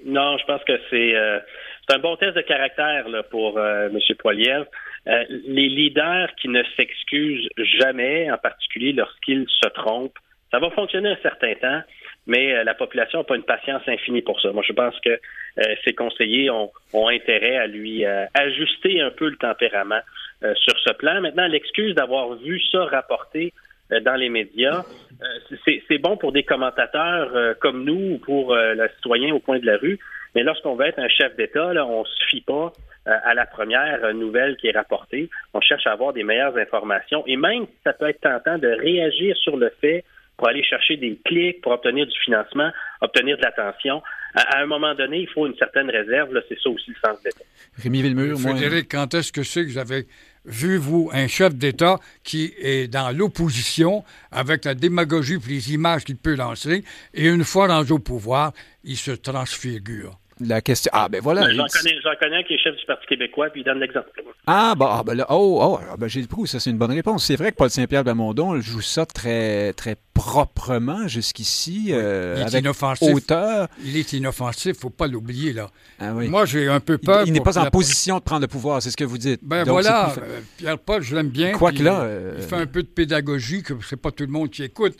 Non, 0.07 0.39
je 0.39 0.45
pense 0.47 0.63
que 0.65 0.73
c'est 0.89 1.15
c'est 1.91 1.97
un 1.97 2.01
bon 2.01 2.17
test 2.17 2.37
de 2.37 2.43
caractère 2.43 3.09
là, 3.09 3.23
pour 3.25 3.59
euh, 3.59 3.89
M. 3.89 3.99
Poilievre. 4.19 4.67
Euh, 5.09 5.25
les 5.29 5.69
leaders 5.69 6.29
qui 6.41 6.49
ne 6.49 6.63
s'excusent 6.77 7.49
jamais, 7.57 8.31
en 8.31 8.39
particulier 8.39 8.93
lorsqu'ils 8.93 9.47
se 9.49 9.69
trompent, 9.71 10.19
ça 10.53 10.59
va 10.61 10.71
fonctionner 10.71 11.09
un 11.09 11.19
certain 11.23 11.55
temps, 11.55 11.81
mais 12.27 12.55
euh, 12.55 12.65
la 12.65 12.75
population 12.75 13.21
n'a 13.21 13.25
pas 13.25 13.35
une 13.35 13.43
patience 13.43 13.83
infinie 13.89 14.23
pour 14.23 14.41
ça. 14.41 14.53
Moi, 14.53 14.63
je 14.67 14.73
pense 14.73 14.95
que 15.01 15.19
ses 15.85 15.93
conseillers 15.95 16.51
ont, 16.51 16.71
intérêt 17.09 17.57
à 17.57 17.67
lui 17.67 18.05
ajuster 18.35 19.01
un 19.01 19.11
peu 19.11 19.29
le 19.29 19.37
tempérament 19.37 20.01
sur 20.41 20.79
ce 20.79 20.93
plan. 20.93 21.21
Maintenant, 21.21 21.49
l'excuse 21.49 21.95
d'avoir 21.95 22.35
vu 22.37 22.61
ça 22.71 22.85
rapporté 22.85 23.53
dans 24.03 24.15
les 24.15 24.29
médias, 24.29 24.85
c'est 25.65 25.99
bon 25.99 26.17
pour 26.17 26.33
des 26.33 26.45
commentateurs 26.45 27.57
comme 27.59 27.85
nous 27.85 28.15
ou 28.15 28.19
pour 28.19 28.55
le 28.55 28.89
citoyen 28.97 29.35
au 29.35 29.41
coin 29.41 29.59
de 29.59 29.67
la 29.67 29.77
rue, 29.77 29.99
mais 30.35 30.43
lorsqu'on 30.43 30.77
veut 30.77 30.87
être 30.87 30.99
un 30.99 31.09
chef 31.09 31.37
d'État, 31.37 31.73
on 31.85 32.01
ne 32.01 32.05
se 32.05 32.27
fie 32.29 32.41
pas 32.41 32.73
euh, 33.09 33.17
à 33.25 33.35
la 33.35 33.47
première 33.47 34.15
nouvelle 34.15 34.57
qui 34.57 34.69
est 34.69 34.77
rapportée. 34.77 35.31
On 35.55 35.61
cherche 35.61 35.87
à 35.87 35.93
avoir 35.93 36.13
des 36.13 36.23
meilleures 36.23 36.57
informations. 36.57 37.25
Et 37.27 37.37
même 37.37 37.65
si 37.65 37.79
ça 37.85 37.93
peut 37.93 38.09
être 38.09 38.21
tentant 38.21 38.59
de 38.59 38.69
réagir 38.69 39.37
sur 39.37 39.57
le 39.57 39.71
fait 39.81 40.05
pour 40.37 40.49
aller 40.49 40.63
chercher 40.63 40.97
des 40.97 41.19
clics, 41.25 41.61
pour 41.61 41.73
obtenir 41.73 42.07
du 42.07 42.19
financement, 42.21 42.71
obtenir 43.01 43.37
de 43.37 43.43
l'attention, 43.43 44.03
à, 44.35 44.59
un 44.59 44.67
moment 44.67 44.95
donné, 44.95 45.19
il 45.19 45.29
faut 45.29 45.47
une 45.47 45.57
certaine 45.57 45.91
réserve. 45.91 46.31
C'est 46.49 46.59
ça 46.61 46.71
aussi 46.71 46.91
le 46.91 47.09
sens 47.09 47.23
d'État. 47.23 47.45
Rémi 47.83 48.03
Villemur, 48.03 48.39
moi... 48.39 48.53
Frédéric, 48.53 48.91
quand 48.91 49.13
est-ce 49.15 49.33
que 49.33 49.43
c'est 49.43 49.65
que 49.65 49.71
vous 49.71 49.79
avez 49.79 50.07
vu, 50.45 50.77
vous, 50.77 51.11
un 51.13 51.29
chef 51.29 51.55
d'État 51.55 51.99
qui 52.25 52.53
est 52.59 52.89
dans 52.89 53.11
l'opposition 53.11 54.05
avec 54.31 54.65
la 54.65 54.75
démagogie 54.75 55.35
et 55.35 55.49
les 55.49 55.73
images 55.73 56.05
qu'il 56.05 56.17
peut 56.17 56.35
lancer, 56.35 56.85
et 57.15 57.27
une 57.29 57.45
fois 57.45 57.69
dans 57.69 57.85
au 57.85 57.99
pouvoir, 57.99 58.53
il 58.85 58.97
se 58.97 59.11
transfigure? 59.13 60.19
La 60.41 60.61
question. 60.61 60.91
Ah, 60.95 61.09
ben 61.09 61.21
voilà. 61.21 61.43
J'en 61.51 61.67
connais, 61.67 61.95
connais, 62.21 62.45
qui 62.45 62.55
est 62.55 62.59
chef 62.59 62.77
du 62.77 62.85
Parti 62.87 63.07
québécois, 63.07 63.51
puis 63.51 63.61
il 63.61 63.65
donne 63.65 63.79
l'exemple. 63.79 64.09
Ah, 64.47 64.75
bah, 64.77 64.97
ah, 64.99 65.03
ben 65.05 65.15
là, 65.15 65.27
oh, 65.31 65.59
oh, 65.61 65.79
ah, 65.91 65.97
ben 65.97 66.09
j'ai 66.09 66.21
le 66.21 66.27
prou, 66.27 66.47
ça 66.47 66.61
c'est 66.61 66.71
une 66.71 66.79
bonne 66.79 66.93
réponse. 66.93 67.25
C'est 67.25 67.37
vrai 67.37 67.53
que 67.53 67.57
Paul 67.57 67.71
Saint-Pierre 67.71 68.05
Blamondon 68.05 68.61
joue 68.61 68.81
ça 68.81 69.07
très, 69.07 69.73
très 69.75 69.97
proprement 70.15 71.09
jusqu'ici, 71.09 71.89
euh, 71.91 72.35
il 72.37 72.41
est 72.41 72.45
avec 72.45 72.61
inoffensif. 72.63 73.15
hauteur. 73.15 73.69
Il 73.85 73.97
est 73.97 74.13
inoffensif, 74.13 74.79
faut 74.79 74.91
pas 74.91 75.07
l'oublier, 75.07 75.53
là. 75.53 75.71
Ah, 75.99 76.13
oui. 76.15 76.29
Moi, 76.29 76.47
j'ai 76.47 76.69
un 76.69 76.81
peu 76.81 76.99
peur. 76.99 77.25
Il, 77.27 77.33
n'est 77.33 77.41
pas 77.41 77.59
en 77.59 77.71
position 77.71 78.19
de 78.19 78.23
prendre 78.23 78.43
le 78.43 78.49
pouvoir, 78.49 78.83
c'est 78.83 78.91
ce 78.91 78.97
que 78.97 79.05
vous 79.05 79.19
dites. 79.19 79.41
Ben 79.43 79.65
voilà, 79.65 80.13
euh, 80.19 80.41
Pierre-Paul, 80.59 81.03
je 81.03 81.15
l'aime 81.15 81.29
bien. 81.29 81.53
Quoi 81.53 81.73
que 81.73 81.83
là... 81.83 82.03
Euh, 82.03 82.35
il 82.39 82.45
fait 82.45 82.57
un 82.57 82.67
peu 82.67 82.83
de 82.83 82.89
pédagogie, 82.89 83.63
que 83.63 83.75
c'est 83.89 84.01
pas 84.01 84.11
tout 84.11 84.25
le 84.25 84.31
monde 84.31 84.51
qui 84.51 84.63
écoute. 84.63 84.97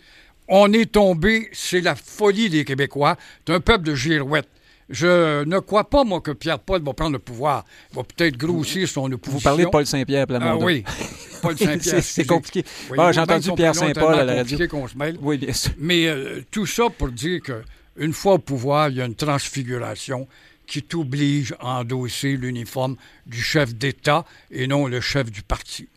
On 0.49 0.73
est 0.73 0.93
tombé, 0.93 1.49
c'est 1.53 1.81
la 1.81 1.95
folie 1.95 2.51
des 2.51 2.65
Québécois, 2.65 3.17
d'un 3.47 3.61
peuple 3.61 3.85
de 3.85 3.95
girouettes. 3.95 4.49
Je 4.91 5.45
ne 5.45 5.59
crois 5.61 5.89
pas, 5.89 6.03
moi, 6.03 6.21
que 6.21 6.33
Pierre-Paul 6.33 6.83
va 6.83 6.93
prendre 6.93 7.13
le 7.13 7.19
pouvoir. 7.21 7.65
Il 7.93 7.97
va 7.97 8.03
peut-être 8.03 8.37
grossir 8.37 8.89
son 8.89 9.11
opposition. 9.13 9.39
Vous 9.39 9.43
parlez 9.43 9.65
de 9.65 9.69
Paul 9.71 9.87
Saint-Pierre, 9.87 10.27
Ah 10.41 10.57
oui. 10.57 10.85
Paul 11.43 11.57
Saint-Pierre. 11.57 12.03
c'est 12.03 12.27
compliqué. 12.27 12.65
ah, 12.99 13.13
J'ai 13.13 13.21
entendu 13.21 13.53
Pierre 13.53 13.75
Saint-Paul 13.75 14.15
à 14.15 14.25
la 14.25 14.35
radio. 14.35 14.59
qu'on 14.69 14.89
se 14.89 14.97
mêle. 14.99 15.17
Oui, 15.23 15.39
bien 15.39 15.53
sûr. 15.53 15.73
Mais 15.79 16.07
euh, 16.09 16.41
tout 16.51 16.67
ça 16.67 16.85
pour 16.91 17.09
dire 17.09 17.41
qu'une 17.41 18.13
fois 18.13 18.35
au 18.35 18.39
pouvoir, 18.39 18.89
il 18.89 18.97
y 18.97 19.01
a 19.01 19.05
une 19.05 19.15
transfiguration 19.15 20.27
qui 20.67 20.83
t'oblige 20.83 21.55
à 21.61 21.81
endosser 21.81 22.37
l'uniforme 22.37 22.97
du 23.27 23.41
chef 23.41 23.75
d'État 23.75 24.25
et 24.51 24.67
non 24.67 24.87
le 24.87 25.01
chef 25.01 25.31
du 25.31 25.43
parti. 25.43 25.89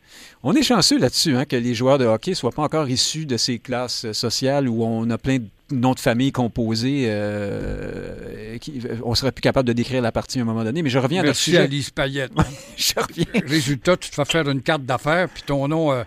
On 0.44 0.54
est 0.56 0.64
chanceux 0.64 1.00
là-dessus, 1.00 1.36
hein, 1.36 1.46
que 1.46 1.56
les 1.56 1.74
joueurs 1.74 1.98
de 1.98 2.06
hockey 2.06 2.32
ne 2.32 2.36
soient 2.36 2.52
pas 2.52 2.64
encore 2.64 2.89
issus 2.89 3.26
de 3.26 3.38
ces 3.38 3.60
classes 3.60 4.12
sociales 4.14 4.68
où 4.68 4.84
on 4.84 5.10
a 5.10 5.18
plein 5.18 5.38
de 5.39 5.46
nom 5.72 5.93
de 5.93 5.99
famille 5.99 6.32
composé, 6.32 7.05
euh, 7.07 8.57
qui, 8.59 8.82
on 9.03 9.16
serait 9.16 9.32
plus 9.32 9.41
capable 9.41 9.68
de 9.68 9.74
décrire 9.74 10.01
la 10.01 10.11
partie 10.11 10.39
à 10.39 10.41
un 10.41 10.45
moment 10.45 10.64
donné. 10.64 10.84
Mais 10.84 10.89
je 10.89 10.99
reviens 10.99 11.22
à 11.22 11.26
notre 11.26 11.38
sujet. 11.38 11.59
Alice 11.59 11.89
Payette. 11.89 12.32
je 12.78 12.93
reviens. 12.97 13.26
Résultat, 13.47 13.97
tu 13.97 14.09
te 14.09 14.16
fais 14.16 14.26
faire 14.26 14.49
une 14.49 14.61
carte 14.61 14.84
d'affaires, 14.84 15.30
puis 15.30 15.43
ton 15.45 15.68
nom 15.68 15.91
euh, 15.91 16.03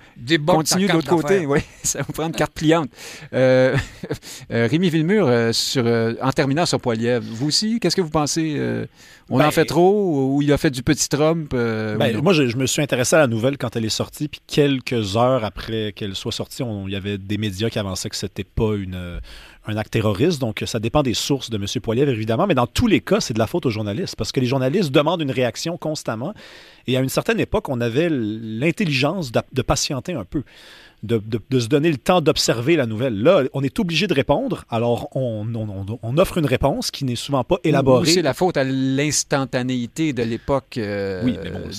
Continue 0.46 0.86
de 0.86 0.92
l'autre 0.92 1.08
côté, 1.08 1.46
oui. 1.46 1.60
Ça 1.82 2.02
vous 2.02 2.12
prend 2.12 2.26
une 2.26 2.32
carte 2.32 2.52
pliante. 2.52 2.90
Euh, 3.32 3.76
euh 4.50 4.68
Rémi 4.70 4.90
Villemur, 4.90 5.26
euh, 5.26 5.52
sur, 5.52 5.86
en 5.86 6.32
terminant 6.32 6.66
sur 6.66 6.80
Poiliev, 6.80 7.24
vous 7.24 7.48
aussi, 7.48 7.80
qu'est-ce 7.80 7.96
que 7.96 8.02
vous 8.02 8.10
pensez? 8.10 8.60
on 9.28 9.38
ben, 9.38 9.46
en 9.46 9.50
fait 9.50 9.64
trop 9.64 10.34
ou 10.34 10.42
il 10.42 10.52
a 10.52 10.58
fait 10.58 10.70
du 10.70 10.82
petit 10.82 11.08
Trump? 11.08 11.50
Ben, 11.52 12.20
moi, 12.22 12.32
je, 12.32 12.56
me 12.56 12.66
suis 12.66 12.82
intéressé 12.82 13.16
à 13.16 13.20
la 13.20 13.26
nouvelle 13.26 13.58
quand 13.58 13.74
elle 13.74 13.84
est 13.84 13.88
sortie, 13.88 14.28
puis 14.28 14.40
quelques 14.46 15.16
heures 15.16 15.44
après 15.44 15.92
qu'elle 15.92 16.14
soit 16.14 16.32
sortie, 16.32 16.62
il 16.86 16.92
y 16.92 16.96
avait 16.96 17.18
des 17.18 17.38
médias 17.38 17.70
qui 17.70 17.78
avançaient 17.78 18.10
que 18.10 18.16
c'était 18.16 18.44
pas 18.44 18.74
une 18.74 19.20
un 19.66 19.76
acte 19.76 19.92
terroriste. 19.92 20.40
Donc, 20.40 20.62
ça 20.66 20.78
dépend 20.78 21.02
des 21.02 21.14
sources 21.14 21.50
de 21.50 21.56
M. 21.56 21.66
Poiliev, 21.82 22.08
évidemment. 22.08 22.46
Mais 22.46 22.54
dans 22.54 22.66
tous 22.66 22.86
les 22.86 23.00
cas, 23.00 23.20
c'est 23.20 23.34
de 23.34 23.38
la 23.38 23.46
faute 23.46 23.66
aux 23.66 23.70
journalistes 23.70 24.16
parce 24.16 24.32
que 24.32 24.40
les 24.40 24.46
journalistes 24.46 24.90
demandent 24.90 25.22
une 25.22 25.30
réaction 25.30 25.76
constamment. 25.76 26.34
Et 26.86 26.96
à 26.96 27.00
une 27.00 27.08
certaine 27.08 27.40
époque, 27.40 27.68
on 27.68 27.80
avait 27.80 28.08
l'intelligence 28.10 29.32
de 29.32 29.62
patienter 29.62 30.12
un 30.12 30.24
peu 30.24 30.44
de, 31.06 31.58
se 31.58 31.68
donner 31.68 31.90
le 31.90 31.96
temps 31.96 32.20
d'observer 32.20 32.76
la 32.76 32.86
nouvelle. 32.86 33.22
Là, 33.22 33.44
on 33.52 33.62
est 33.62 33.78
obligé 33.78 34.06
de 34.06 34.14
répondre, 34.14 34.64
alors 34.70 35.08
on, 35.14 35.46
offre 36.18 36.38
une 36.38 36.46
réponse 36.46 36.90
qui 36.90 37.04
n'est 37.04 37.16
souvent 37.16 37.44
pas 37.44 37.56
élaborée. 37.64 38.06
C'est 38.06 38.22
la 38.22 38.34
faute 38.34 38.56
à 38.56 38.64
l'instantanéité 38.64 40.12
de 40.12 40.22
l'époque 40.22 40.78
euh, 40.78 41.22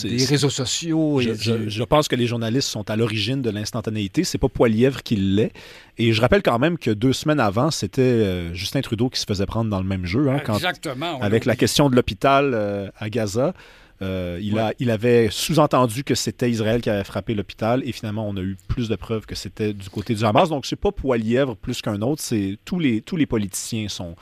des 0.04 0.26
réseaux 0.26 0.50
sociaux. 0.50 1.20
je, 1.22 1.84
pense 1.84 2.08
que 2.08 2.16
les 2.16 2.28
journalistes 2.28 2.70
sont 2.70 2.90
à 2.90 2.96
l'origine 2.96 3.42
de 3.42 3.50
l'instantanéité. 3.50 4.24
C'est 4.24 4.38
pas 4.38 4.50
Poilièvre 4.50 5.04
qui 5.04 5.16
l'est. 5.16 5.52
Et 5.98 6.14
je 6.14 6.22
rappelle 6.22 6.44
quand 6.44 6.60
même 6.60 6.78
que 6.78 6.92
deux 6.92 7.14
semaines 7.14 7.40
avant, 7.40 7.72
c'était 7.72 8.02
euh, 8.02 8.54
Justin 8.54 8.82
Trudeau 8.82 9.10
qui 9.10 9.20
se 9.20 9.26
faisait 9.26 9.46
prendre 9.46 9.70
dans 9.70 9.80
le 9.80 9.88
même 9.88 10.06
jeu. 10.06 10.30
Hein, 10.30 10.42
Exactement. 10.48 11.20
avec 11.22 11.46
la 11.46 11.56
question 11.56 11.90
de 11.90 11.96
l'hôpital 11.96 12.52
euh, 12.54 12.90
à 12.98 13.10
Gaza. 13.10 13.54
Euh, 14.02 14.40
il, 14.42 14.60
a, 14.60 14.74
il 14.80 14.92
avait 14.92 15.30
sous-entendu 15.32 16.04
que 16.04 16.14
c'était 16.14 16.52
Israël 16.52 16.82
qui 16.82 16.90
avait 16.90 17.04
frappé 17.04 17.34
l'hôpital 17.34 17.82
et 17.84 17.92
finalement, 17.92 18.28
on 18.28 18.38
a 18.38 18.42
eu 18.42 18.56
plus 18.68 18.90
de 18.90 18.96
preuves 18.96 19.26
que 19.26 19.36
c'était 19.36 19.74
du 19.74 19.90
côté 19.90 20.14
du 20.14 20.24
Hamas. 20.24 20.50
Donc, 20.50 20.66
c'est 20.66 20.76
pas 20.76 20.92
Poilièvre 20.92 21.56
plus 21.56 21.82
qu'un 21.82 22.02
autre, 22.02 22.22
c'est 22.22 22.58
tous 22.64 22.80
les, 22.80 23.02
tous 23.02 23.16
les 23.16 23.26
politiciens 23.26 23.88
sont, 23.88 24.16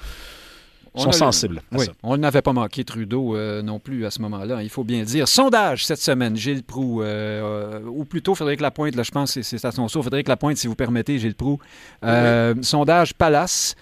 sont 0.96 1.12
sensibles. 1.12 1.62
oui, 1.74 1.88
on 2.04 2.16
n'avait 2.16 2.42
pas 2.42 2.54
manqué 2.54 2.86
Trudeau 2.86 3.36
euh, 3.36 3.62
non 3.62 3.80
plus 3.80 4.06
à 4.06 4.12
ce 4.12 4.22
moment-là, 4.22 4.64
il 4.64 4.70
faut 4.70 4.86
bien 4.86 5.00
le 5.00 5.06
dire. 5.06 5.28
Sondage 5.28 5.86
cette 5.86 6.02
semaine, 6.02 6.38
Gilles 6.38 6.64
Proux, 6.64 7.02
euh, 7.02 7.82
ou 7.84 8.06
plutôt 8.06 8.34
Frédéric 8.34 8.62
Lapointe, 8.62 8.96
là, 8.96 9.04
je 9.04 9.12
pense 9.12 9.34
que 9.34 9.42
c'est 9.42 9.66
à 9.66 9.72
son 9.72 9.88
tour. 9.88 10.04
Frédéric 10.04 10.30
Lapointe, 10.30 10.56
si 10.56 10.68
vous 10.68 10.76
permettez, 10.76 11.20
Gilles 11.20 11.36
Proux. 11.36 11.60
Sondage 12.62 13.14
Palace. 13.14 13.76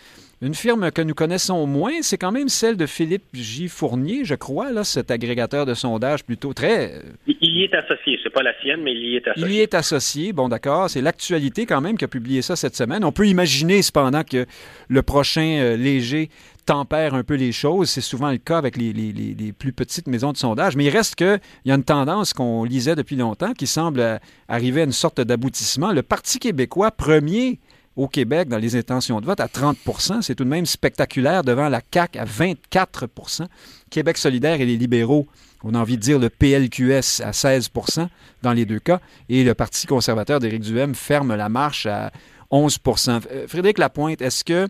Une 0.43 0.55
firme 0.55 0.91
que 0.91 1.01
nous 1.01 1.13
connaissons 1.13 1.65
moins, 1.65 2.01
c'est 2.01 2.17
quand 2.17 2.33
même 2.33 2.49
celle 2.49 2.75
de 2.75 2.85
Philippe 2.85 3.23
J. 3.33 3.69
Fournier, 3.69 4.25
je 4.25 4.35
crois, 4.35 4.73
là, 4.73 4.83
cet 4.83 5.09
agrégateur 5.09 5.65
de 5.65 5.73
sondage 5.73 6.25
plutôt 6.25 6.51
très... 6.51 7.01
Il 7.25 7.37
y 7.41 7.63
est 7.63 7.73
associé, 7.73 8.19
c'est 8.21 8.29
pas 8.29 8.43
la 8.43 8.53
sienne, 8.59 8.81
mais 8.83 8.91
il 8.91 9.05
y 9.05 9.15
est 9.15 9.25
associé. 9.25 9.47
Il 9.47 9.55
y 9.55 9.61
est 9.61 9.73
associé, 9.73 10.33
bon 10.33 10.49
d'accord, 10.49 10.89
c'est 10.89 10.99
l'actualité 10.99 11.65
quand 11.65 11.79
même 11.79 11.97
qui 11.97 12.03
a 12.03 12.09
publié 12.09 12.41
ça 12.41 12.57
cette 12.57 12.75
semaine. 12.75 13.05
On 13.05 13.13
peut 13.13 13.25
imaginer 13.25 13.81
cependant 13.81 14.25
que 14.25 14.45
le 14.89 15.01
prochain 15.01 15.59
euh, 15.61 15.77
léger 15.77 16.27
tempère 16.65 17.13
un 17.13 17.23
peu 17.23 17.35
les 17.35 17.53
choses. 17.53 17.89
C'est 17.89 18.01
souvent 18.01 18.29
le 18.29 18.37
cas 18.37 18.57
avec 18.57 18.75
les, 18.75 18.91
les, 18.91 19.53
plus 19.53 19.71
petites 19.71 20.07
maisons 20.07 20.33
de 20.33 20.37
sondage. 20.37 20.75
Mais 20.75 20.83
il 20.83 20.89
reste 20.89 21.15
qu'il 21.15 21.39
y 21.63 21.71
a 21.71 21.75
une 21.75 21.85
tendance 21.85 22.33
qu'on 22.33 22.65
lisait 22.65 22.95
depuis 22.95 23.15
longtemps 23.15 23.53
qui 23.53 23.67
semble 23.67 24.01
euh, 24.01 24.17
arriver 24.49 24.81
à 24.81 24.83
une 24.83 24.91
sorte 24.91 25.21
d'aboutissement. 25.21 25.93
Le 25.93 26.03
Parti 26.03 26.39
québécois, 26.39 26.91
premier 26.91 27.59
au 27.95 28.07
Québec 28.07 28.49
dans 28.49 28.57
les 28.57 28.75
intentions 28.75 29.21
de 29.21 29.25
vote 29.25 29.39
à 29.39 29.47
30% 29.47 30.21
C'est 30.21 30.35
tout 30.35 30.43
de 30.43 30.49
même 30.49 30.65
spectaculaire 30.65 31.43
devant 31.43 31.69
la 31.69 31.81
CAQ 31.93 32.19
à 32.19 32.25
24% 32.25 33.47
Québec 33.89 34.17
solidaire 34.17 34.59
et 34.59 34.65
les 34.65 34.77
libéraux, 34.77 35.27
on 35.63 35.75
a 35.75 35.79
envie 35.79 35.97
de 35.97 36.01
dire 36.01 36.19
le 36.19 36.29
PLQS 36.29 37.21
à 37.23 37.31
16% 37.31 38.07
dans 38.41 38.53
les 38.53 38.65
deux 38.65 38.79
cas. 38.79 38.99
Et 39.29 39.43
le 39.43 39.53
Parti 39.53 39.87
conservateur 39.87 40.39
d'Éric 40.39 40.61
Duhem 40.61 40.95
ferme 40.95 41.35
la 41.35 41.47
marche 41.47 41.85
à 41.85 42.11
11% 42.51 43.21
euh, 43.31 43.47
Frédéric 43.47 43.77
Lapointe, 43.77 44.21
est-ce 44.21 44.43
que 44.43 44.67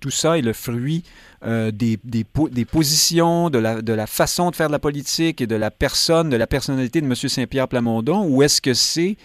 tout 0.00 0.10
ça 0.10 0.38
est 0.38 0.42
le 0.42 0.52
fruit 0.52 1.04
euh, 1.44 1.70
des, 1.70 1.98
positions, 2.64 3.50
de 3.50 3.58
la, 3.58 3.82
de 3.82 3.92
la, 3.92 4.06
façon 4.06 4.50
de 4.50 4.56
faire 4.56 4.68
de 4.68 4.72
la 4.72 4.78
politique 4.78 5.40
et 5.40 5.46
de 5.46 5.54
la 5.54 5.70
personne, 5.70 6.30
de 6.30 6.36
la 6.36 6.46
personnalité 6.46 7.00
de 7.00 7.06
M. 7.06 7.14
Saint-Pierre 7.14 7.68
Plamondon, 7.68 8.26
ou 8.26 8.42
est-ce 8.42 8.60
que 8.60 8.74
c'est 8.74 9.16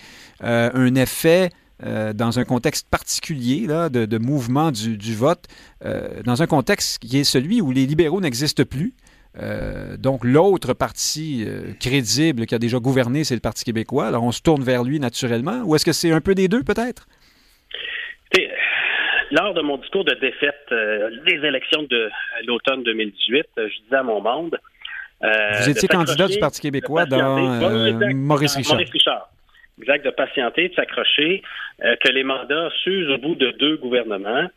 euh, 0.43 0.69
un 0.73 0.95
effet 0.95 1.51
euh, 1.83 2.13
dans 2.13 2.39
un 2.39 2.43
contexte 2.43 2.87
particulier 2.89 3.65
là, 3.67 3.89
de, 3.89 4.17
mouvement 4.17 4.71
du, 4.71 5.15
vote, 5.15 5.45
euh, 5.83 6.21
dans 6.23 6.43
un 6.43 6.47
contexte 6.47 6.99
qui 6.99 7.19
est 7.19 7.23
celui 7.23 7.61
où 7.61 7.71
les 7.71 7.85
libéraux 7.85 8.21
n'existent 8.21 8.65
plus. 8.65 8.93
Euh, 9.39 9.95
donc 9.97 10.23
l'autre 10.23 10.73
parti 10.73 11.47
crédible 11.79 12.45
qui 12.45 12.53
a 12.53 12.59
déjà 12.59 12.79
gouverné, 12.79 13.23
c'est 13.23 13.33
le 13.33 13.41
Parti 13.41 13.63
québécois. 13.63 14.07
Alors 14.07 14.23
on 14.23 14.31
se 14.31 14.41
tourne 14.41 14.63
vers 14.63 14.83
lui 14.83 14.99
naturellement. 14.99 15.63
Ou 15.65 15.75
est-ce 15.75 15.85
que 15.85 15.93
c'est 15.93 16.11
un 16.11 16.21
peu 16.21 16.35
des 16.35 16.47
deux 16.47 16.63
peut-être? 16.63 17.07
Lors 19.31 19.53
de 19.53 19.61
mon 19.61 19.77
discours 19.77 20.03
de 20.03 20.13
défaite 20.15 20.67
des 20.69 21.47
élections 21.47 21.83
de 21.83 22.09
l'automne 22.45 22.83
2018, 22.83 23.45
je 23.55 23.83
disais 23.83 23.95
à 23.95 24.03
mon 24.03 24.21
monde. 24.21 24.57
Vous 25.21 25.69
étiez 25.69 25.87
candidat 25.87 26.27
du 26.27 26.37
Parti 26.37 26.61
québécois 26.61 27.05
dans 27.05 27.39
Maurice 28.13 28.55
Richard. 28.57 28.75
Maurice 28.75 28.91
Richard 28.91 29.29
exact, 29.81 30.05
de 30.05 30.11
patienter, 30.11 30.69
de 30.69 30.75
s'accrocher, 30.75 31.41
euh, 31.83 31.95
que 31.97 32.09
les 32.09 32.23
mandats 32.23 32.69
s'usent 32.83 33.09
au 33.09 33.17
bout 33.17 33.35
de 33.35 33.51
deux 33.51 33.77
gouvernements 33.77 34.47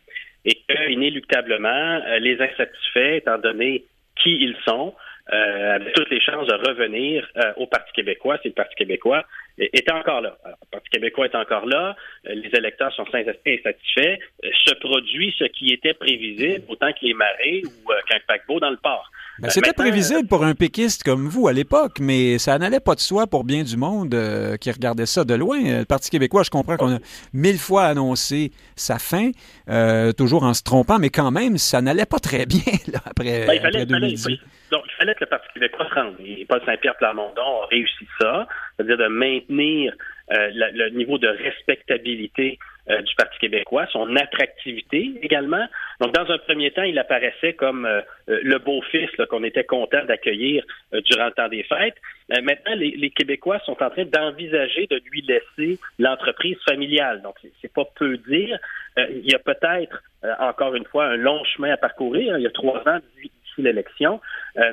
et 0.45 0.55
que, 0.68 0.91
inéluctablement, 0.91 1.68
euh, 2.07 2.18
les 2.18 2.41
insatisfaits, 2.41 3.16
étant 3.16 3.39
donné 3.39 3.85
qui 4.22 4.31
ils 4.31 4.57
sont, 4.66 4.95
euh, 5.33 5.79
toutes 5.95 6.11
les 6.11 6.20
chances 6.20 6.47
de 6.47 6.68
revenir 6.68 7.27
au 7.57 7.66
Parti 7.66 7.91
québécois, 7.95 8.39
si 8.43 8.49
le 8.49 8.55
Parti 8.55 8.75
québécois 8.75 9.25
était 9.57 9.93
encore 9.93 10.20
là. 10.20 10.37
Le 10.45 10.70
Parti 10.70 10.91
québécois 10.91 11.27
est 11.27 11.35
encore 11.35 11.64
là, 11.64 11.97
les 12.25 12.51
électeurs 12.53 12.93
sont 12.93 13.07
insatisfaits, 13.12 14.18
se 14.43 14.75
produit 14.75 15.35
ce 15.39 15.45
qui 15.45 15.72
était 15.72 15.95
prévisible, 15.95 16.64
autant 16.68 16.93
qu'il 16.93 17.11
est 17.11 17.14
marées 17.14 17.62
ou 17.64 17.91
qu'un 18.07 18.20
paquebot 18.29 18.61
dans 18.61 18.70
le 18.70 18.77
port. 18.77 19.11
Ben, 19.41 19.51
c'était 19.51 19.72
prévisible 19.72 20.28
pour 20.28 20.45
un 20.45 20.55
péquiste 20.55 21.03
comme 21.03 21.26
vous 21.26 21.49
à 21.49 21.53
l'époque, 21.53 21.99
mais 22.01 22.39
ça 22.39 22.57
n'allait 22.59 22.80
pas 22.80 22.95
de 22.95 23.01
soi 23.01 23.26
pour 23.26 23.43
bien 23.43 23.64
du 23.64 23.76
monde 23.76 24.14
euh, 24.14 24.57
qui 24.57 24.70
regardait 24.70 25.07
ça 25.07 25.24
de 25.24 25.35
loin. 25.35 25.59
Le 25.61 25.85
Parti 25.85 26.09
québécois, 26.09 26.45
je 26.45 26.51
comprends 26.51 26.76
qu'on 26.76 26.95
a 26.95 26.99
mille 27.32 27.59
fois 27.59 27.85
annoncé 27.85 28.53
sa 28.76 28.99
fin, 28.99 29.30
euh, 29.68 30.12
toujours 30.12 30.45
en 30.45 30.55
se 30.55 30.62
trompant, 30.62 30.99
mais 31.01 31.11
quand 31.11 31.32
même, 31.32 31.59
ça 31.59 31.80
n'allait 31.80 32.07
pas 32.07 32.20
très 32.20 32.47
bien 32.47 32.61
après, 33.05 33.47
ben, 33.47 33.55
il 33.55 33.61
fallait, 33.61 33.87
donc, 33.87 34.82
il 34.87 34.97
fallait 34.99 35.14
que 35.14 35.20
le 35.20 35.26
Parti 35.26 35.49
québécois 35.53 35.87
se 35.89 35.95
rende. 35.95 36.14
Et 36.24 36.45
Paul 36.47 36.61
Saint-Pierre 36.64 36.97
Plamondon 36.97 37.62
a 37.62 37.66
réussi 37.70 38.07
ça, 38.20 38.47
c'est-à-dire 38.76 38.99
de 38.99 39.09
maintenir 39.09 39.93
euh, 40.32 40.49
le 40.53 40.91
niveau 40.91 41.18
de 41.18 41.28
respectabilité 41.28 42.59
euh, 42.91 43.01
du 43.01 43.14
Parti 43.14 43.39
québécois, 43.39 43.87
son 43.91 44.14
attractivité 44.14 45.12
également. 45.22 45.66
Donc, 46.03 46.12
dans 46.12 46.30
un 46.30 46.37
premier 46.37 46.70
temps, 46.70 46.82
il 46.82 46.99
apparaissait 46.99 47.55
comme 47.55 47.87
euh, 47.87 48.03
euh, 48.28 48.41
le 48.43 48.59
beau-fils 48.59 49.09
qu'on 49.30 49.43
était 49.43 49.64
content 49.64 50.05
d'accueillir 50.05 50.62
durant 50.93 51.24
le 51.24 51.30
temps 51.30 51.49
des 51.49 51.62
fêtes. 51.62 51.97
maintenant, 52.43 52.74
les, 52.76 53.09
Québécois 53.09 53.59
sont 53.61 53.82
en 53.82 53.89
train 53.89 54.05
d'envisager 54.05 54.87
de 54.89 55.01
lui 55.11 55.22
laisser 55.22 55.80
l'entreprise 55.99 56.59
familiale. 56.68 57.22
Donc, 57.22 57.37
c'est 57.62 57.72
pas 57.72 57.87
peu 57.97 58.18
dire. 58.18 58.59
il 58.99 59.30
y 59.30 59.35
a 59.35 59.39
peut-être, 59.39 60.03
encore 60.39 60.74
une 60.74 60.85
fois, 60.85 61.07
un 61.07 61.16
long 61.16 61.43
chemin 61.45 61.70
à 61.70 61.78
parcourir. 61.78 62.37
Il 62.37 62.43
y 62.43 62.47
a 62.47 62.51
trois 62.51 62.87
ans 62.87 62.99
d'ici 63.16 63.62
l'élection. 63.62 64.20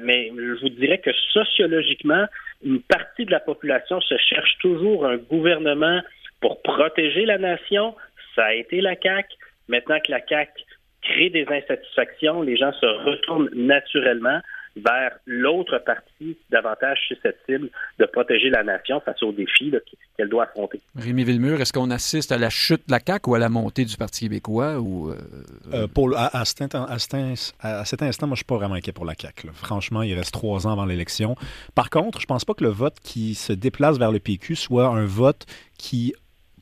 mais 0.01 0.33
je 0.35 0.59
vous 0.59 0.69
dirais 0.69 0.97
que 0.97 1.11
sociologiquement, 1.31 2.25
une 2.63 2.81
partie 2.81 3.23
de 3.23 3.31
la 3.31 3.39
population 3.39 4.01
se 4.01 4.17
cherche 4.17 4.57
toujours 4.59 5.05
un 5.05 5.17
gouvernement 5.17 6.01
pour 6.41 6.61
protéger 6.61 7.25
la 7.25 7.37
nation. 7.37 7.95
Ça 8.35 8.45
a 8.45 8.53
été 8.53 8.81
la 8.81 8.95
CAQ. 9.01 9.27
Maintenant 9.67 9.99
que 10.05 10.11
la 10.11 10.25
CAQ 10.27 10.51
crée 11.01 11.29
des 11.29 11.45
insatisfactions, 11.47 12.41
les 12.41 12.57
gens 12.57 12.73
se 12.73 12.85
retournent 12.85 13.49
naturellement 13.53 14.41
vers 14.75 15.11
l'autre 15.25 15.79
partie 15.79 16.37
davantage 16.49 16.97
susceptible 17.07 17.69
de 17.99 18.05
protéger 18.05 18.49
la 18.49 18.63
nation 18.63 19.01
face 19.01 19.21
aux 19.21 19.31
défis 19.31 19.73
qu'elle 20.15 20.29
doit 20.29 20.43
affronter. 20.43 20.79
Rémi 20.95 21.23
Villemur, 21.23 21.59
est-ce 21.59 21.73
qu'on 21.73 21.91
assiste 21.91 22.31
à 22.31 22.37
la 22.37 22.49
chute 22.49 22.87
de 22.87 22.91
la 22.91 22.99
CAQ 23.05 23.29
ou 23.29 23.35
à 23.35 23.39
la 23.39 23.49
montée 23.49 23.83
du 23.83 23.97
Parti 23.97 24.25
québécois? 24.25 24.79
Ou, 24.79 25.11
euh, 25.73 25.87
pour, 25.87 26.17
à, 26.17 26.45
cet 26.45 26.73
instant, 26.73 26.87
moi, 28.27 28.35
je 28.35 28.37
suis 28.37 28.45
pas 28.45 28.55
vraiment 28.55 28.75
inquiet 28.75 28.93
pour 28.93 29.05
la 29.05 29.13
CAQ. 29.19 29.49
Franchement, 29.53 30.03
il 30.03 30.13
reste 30.13 30.31
trois 30.31 30.65
ans 30.67 30.71
avant 30.71 30.85
l'élection. 30.85 31.35
Par 31.75 31.89
contre, 31.89 32.21
je 32.21 32.25
pense 32.25 32.45
pas 32.45 32.53
que 32.53 32.63
le 32.63 32.69
vote 32.69 32.95
qui 33.03 33.35
se 33.35 33.51
déplace 33.51 33.97
vers 33.97 34.11
le 34.11 34.19
PQ 34.19 34.55
soit 34.55 34.87
un 34.87 35.05
vote 35.05 35.45
qui 35.77 36.13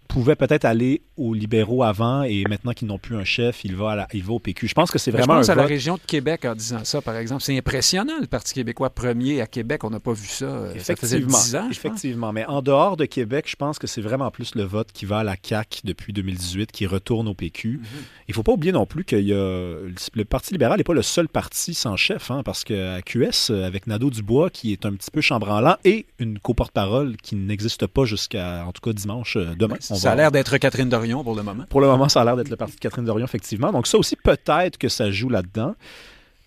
pouvait 0.10 0.36
peut-être 0.36 0.66
aller 0.66 1.04
aux 1.18 1.36
libéraux 1.36 1.84
avant 1.84 2.24
et 2.24 2.44
maintenant 2.50 2.74
qu'ils 2.74 2.88
n'ont 2.88 2.98
plus 2.98 3.16
un 3.16 3.24
chef, 3.24 3.64
il 3.64 3.76
va, 3.76 3.92
à 3.92 4.08
il 4.12 4.24
va 4.24 4.34
au 4.34 4.40
PQ. 4.40 4.68
Je 4.68 4.74
pense 4.74 4.90
que 4.90 4.98
c'est 4.98 5.12
vraiment. 5.12 5.36
Je 5.36 5.40
pense 5.40 5.50
à 5.50 5.56
la 5.56 5.66
région 5.66 5.96
de 5.96 6.02
Québec 6.06 6.46
en 6.46 6.56
disant 6.56 6.84
ça, 6.84 7.02
par 7.02 7.16
exemple. 7.16 7.44
C'est 7.44 7.56
impressionnant, 7.56 8.16
le 8.20 8.26
Parti 8.26 8.54
québécois 8.54 8.90
premier 8.90 9.40
à 9.40 9.46
Québec. 9.46 9.84
On 9.84 9.92
n'a 9.92 10.00
pas 10.00 10.12
vu 10.12 10.28
ça. 10.28 10.64
Effectivement. 10.76 10.86
Ça 10.86 10.96
faisait 10.96 11.20
10 11.20 11.56
ans, 11.56 11.70
effectivement. 11.70 12.34
Mais 12.34 12.46
en 12.46 12.62
dehors 12.64 12.98
de 12.98 13.06
Québec, 13.06 13.46
je 13.48 13.56
pense 13.56 13.78
que 13.78 13.86
c'est 13.86 14.02
vraiment 14.02 14.32
plus 14.32 14.56
le 14.56 14.64
vote 14.64 14.92
qui 14.92 15.06
va 15.06 15.20
à 15.20 15.24
la 15.24 15.36
CAQ 15.42 15.82
depuis 15.84 16.12
2018 16.12 16.72
qui 16.72 16.88
retourne 16.88 17.28
au 17.28 17.36
PQ. 17.36 17.78
Mhm. 17.78 17.84
Il 18.28 18.32
ne 18.32 18.34
faut 18.34 18.44
pas 18.44 18.54
oublier 18.54 18.72
non 18.72 18.88
plus 18.88 19.06
que 19.06 19.16
le 19.16 20.26
Parti 20.26 20.54
libéral 20.54 20.78
n'est 20.78 20.84
pas 20.84 20.94
le 20.94 21.04
seul 21.04 21.28
parti 21.28 21.76
sans 21.76 21.98
chef, 21.98 22.32
hein, 22.32 22.42
parce 22.44 22.64
qu'à 22.64 23.02
QS, 23.04 23.52
avec 23.52 23.86
Nadeau 23.86 24.10
Dubois, 24.10 24.50
qui 24.50 24.72
est 24.72 24.86
un 24.86 24.94
petit 24.94 25.12
peu 25.12 25.22
chambranlant, 25.22 25.78
et 25.84 26.08
une 26.18 26.40
co-porte-parole 26.40 27.16
qui 27.18 27.36
n'existe 27.36 27.86
pas 27.88 28.06
jusqu'à, 28.06 28.66
en 28.66 28.72
tout 28.72 28.82
cas, 28.82 28.94
dimanche, 28.94 29.38
euh, 29.38 29.56
demain. 29.56 29.78
Ça 30.00 30.12
a 30.12 30.16
l'air 30.16 30.32
d'être 30.32 30.58
Catherine 30.58 30.90
Dorion 30.90 31.24
pour 31.24 31.36
le 31.36 31.44
moment. 31.44 31.66
Pour 31.70 31.82
le 31.82 31.88
moment, 31.88 32.10
ça 32.10 32.22
a 32.22 32.26
l'air 32.26 32.36
d'être 32.36 32.50
le 32.50 32.56
parti 32.56 32.76
de 32.76 32.80
Catherine 32.80 33.06
Dorion, 33.06 33.26
effectivement. 33.26 33.72
Donc 33.72 33.88
ça 33.88 33.98
aussi, 33.98 34.16
peut-être 34.16 34.78
que 34.78 34.90
ça 34.90 35.12
joue 35.12 35.30
là-dedans. 35.30 35.76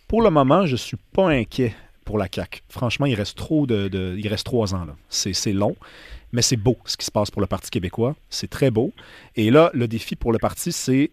Pour 0.08 0.22
le 0.22 0.30
moment, 0.30 0.66
je 0.66 0.72
ne 0.72 0.76
suis 0.76 0.98
pas 1.12 1.30
inquiet 1.30 1.74
pour 2.04 2.18
la 2.18 2.26
CAQ. 2.32 2.62
Franchement, 2.68 3.06
il 3.06 3.14
reste 3.14 3.36
trop 3.36 3.66
de, 3.66 4.16
il 4.18 4.28
reste 4.28 4.44
trois 4.44 4.74
ans. 4.74 4.86
C'est 5.08 5.52
long, 5.52 5.76
mais 6.32 6.42
c'est 6.42 6.56
beau 6.56 6.76
ce 6.84 6.96
qui 6.96 7.06
se 7.06 7.10
passe 7.10 7.30
pour 7.30 7.40
le 7.40 7.46
Parti 7.46 7.70
québécois. 7.70 8.14
C'est 8.28 8.50
très 8.50 8.70
beau. 8.70 8.92
Et 9.36 9.50
là, 9.50 9.70
le 9.72 9.88
défi 9.88 10.16
pour 10.16 10.32
le 10.32 10.38
parti, 10.38 10.72
c'est 10.72 11.12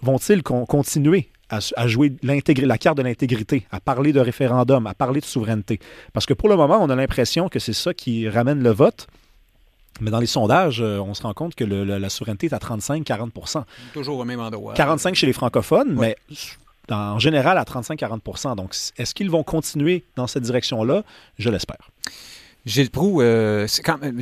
vont-ils 0.00 0.42
continuer 0.42 1.28
à, 1.50 1.58
à 1.76 1.86
jouer 1.86 2.14
la 2.22 2.78
carte 2.78 2.96
de 2.96 3.02
l'intégrité, 3.02 3.66
à 3.70 3.78
parler 3.78 4.12
de 4.12 4.20
référendum, 4.20 4.86
à 4.86 4.94
parler 4.94 5.20
de 5.20 5.26
souveraineté? 5.26 5.78
Parce 6.12 6.26
que 6.26 6.34
pour 6.34 6.48
le 6.48 6.56
moment, 6.56 6.78
on 6.80 6.90
a 6.90 6.96
l'impression 6.96 7.48
que 7.48 7.58
c'est 7.58 7.74
ça 7.74 7.94
qui 7.94 8.28
ramène 8.28 8.62
le 8.62 8.70
vote. 8.70 9.06
Mais 10.00 10.10
dans 10.10 10.20
les 10.20 10.26
sondages, 10.26 10.80
euh, 10.80 10.98
on 10.98 11.14
se 11.14 11.22
rend 11.22 11.34
compte 11.34 11.54
que 11.54 11.64
la 11.64 12.08
souveraineté 12.08 12.46
est 12.46 12.54
à 12.54 12.58
35-40 12.58 13.64
Toujours 13.92 14.18
au 14.18 14.24
même 14.24 14.40
endroit. 14.40 14.74
45 14.74 15.14
chez 15.14 15.26
les 15.26 15.32
francophones, 15.32 15.96
mais 15.98 16.16
en 16.90 17.18
général 17.18 17.58
à 17.58 17.64
35-40 17.64 18.56
Donc, 18.56 18.74
est-ce 18.96 19.14
qu'ils 19.14 19.30
vont 19.30 19.42
continuer 19.42 20.04
dans 20.16 20.26
cette 20.26 20.42
direction-là? 20.42 21.04
Je 21.38 21.50
l'espère. 21.50 21.90
Gilles 22.64 22.90
Proux, 22.90 23.20
euh, 23.20 23.66
quand, 23.84 23.98
euh, 24.02 24.12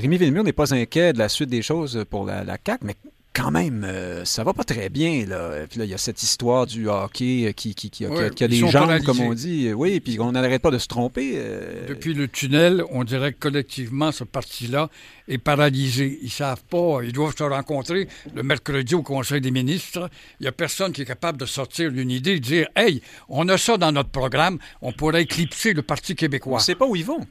Rémi 0.00 0.16
Villemur 0.16 0.42
n'est 0.42 0.52
pas 0.54 0.74
inquiet 0.74 1.12
de 1.12 1.18
la 1.18 1.28
suite 1.28 1.50
des 1.50 1.62
choses 1.62 2.04
pour 2.08 2.24
la, 2.24 2.44
la 2.44 2.56
CAQ, 2.64 2.84
mais 2.84 2.96
quand 3.32 3.50
même, 3.52 3.84
euh, 3.84 4.24
ça 4.24 4.42
va 4.42 4.52
pas 4.52 4.64
très 4.64 4.88
bien. 4.88 5.24
Là. 5.26 5.66
Puis 5.68 5.78
là, 5.78 5.84
il 5.84 5.90
y 5.90 5.94
a 5.94 5.98
cette 5.98 6.22
histoire 6.22 6.66
du 6.66 6.88
hockey 6.88 7.52
qui, 7.56 7.74
qui, 7.74 7.90
qui, 7.90 8.04
a, 8.04 8.30
des 8.30 8.56
jambes, 8.68 9.02
comme 9.04 9.20
on 9.20 9.34
dit. 9.34 9.72
Oui, 9.72 10.00
puis 10.00 10.18
on 10.18 10.32
n'arrête 10.32 10.62
pas 10.62 10.70
de 10.70 10.78
se 10.78 10.88
tromper. 10.88 11.34
Euh. 11.36 11.86
Depuis 11.88 12.12
le 12.14 12.26
tunnel, 12.26 12.82
on 12.90 13.04
dirait 13.04 13.32
que 13.32 13.38
collectivement, 13.38 14.10
ce 14.10 14.24
parti-là 14.24 14.90
est 15.28 15.38
paralysé. 15.38 16.18
Ils 16.22 16.30
savent 16.30 16.64
pas. 16.64 17.00
Ils 17.04 17.12
doivent 17.12 17.36
se 17.36 17.44
rencontrer 17.44 18.08
le 18.34 18.42
mercredi 18.42 18.94
au 18.94 19.02
Conseil 19.02 19.40
des 19.40 19.52
ministres. 19.52 20.10
Il 20.40 20.44
y 20.44 20.48
a 20.48 20.52
personne 20.52 20.92
qui 20.92 21.02
est 21.02 21.06
capable 21.06 21.38
de 21.38 21.46
sortir 21.46 21.90
une 21.90 22.10
idée 22.10 22.32
et 22.32 22.40
dire 22.40 22.68
Hey, 22.74 23.00
on 23.28 23.48
a 23.48 23.58
ça 23.58 23.76
dans 23.76 23.92
notre 23.92 24.10
programme, 24.10 24.58
on 24.82 24.92
pourrait 24.92 25.22
éclipser 25.22 25.72
le 25.72 25.82
Parti 25.82 26.16
québécois. 26.16 26.54
On 26.54 26.56
ne 26.56 26.62
sait 26.62 26.74
pas 26.74 26.86
où 26.86 26.96
ils 26.96 27.04
vont. 27.04 27.26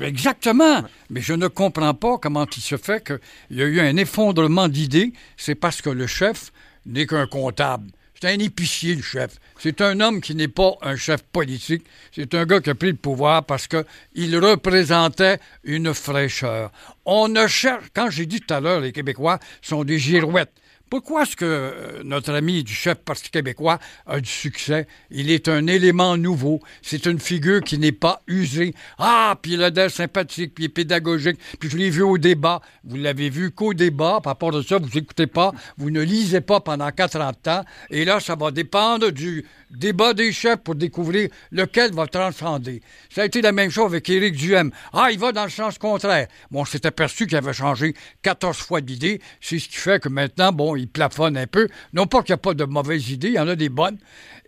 Exactement. 0.00 0.82
Mais 1.10 1.20
je 1.20 1.34
ne 1.34 1.48
comprends 1.48 1.94
pas 1.94 2.18
comment 2.18 2.46
il 2.56 2.62
se 2.62 2.76
fait 2.76 3.04
qu'il 3.04 3.58
y 3.58 3.62
a 3.62 3.66
eu 3.66 3.80
un 3.80 3.96
effondrement 3.96 4.68
d'idées. 4.68 5.12
C'est 5.36 5.54
parce 5.54 5.82
que 5.82 5.90
le 5.90 6.06
chef 6.06 6.52
n'est 6.86 7.06
qu'un 7.06 7.26
comptable. 7.26 7.90
C'est 8.20 8.28
un 8.28 8.38
épicier, 8.38 8.94
le 8.94 9.02
chef. 9.02 9.38
C'est 9.58 9.80
un 9.80 9.98
homme 9.98 10.20
qui 10.20 10.36
n'est 10.36 10.46
pas 10.46 10.74
un 10.82 10.94
chef 10.94 11.22
politique. 11.24 11.84
C'est 12.14 12.34
un 12.34 12.46
gars 12.46 12.60
qui 12.60 12.70
a 12.70 12.74
pris 12.76 12.92
le 12.92 12.96
pouvoir 12.96 13.44
parce 13.44 13.66
qu'il 13.66 14.38
représentait 14.38 15.38
une 15.64 15.92
fraîcheur. 15.92 16.70
On 17.04 17.26
ne 17.28 17.48
cherche, 17.48 17.86
quand 17.92 18.10
j'ai 18.10 18.26
dit 18.26 18.40
tout 18.40 18.54
à 18.54 18.60
l'heure, 18.60 18.80
les 18.80 18.92
Québécois 18.92 19.40
sont 19.60 19.82
des 19.82 19.98
girouettes. 19.98 20.52
Pourquoi 20.92 21.22
est-ce 21.22 21.36
que 21.36 21.46
euh, 21.46 22.02
notre 22.04 22.34
ami 22.34 22.62
du 22.62 22.74
chef 22.74 22.98
Parti 22.98 23.30
québécois 23.30 23.78
a 24.04 24.20
du 24.20 24.28
succès? 24.28 24.86
Il 25.10 25.30
est 25.30 25.48
un 25.48 25.66
élément 25.66 26.18
nouveau. 26.18 26.60
C'est 26.82 27.06
une 27.06 27.18
figure 27.18 27.62
qui 27.62 27.78
n'est 27.78 27.92
pas 27.92 28.20
usée. 28.26 28.74
Ah, 28.98 29.34
puis 29.40 29.52
il 29.54 29.62
a 29.64 29.88
sympathique, 29.88 30.54
puis 30.54 30.64
il 30.64 30.66
est 30.66 30.68
pédagogique. 30.68 31.38
Puis 31.58 31.70
je 31.70 31.78
l'ai 31.78 31.88
vu 31.88 32.02
au 32.02 32.18
débat. 32.18 32.60
Vous 32.84 32.96
l'avez 32.96 33.30
vu 33.30 33.52
qu'au 33.52 33.72
débat. 33.72 34.20
Par 34.22 34.32
rapport 34.32 34.54
à 34.54 34.62
ça, 34.62 34.76
vous 34.76 34.90
n'écoutez 34.94 35.26
pas, 35.26 35.52
vous 35.78 35.88
ne 35.88 36.02
lisez 36.02 36.42
pas 36.42 36.60
pendant 36.60 36.90
40 36.90 37.48
ans. 37.48 37.64
Et 37.88 38.04
là, 38.04 38.20
ça 38.20 38.36
va 38.36 38.50
dépendre 38.50 39.12
du 39.12 39.46
débat 39.72 40.14
des 40.14 40.32
chefs 40.32 40.58
pour 40.58 40.74
découvrir 40.74 41.28
lequel 41.50 41.92
va 41.92 42.06
transcender. 42.06 42.82
Ça 43.10 43.22
a 43.22 43.24
été 43.24 43.42
la 43.42 43.52
même 43.52 43.70
chose 43.70 43.86
avec 43.86 44.08
Éric 44.08 44.36
Duhem. 44.36 44.70
Ah, 44.92 45.08
il 45.10 45.18
va 45.18 45.32
dans 45.32 45.44
le 45.44 45.50
sens 45.50 45.78
contraire. 45.78 46.28
Bon, 46.50 46.60
on 46.60 46.64
s'est 46.64 46.86
aperçu 46.86 47.26
qu'il 47.26 47.36
avait 47.36 47.52
changé 47.52 47.94
14 48.22 48.56
fois 48.56 48.80
d'idée. 48.80 49.20
C'est 49.40 49.58
ce 49.58 49.68
qui 49.68 49.76
fait 49.76 50.00
que 50.00 50.08
maintenant, 50.08 50.52
bon, 50.52 50.76
il 50.76 50.88
plafonne 50.88 51.36
un 51.36 51.46
peu. 51.46 51.68
Non 51.92 52.06
pas 52.06 52.22
qu'il 52.22 52.32
n'y 52.32 52.34
a 52.34 52.38
pas 52.38 52.54
de 52.54 52.64
mauvaises 52.64 53.10
idées, 53.10 53.28
il 53.28 53.34
y 53.34 53.40
en 53.40 53.48
a 53.48 53.56
des 53.56 53.68
bonnes. 53.68 53.98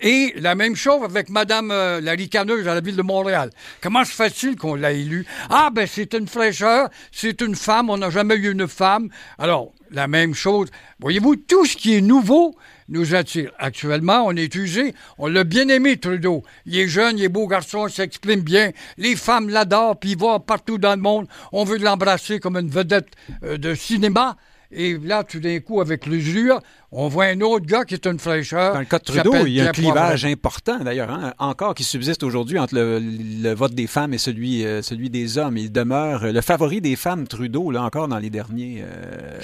Et 0.01 0.35
la 0.37 0.55
même 0.55 0.77
chose 0.77 1.03
avec 1.05 1.29
Madame 1.29 1.71
euh, 1.71 2.01
la 2.01 2.13
ricaneuse 2.13 2.67
à 2.69 2.75
la 2.75 2.81
ville 2.81 2.97
de 2.97 3.03
Montréal. 3.03 3.51
Comment 3.81 4.05
se 4.05 4.13
fait-il 4.13 4.57
qu'on 4.57 4.75
l'a 4.75 4.93
élue? 4.93 5.25
Ah, 5.51 5.71
ben 5.73 5.87
c'est 5.87 6.15
une 6.15 6.27
fraîcheur, 6.27 6.89
c'est 7.13 7.41
une 7.41 7.55
femme, 7.55 7.91
on 7.91 7.99
n'a 7.99 8.11
jamais 8.11 8.35
eu 8.35 8.51
une 8.51 8.69
femme. 8.69 9.09
Alors, 9.39 9.73
la 9.91 10.09
même 10.09 10.35
chose. 10.35 10.69
Voyez-vous, 11.01 11.37
tout 11.37 11.65
ce 11.65 11.77
qui 11.77 11.95
est 11.95 12.01
nouveau 12.01 12.57
nous 12.89 13.15
attire. 13.15 13.53
Actuellement, 13.59 14.25
on 14.27 14.37
est 14.37 14.55
usé. 14.55 14.95
On 15.19 15.27
l'a 15.27 15.45
bien 15.45 15.69
aimé, 15.69 15.97
Trudeau. 15.97 16.43
Il 16.67 16.79
est 16.79 16.89
jeune, 16.89 17.19
il 17.19 17.25
est 17.25 17.29
beau 17.29 17.47
garçon, 17.47 17.87
il 17.87 17.93
s'exprime 17.93 18.41
bien. 18.41 18.73
Les 18.99 19.17
femmes 19.17 19.49
l'adorent, 19.49 19.99
puis 19.99 20.13
il 20.13 20.19
va 20.19 20.39
partout 20.39 20.79
dans 20.79 20.95
le 20.95 21.03
monde. 21.03 21.27
On 21.53 21.65
veut 21.65 21.79
l'embrasser 21.79 22.41
comme 22.41 22.57
une 22.57 22.71
vedette 22.71 23.09
euh, 23.43 23.57
de 23.59 23.75
cinéma. 23.75 24.37
Et 24.71 24.99
là, 24.99 25.23
tout 25.23 25.39
d'un 25.39 25.61
coup, 25.61 25.81
avec 25.81 26.07
l'usure, 26.07 26.61
on 26.97 27.09
voit 27.09 27.25
un 27.25 27.41
autre 27.41 27.67
gars 27.67 27.85
qui 27.85 27.95
est 27.95 28.07
une 28.07 28.21
fraîcheur. 28.21 28.73
Dans 28.73 28.79
le 28.79 28.85
cas 28.85 29.01
de 29.01 29.05
Trudeau, 29.05 29.47
il 29.47 29.55
y 29.55 29.61
a 29.61 29.69
un 29.69 29.73
clivage 29.73 30.25
important, 30.25 30.79
d'ailleurs, 30.79 31.11
hein, 31.11 31.35
encore 31.39 31.75
qui 31.75 31.83
subsiste 31.83 32.23
aujourd'hui 32.23 32.59
entre 32.59 32.75
le, 32.77 33.53
vote 33.55 33.75
des 33.75 33.89
femmes 33.89 34.15
et 34.15 34.19
celui, 34.19 34.65
euh, 34.65 34.81
celui 34.81 35.11
des 35.11 35.37
hommes. 35.37 35.57
Il 35.57 35.73
demeure 35.73 36.33
le 36.33 36.41
favori 36.41 36.81
des 36.81 36.95
femmes, 36.95 37.27
Trudeau, 37.27 37.73
là 37.73 37.83
encore, 37.83 38.07
dans 38.07 38.19
les 38.19 38.31
derniers, 38.31 38.83
euh, 38.83 39.39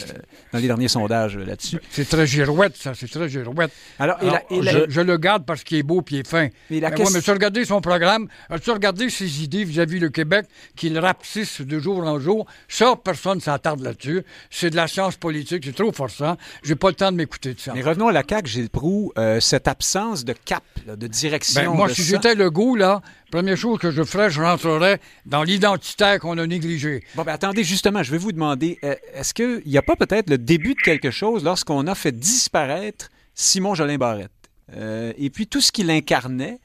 dans 0.53 0.61
les 0.61 0.69
derniers 0.69 0.87
sondages 0.87 1.37
là-dessus. 1.37 1.79
C'est 1.91 2.09
très 2.09 2.27
girouette, 2.27 2.77
ça, 2.77 2.95
c'est 2.95 3.11
très 3.11 3.29
girouette. 3.29 3.73
Alors, 3.99 4.19
je, 4.51 5.01
le 5.01 5.17
garde 5.17 5.45
parce 5.45 5.65
qu'il 5.65 5.79
est 5.79 5.83
beau 5.83 6.01
et 6.03 6.05
il 6.13 6.19
est 6.19 6.29
fin. 6.29 6.49
Mais, 6.71 6.79
la 6.79 6.91
mais, 6.91 7.21
tu 7.21 7.31
as 7.31 7.33
regardé 7.33 7.65
son 7.65 7.81
programme, 7.81 8.29
as-tu 8.49 8.71
regardé 8.71 9.11
ses 9.11 9.43
idées 9.43 9.65
vis-à-vis 9.65 9.99
le 9.99 10.11
Québec, 10.11 10.47
qu'il 10.77 10.97
rapetisse 10.99 11.63
de 11.63 11.79
jour 11.81 11.99
en 12.05 12.21
jour? 12.21 12.47
Ça, 12.69 12.95
personne 13.03 13.39
ne 13.39 13.43
s'attarde 13.43 13.81
là-dessus. 13.81 14.23
C'est 14.51 14.71
de 14.71 14.77
la 14.77 14.87
science 14.87 15.17
politique, 15.17 15.65
c'est 15.65 15.75
trop 15.75 15.91
forçant. 15.91 16.37
J'ai 16.63 16.77
pas 16.77 16.89
le 16.89 16.95
temps 16.95 17.11
de 17.11 17.17
m'écouter 17.17 17.40
mais 17.75 17.83
revenons 17.83 18.09
à 18.09 18.13
la 18.13 18.23
CAQ, 18.29 18.49
Gilles 18.49 18.71
Proux, 18.71 19.13
euh, 19.19 19.41
cette 19.41 19.69
absence 19.69 20.25
de 20.25 20.33
cap, 20.33 20.65
de 20.87 21.07
direction. 21.07 21.63
Ben, 21.63 21.77
moi, 21.77 21.89
si 21.89 22.03
j'étais 22.03 22.35
le 22.35 22.51
goût, 22.51 22.77
là, 22.77 23.03
première 23.31 23.57
chose 23.57 23.79
que 23.79 23.91
je 23.91 24.03
ferais, 24.03 24.31
je 24.31 24.41
rentrerais 24.41 25.01
dans 25.27 25.43
l'identitaire 25.43 26.19
qu'on 26.19 26.39
a 26.39 26.47
négligé. 26.47 27.03
Bon, 27.15 27.23
ben, 27.23 27.33
attendez, 27.33 27.65
justement, 27.65 28.03
je 28.03 28.11
vais 28.11 28.19
vous 28.19 28.33
demander, 28.33 28.79
euh, 28.85 28.95
est-ce 29.15 29.35
qu'il 29.35 29.63
n'y 29.67 29.79
a 29.79 29.83
pas 29.83 29.97
peut-être 29.97 30.31
le 30.31 30.39
début 30.39 30.75
de 30.75 30.81
quelque 30.81 31.11
chose 31.11 31.45
lorsqu'on 31.45 31.87
a 31.87 31.95
fait 31.95 32.13
disparaître 32.13 33.11
Simon 33.35 33.75
Jolin 33.75 33.97
Barrette? 33.97 34.31
Euh, 34.77 35.13
et 35.19 35.31
puis 35.31 35.47
tout 35.47 35.61
ce 35.61 35.73
qu'il 35.73 35.91
incarnait, 35.91 36.59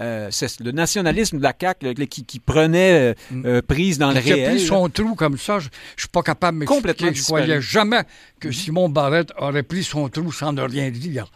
euh, 0.00 0.28
c'est 0.30 0.60
le 0.60 0.72
nationalisme 0.72 1.38
de 1.38 1.42
la 1.42 1.54
CAQ 1.58 1.94
qui, 2.06 2.38
prenait 2.40 3.10
euh, 3.10 3.14
mm. 3.30 3.46
euh, 3.46 3.62
prise 3.62 3.98
dans 3.98 4.12
le 4.12 4.18
réel. 4.20 4.38
Il 4.38 4.44
a 4.44 4.48
pris 4.50 4.60
son 4.60 4.88
trou 4.88 5.14
comme 5.14 5.36
ça, 5.36 5.58
je 5.58 5.66
ne 5.66 5.70
suis 5.96 6.08
pas 6.08 6.22
capable 6.22 6.58
de 6.58 6.64
m'expliquer. 6.64 7.14
Je 7.14 7.20
ne 7.20 7.24
croyais 7.24 7.60
jamais 7.60 8.02
que 8.40 8.48
mm-hmm. 8.48 8.52
Simon 8.52 8.88
Barrette 8.88 9.32
aurait 9.36 9.62
pris 9.62 9.84
son 9.84 10.08
trou 10.08 10.32
sans 10.32 10.52
ne 10.52 10.62
rien 10.62 10.90
dire. 10.90 11.30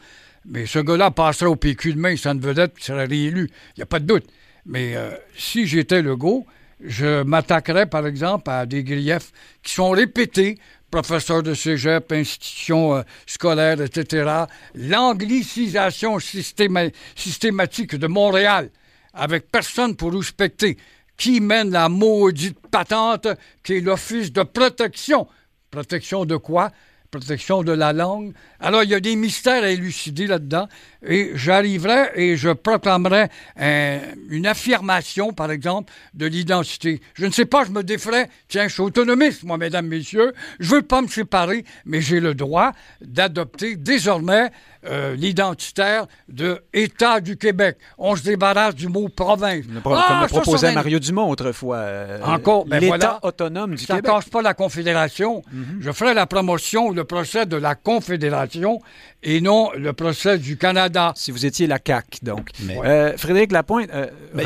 Mais 0.46 0.66
ce 0.66 0.78
gars-là 0.78 1.10
passerait 1.10 1.50
au 1.50 1.56
PQ 1.56 1.94
demain, 1.94 2.16
ça 2.16 2.32
ne 2.34 2.40
vedette, 2.40 2.72
il 2.78 2.84
serait 2.84 3.06
réélu. 3.06 3.50
Il 3.76 3.80
n'y 3.80 3.82
a 3.82 3.86
pas 3.86 3.98
de 3.98 4.06
doute. 4.06 4.24
Mais 4.66 4.94
si 5.36 5.66
j'étais 5.66 6.00
le 6.02 6.16
go, 6.16 6.46
je 6.82 7.22
m'attaquerais, 7.22 7.86
par 7.86 8.06
exemple, 8.06 8.50
à 8.50 8.66
des 8.66 8.82
griefs 8.82 9.32
qui 9.62 9.72
sont 9.72 9.90
répétés 9.90 10.58
professeurs 11.02 11.42
de 11.42 11.54
cégep, 11.54 12.12
institutions 12.12 12.96
euh, 12.96 13.02
scolaires, 13.26 13.80
etc. 13.80 14.44
L'anglicisation 14.74 16.18
systématique 16.18 17.96
de 17.96 18.06
Montréal, 18.06 18.70
avec 19.12 19.50
personne 19.50 19.96
pour 19.96 20.12
respecter, 20.12 20.76
qui 21.16 21.40
mène 21.40 21.70
la 21.70 21.88
maudite 21.88 22.58
patente 22.70 23.28
qui 23.62 23.74
est 23.74 23.80
l'Office 23.80 24.32
de 24.32 24.42
protection. 24.42 25.26
Protection 25.70 26.24
de 26.24 26.36
quoi? 26.36 26.70
Protection 27.18 27.62
de 27.62 27.72
la 27.72 27.92
langue. 27.92 28.32
Alors, 28.60 28.82
il 28.82 28.90
y 28.90 28.94
a 28.94 29.00
des 29.00 29.16
mystères 29.16 29.62
à 29.62 29.70
élucider 29.70 30.26
là-dedans. 30.26 30.68
Et 31.06 31.32
j'arriverai 31.34 32.10
et 32.14 32.36
je 32.36 32.50
proclamerai 32.50 33.28
une 33.56 34.46
affirmation, 34.46 35.32
par 35.32 35.50
exemple, 35.50 35.92
de 36.14 36.26
l'identité. 36.26 37.00
Je 37.14 37.26
ne 37.26 37.30
sais 37.30 37.44
pas, 37.44 37.64
je 37.64 37.70
me 37.70 37.82
défrais. 37.82 38.28
Tiens, 38.48 38.68
je 38.68 38.72
suis 38.74 38.82
autonomiste, 38.82 39.44
moi, 39.44 39.58
mesdames, 39.58 39.86
messieurs. 39.86 40.32
Je 40.60 40.74
veux 40.74 40.82
pas 40.82 41.02
me 41.02 41.08
séparer, 41.08 41.64
mais 41.84 42.00
j'ai 42.00 42.20
le 42.20 42.34
droit 42.34 42.72
d'adopter 43.00 43.76
désormais 43.76 44.50
euh, 44.86 45.14
l'identitaire 45.16 46.06
de 46.28 46.60
État 46.72 47.20
du 47.20 47.36
Québec. 47.36 47.76
On 47.98 48.16
se 48.16 48.22
débarrasse 48.22 48.74
du 48.74 48.88
mot 48.88 49.08
province. 49.08 49.64
Comme 49.82 49.94
ah, 49.96 50.20
le 50.22 50.28
proposait 50.28 50.72
Mario 50.72 50.98
Dumont 50.98 51.28
autrefois. 51.28 51.76
Euh, 51.76 52.20
Encore, 52.22 52.66
ben 52.66 52.80
l'État 52.80 53.18
autonome 53.22 53.74
du 53.74 53.86
Québec. 53.86 54.04
Ça 54.04 54.12
ne 54.12 54.16
casse 54.16 54.28
pas 54.28 54.42
la 54.42 54.54
Confédération. 54.54 55.42
Mhm. 55.52 55.78
Je 55.80 55.92
ferai 55.92 56.14
la 56.14 56.26
promotion, 56.26 56.90
le 56.90 57.04
procès 57.04 57.46
de 57.46 57.56
la 57.56 57.74
Confédération 57.74 58.80
et 59.22 59.40
non 59.40 59.70
le 59.76 59.92
procès 59.92 60.38
du 60.38 60.56
Canada. 60.56 61.12
Si 61.16 61.30
vous 61.30 61.46
étiez 61.46 61.66
la 61.66 61.78
CAQ, 61.84 62.18
donc. 62.22 62.50
Euh, 62.84 63.16
Frédéric 63.16 63.52
Lapointe... 63.52 63.90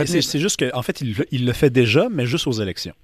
c'est 0.07 0.41
juste 0.41 0.59
qu'en 0.59 0.83
fait, 0.83 1.01
il 1.01 1.47
le 1.47 1.53
fait 1.53 1.71
déjà, 1.71 2.09
mais 2.11 2.27
juste 2.27 2.47
aux 2.47 2.53
élections. 2.53 2.95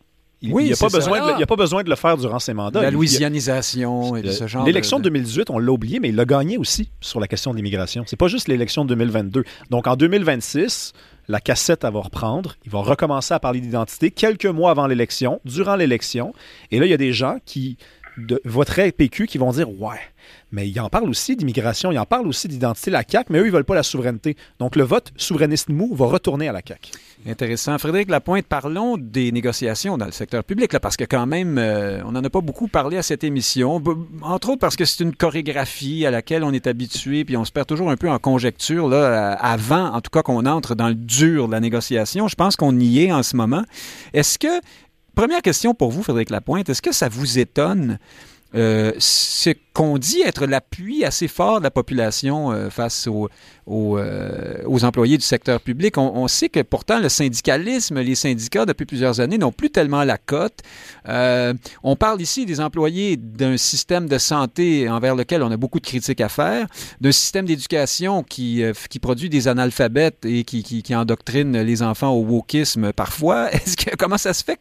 Il 0.49 0.55
n'y 0.55 0.73
a, 0.73 0.77
pas 0.77 0.89
besoin 0.89 1.37
de, 1.37 1.43
a 1.43 1.47
pas 1.47 1.57
besoin 1.57 1.83
de 1.83 1.91
le 1.91 1.97
faire 1.97 2.17
durant 2.17 2.39
ses 2.39 2.55
mandats. 2.55 2.83
La 2.83 2.91
louisianisation 2.91 4.17
et 4.17 4.31
ce 4.31 4.47
genre 4.47 4.65
L'élection 4.65 4.99
de... 4.99 5.05
2018, 5.05 5.51
on 5.51 5.59
l'a 5.59 5.73
oublié, 5.73 6.01
mais 6.01 6.11
il 6.11 6.17
l'a 6.17 6.25
gagné 6.25 6.59
aussi 6.59 6.91
sur 7.01 7.21
la 7.21 7.27
question 7.27 7.53
de 7.53 7.57
l'immigration. 7.57 8.05
C'est 8.07 8.17
pas 8.17 8.29
juste 8.29 8.49
l'élection 8.49 8.85
de 8.85 8.91
2022. 8.91 9.45
Donc 9.71 9.87
en 9.87 9.97
2026, 9.97 10.93
la 11.29 11.41
cassette 11.41 11.83
va 11.83 12.01
reprendre. 12.01 12.57
Il 12.65 12.71
va 12.71 12.81
recommencer 12.81 13.35
à 13.35 13.41
parler 13.41 13.61
d'identité 13.61 14.11
quelques 14.11 14.47
mois 14.47 14.71
avant 14.71 14.87
l'élection, 14.87 15.41
durant 15.45 15.77
l'élection. 15.77 16.35
Et 16.71 16.79
là, 16.79 16.87
il 16.87 16.91
y 16.91 16.95
a 16.95 16.99
des 16.99 17.13
gens 17.13 17.39
qui 17.45 17.79
de, 18.17 18.41
voteraient 18.45 18.93
PQ 18.93 19.27
qui 19.27 19.39
vont 19.39 19.51
dire 19.51 19.69
Ouais, 19.81 20.01
mais 20.53 20.69
il 20.69 20.81
en 20.81 20.89
parle 20.89 21.09
aussi 21.09 21.37
d'immigration, 21.37 21.91
il 21.91 21.99
en 21.99 22.07
parle 22.07 22.27
aussi 22.27 22.49
d'identité, 22.49 22.91
la 22.91 23.03
CAQ, 23.07 23.33
mais 23.33 23.39
eux, 23.41 23.47
ils 23.47 23.53
veulent 23.53 23.65
pas 23.65 23.75
la 23.75 23.83
souveraineté. 23.83 24.37
Donc 24.59 24.77
le 24.77 24.85
vote 24.85 25.13
souverainiste 25.17 25.69
mou 25.69 25.95
va 25.95 26.07
retourner 26.07 26.49
à 26.49 26.53
la 26.53 26.61
CAQ. 26.67 26.91
Intéressant. 27.27 27.79
Frédéric 27.79 28.11
Lapointe, 28.11 28.45
parlons 28.47 28.99
des 28.99 29.33
négociations 29.33 29.97
dans 29.97 30.05
le 30.05 30.13
secteur 30.13 30.45
public, 30.45 30.75
là, 30.75 30.81
parce 30.81 30.97
que 30.97 31.05
quand 31.05 31.25
même, 31.25 31.57
euh, 31.57 32.03
on 32.05 32.13
n'en 32.13 32.23
a 32.23 32.29
pas 32.29 32.43
beaucoup 32.43 32.69
parlé 32.69 32.99
à 32.99 33.03
cette 33.03 33.25
émission, 33.25 33.83
entre 34.21 34.51
autres 34.51 34.59
parce 34.59 34.77
que 34.77 34.85
c'est 34.85 35.03
une 35.03 35.17
chorégraphie 35.17 36.05
à 36.05 36.11
laquelle 36.11 36.45
on 36.45 36.53
est 36.53 36.67
habitué, 36.67 37.25
puis 37.25 37.39
on 37.39 37.47
se 37.47 37.53
perd 37.53 37.67
toujours 37.67 37.91
un 37.91 37.97
peu 37.97 38.11
en 38.11 38.19
conjecture, 38.19 38.89
là, 38.89 39.33
avant, 39.33 39.95
en 39.95 40.03
tout 40.03 40.11
cas, 40.11 40.23
qu'on 40.23 40.45
entre 40.45 40.75
dans 40.75 40.89
le 40.89 40.95
dur 40.95 41.47
de 41.47 41.53
la 41.53 41.61
négociation. 41.61 42.29
Je 42.29 42.35
pense 42.35 42.57
qu'on 42.57 42.79
y 42.79 43.05
est 43.05 43.13
en 43.13 43.23
ce 43.23 43.37
moment. 43.37 43.65
Est-ce 44.13 44.39
que, 44.39 44.61
première 45.15 45.41
question 45.41 45.73
pour 45.73 45.93
vous, 45.93 46.03
Frédéric 46.03 46.29
Lapointe, 46.29 46.69
est-ce 46.69 46.83
que 46.83 46.93
ça 46.93 47.09
vous 47.09 47.39
étonne 47.39 47.99
euh, 48.55 48.93
ce 48.99 49.51
qu'on 49.73 49.99
dit 49.99 50.23
être 50.23 50.47
l'appui 50.47 51.05
assez 51.05 51.27
fort 51.27 51.59
de 51.59 51.65
la 51.65 51.73
population 51.73 52.53
euh, 52.53 52.71
face 52.71 53.09
aux, 53.09 53.29
euh, 53.69 54.63
aux, 54.67 54.85
employés 54.85 55.19
du 55.19 55.25
secteur 55.25 55.61
public. 55.61 55.99
On, 55.99 56.29
sait 56.29 56.49
que 56.49 56.61
pourtant 56.61 57.01
le 57.01 57.09
syndicalisme, 57.09 58.01
les 58.01 58.15
syndicats 58.15 58.65
depuis 58.65 58.87
plusieurs 58.87 59.19
années 59.19 59.39
n'ont 59.39 59.51
plus 59.51 59.71
tellement 59.71 60.05
la 60.05 60.19
cote. 60.19 60.61
on 61.83 61.97
parle 61.97 62.21
ici 62.21 62.47
des 62.47 62.61
employés 62.61 63.17
d'un 63.17 63.57
système 63.57 64.09
de 64.09 64.19
santé 64.19 64.89
envers 64.89 65.17
lequel 65.17 65.43
on 65.43 65.51
a 65.51 65.57
beaucoup 65.57 65.81
de 65.81 65.87
critiques 65.87 66.21
à 66.21 66.29
faire, 66.29 66.69
d'un 67.01 67.13
système 67.13 67.47
d'éducation 67.47 68.23
qui, 68.23 68.63
qui 68.89 69.01
produit 69.01 69.29
des 69.29 69.49
analphabètes 69.49 70.25
et 70.25 70.45
qui, 70.45 70.63
qui, 70.63 70.85
qui, 70.85 70.95
endoctrine 70.95 71.61
les 71.61 71.83
enfants 71.83 72.13
au 72.13 72.23
wokisme 72.23 72.93
parfois. 72.93 73.51
Est-ce 73.53 73.77
que 73.77 73.97
comment 73.97 74.19
ça 74.19 74.33
se 74.33 74.45
fait 74.45 74.59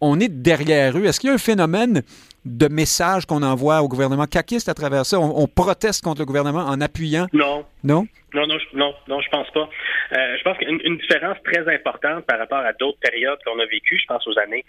qu'on 0.00 0.20
est 0.20 0.28
derrière 0.28 0.96
eux? 0.96 1.04
Est-ce 1.04 1.20
qu'il 1.20 1.28
y 1.28 1.30
a 1.30 1.34
un 1.34 1.38
phénomène 1.38 2.02
de 2.46 2.68
messages 2.68 3.26
qu'on 3.26 3.42
envoie 3.42 3.82
au 3.82 3.88
gouvernement 3.88 4.26
caquiste 4.26 4.68
à 4.68 4.74
travers 4.74 5.04
ça? 5.04 5.18
On, 5.18 5.46
proteste 5.48 6.04
contre 6.04 6.20
le 6.20 6.26
gouvernement 6.26 6.60
en 6.60 6.80
appuyant? 6.80 7.26
Non. 7.32 7.66
Non? 7.82 8.06
Non, 8.34 8.46
non, 8.46 8.56
non, 8.74 8.94
non, 9.08 9.20
je 9.20 9.28
pense 9.30 9.50
pas. 9.50 9.68
Euh, 10.12 10.36
je 10.38 10.42
pense 10.42 10.56
qu'une 10.58 10.80
une 10.84 10.98
différence 10.98 11.38
très 11.44 11.66
importante 11.74 12.24
par 12.26 12.38
rapport 12.38 12.58
à 12.58 12.72
d'autres 12.74 12.98
périodes 13.00 13.38
qu'on 13.44 13.58
a 13.58 13.66
vécues, 13.66 13.98
je 13.98 14.06
pense 14.06 14.26
aux 14.26 14.38
années 14.38 14.64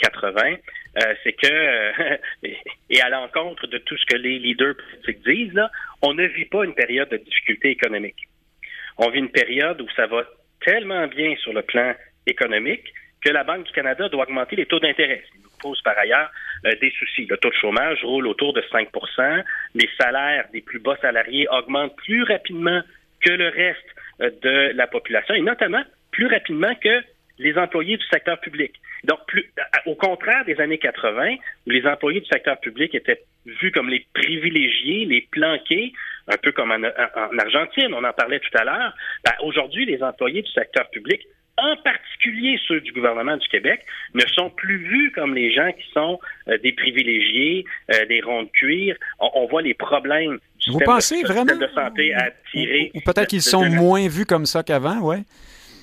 80, 0.00 0.42
euh, 0.42 0.56
euh, 1.02 1.14
c'est 1.22 1.32
que, 1.32 1.92
et 2.90 3.00
à 3.00 3.08
l'encontre 3.08 3.66
de 3.66 3.78
tout 3.78 3.96
ce 3.96 4.06
que 4.06 4.16
les 4.16 4.38
leaders 4.38 4.74
politiques 4.74 5.24
disent, 5.24 5.54
là, 5.54 5.70
on 6.02 6.14
ne 6.14 6.26
vit 6.26 6.46
pas 6.46 6.64
une 6.64 6.74
période 6.74 7.08
de 7.10 7.18
difficulté 7.18 7.70
économique. 7.70 8.28
On 8.98 9.10
vit 9.10 9.20
une 9.20 9.30
période 9.30 9.80
où 9.80 9.88
ça 9.94 10.06
va 10.06 10.24
tellement 10.64 11.06
bien 11.06 11.34
sur 11.36 11.52
le 11.52 11.62
plan 11.62 11.94
économique 12.26 12.92
que 13.24 13.30
la 13.30 13.44
Banque 13.44 13.66
du 13.66 13.72
Canada 13.72 14.08
doit 14.08 14.24
augmenter 14.24 14.56
les 14.56 14.66
taux 14.66 14.80
d'intérêt 14.80 15.22
par 15.84 15.98
ailleurs 15.98 16.30
euh, 16.66 16.74
des 16.80 16.90
soucis. 16.90 17.26
Le 17.26 17.36
taux 17.36 17.50
de 17.50 17.54
chômage 17.54 18.02
roule 18.04 18.26
autour 18.26 18.52
de 18.52 18.60
5% 18.62 19.44
Les 19.74 19.88
salaires 20.00 20.46
des 20.52 20.60
plus 20.60 20.78
bas 20.78 20.96
salariés 21.00 21.46
augmentent 21.50 21.96
plus 21.96 22.22
rapidement 22.24 22.82
que 23.20 23.30
le 23.30 23.48
reste 23.48 23.78
euh, 24.20 24.30
de 24.42 24.76
la 24.76 24.86
population 24.86 25.34
et 25.34 25.40
notamment 25.40 25.82
plus 26.10 26.26
rapidement 26.26 26.74
que 26.74 27.02
les 27.38 27.56
employés 27.56 27.96
du 27.96 28.04
secteur 28.06 28.38
public. 28.40 28.72
Donc, 29.04 29.18
plus, 29.26 29.50
au 29.86 29.96
contraire 29.96 30.44
des 30.44 30.60
années 30.60 30.78
80, 30.78 31.34
où 31.66 31.70
les 31.70 31.84
employés 31.86 32.20
du 32.20 32.26
secteur 32.26 32.58
public 32.60 32.94
étaient 32.94 33.22
vus 33.46 33.72
comme 33.72 33.88
les 33.88 34.06
privilégiés, 34.14 35.06
les 35.06 35.26
planqués, 35.32 35.92
un 36.28 36.36
peu 36.36 36.52
comme 36.52 36.70
en, 36.70 37.38
Argentine, 37.38 37.94
on 37.94 38.04
en 38.04 38.12
parlait 38.12 38.38
tout 38.38 38.56
à 38.56 38.64
l'heure, 38.64 38.94
ben, 39.24 39.32
aujourd'hui, 39.42 39.86
les 39.86 40.02
employés 40.02 40.42
du 40.42 40.50
secteur 40.52 40.88
public 40.90 41.26
en 41.58 41.76
particulier 41.76 42.58
ceux 42.66 42.80
du 42.80 42.92
gouvernement 42.92 43.36
du 43.36 43.46
Québec, 43.48 43.84
ne 44.14 44.24
sont 44.34 44.50
plus 44.50 44.78
vus 44.78 45.12
comme 45.12 45.34
les 45.34 45.52
gens 45.52 45.70
qui 45.72 45.84
sont 45.92 46.18
euh, 46.48 46.58
des 46.58 46.72
privilégiés, 46.72 47.64
euh, 47.92 48.06
des 48.06 48.20
ronds 48.20 48.44
de 48.44 48.48
cuir. 48.48 48.96
On, 49.20 49.46
voit 49.46 49.62
les 49.62 49.74
problèmes 49.74 50.38
du 50.60 50.70
Vous 50.70 50.78
pensez 50.80 51.22
de, 51.22 51.26
vraiment? 51.26 51.56
de 51.56 51.68
santé 51.74 52.14
à 52.14 52.30
tirer. 52.50 52.90
Ou, 52.94 53.00
peut-être 53.00 53.28
qu'ils 53.28 53.42
sont 53.42 53.64
moins 53.64 54.08
vus 54.08 54.26
comme 54.26 54.46
ça 54.46 54.62
qu'avant, 54.62 55.00
ouais. 55.00 55.22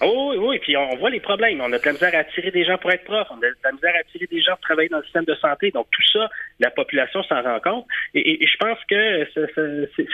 Oh, 0.01 0.31
oui, 0.31 0.37
oui, 0.39 0.59
puis 0.59 0.77
on 0.77 0.95
voit 0.95 1.09
les 1.09 1.19
problèmes. 1.19 1.59
On 1.59 1.73
a 1.73 1.77
de 1.77 1.85
la 1.85 1.91
misère 1.91 2.15
à 2.15 2.19
attirer 2.19 2.51
des 2.51 2.63
gens 2.63 2.77
pour 2.77 2.89
être 2.91 3.03
prof, 3.03 3.27
on 3.31 3.37
a 3.37 3.49
de 3.49 3.55
la 3.63 3.71
misère 3.73 3.93
à 3.95 3.99
attirer 3.99 4.27
des 4.27 4.41
gens 4.41 4.53
pour 4.53 4.61
travailler 4.61 4.87
dans 4.87 4.99
le 4.99 5.03
système 5.03 5.25
de 5.25 5.35
santé. 5.35 5.71
Donc 5.71 5.87
tout 5.91 6.01
ça, 6.13 6.29
la 6.59 6.71
population 6.71 7.21
s'en 7.23 7.41
rend 7.41 7.59
compte. 7.59 7.85
Et, 8.13 8.45
je 8.45 8.57
pense 8.57 8.77
que 8.89 9.27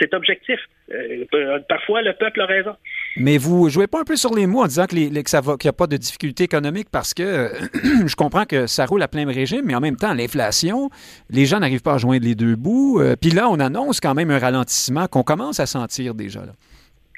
c'est 0.00 0.12
objectif. 0.12 0.58
Euh, 0.92 1.60
parfois, 1.68 2.02
le 2.02 2.14
peuple 2.14 2.40
a 2.40 2.46
raison. 2.46 2.76
Mais 3.16 3.38
vous 3.38 3.68
jouez 3.70 3.86
pas 3.86 4.00
un 4.00 4.04
peu 4.04 4.16
sur 4.16 4.34
les 4.34 4.46
mots 4.46 4.62
en 4.62 4.66
disant 4.66 4.86
que 4.86 4.94
les, 4.94 5.08
qu'il 5.08 5.40
n'y 5.64 5.68
a 5.68 5.72
pas 5.72 5.86
de 5.86 5.96
difficulté 5.96 6.44
économique 6.44 6.88
parce 6.92 7.14
que 7.14 7.50
je 8.06 8.14
comprends 8.14 8.44
que 8.44 8.66
ça 8.66 8.84
roule 8.86 9.02
à 9.02 9.08
plein 9.08 9.26
régime, 9.26 9.62
mais 9.64 9.74
en 9.74 9.80
même 9.80 9.96
temps, 9.96 10.12
l'inflation, 10.12 10.90
les 11.30 11.46
gens 11.46 11.60
n'arrivent 11.60 11.82
pas 11.82 11.94
à 11.94 11.98
joindre 11.98 12.24
les 12.24 12.34
deux 12.34 12.56
bouts. 12.56 13.00
Euh, 13.00 13.16
puis 13.20 13.30
là, 13.30 13.48
on 13.48 13.58
annonce 13.58 14.00
quand 14.00 14.14
même 14.14 14.30
un 14.30 14.38
ralentissement 14.38 15.06
qu'on 15.06 15.22
commence 15.22 15.60
à 15.60 15.66
sentir 15.66 16.14
déjà. 16.14 16.42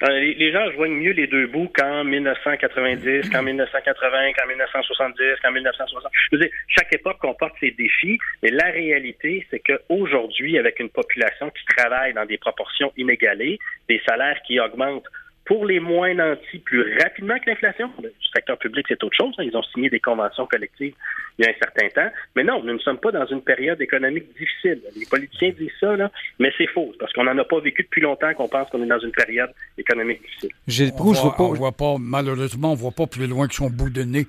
Euh, 0.04 0.20
les, 0.20 0.52
gens 0.52 0.70
joignent 0.72 0.94
mieux 0.94 1.10
les 1.10 1.26
deux 1.26 1.48
bouts 1.48 1.68
qu'en 1.74 2.04
1990, 2.04 3.30
qu'en 3.30 3.42
1980, 3.42 4.32
qu'en 4.38 4.46
1970, 4.46 5.22
qu'en 5.42 5.50
1960. 5.50 6.12
Je 6.12 6.36
veux 6.36 6.42
dire, 6.42 6.50
chaque 6.68 6.94
époque 6.94 7.18
comporte 7.18 7.54
ses 7.58 7.72
défis, 7.72 8.18
mais 8.42 8.50
la 8.50 8.66
réalité, 8.66 9.44
c'est 9.50 9.58
qu'aujourd'hui, 9.58 10.56
avec 10.56 10.78
une 10.78 10.88
population 10.88 11.50
qui 11.50 11.64
travaille 11.76 12.14
dans 12.14 12.26
des 12.26 12.38
proportions 12.38 12.92
inégalées, 12.96 13.58
des 13.88 14.00
salaires 14.06 14.40
qui 14.46 14.60
augmentent 14.60 15.08
pour 15.48 15.64
les 15.64 15.80
moins 15.80 16.14
nantis 16.14 16.58
plus 16.58 16.98
rapidement 17.02 17.38
que 17.38 17.48
l'inflation. 17.50 17.90
Le 18.02 18.12
secteur 18.34 18.58
public, 18.58 18.84
c'est 18.86 19.02
autre 19.02 19.16
chose. 19.16 19.34
Hein. 19.38 19.44
Ils 19.44 19.56
ont 19.56 19.62
signé 19.62 19.88
des 19.88 19.98
conventions 19.98 20.46
collectives 20.46 20.94
il 21.38 21.44
y 21.44 21.48
a 21.48 21.50
un 21.50 21.54
certain 21.58 21.88
temps. 21.88 22.10
Mais 22.36 22.44
non, 22.44 22.62
nous 22.62 22.74
ne 22.74 22.78
sommes 22.78 22.98
pas 22.98 23.12
dans 23.12 23.24
une 23.26 23.40
période 23.40 23.80
économique 23.80 24.26
difficile. 24.38 24.82
Les 24.94 25.06
politiciens 25.06 25.52
disent 25.58 25.70
ça, 25.80 25.96
là, 25.96 26.10
mais 26.38 26.52
c'est 26.58 26.66
faux, 26.66 26.92
parce 27.00 27.12
qu'on 27.14 27.24
n'en 27.24 27.38
a 27.38 27.44
pas 27.44 27.60
vécu 27.60 27.82
depuis 27.82 28.02
longtemps 28.02 28.32
qu'on 28.34 28.48
pense 28.48 28.68
qu'on 28.70 28.82
est 28.82 28.86
dans 28.86 28.98
une 28.98 29.12
période 29.12 29.50
économique 29.78 30.20
difficile. 30.22 30.50
Gilles 30.66 30.92
Proux, 30.92 31.14
je 31.14 31.20
vois 31.20 31.34
voit 31.54 31.72
pas, 31.72 31.94
malheureusement, 31.98 32.72
on 32.72 32.74
ne 32.74 32.78
voit 32.78 32.90
pas 32.90 33.06
plus 33.06 33.26
loin 33.26 33.48
que 33.48 33.54
son 33.54 33.70
bout 33.70 33.90
de 33.90 34.02
nez. 34.02 34.26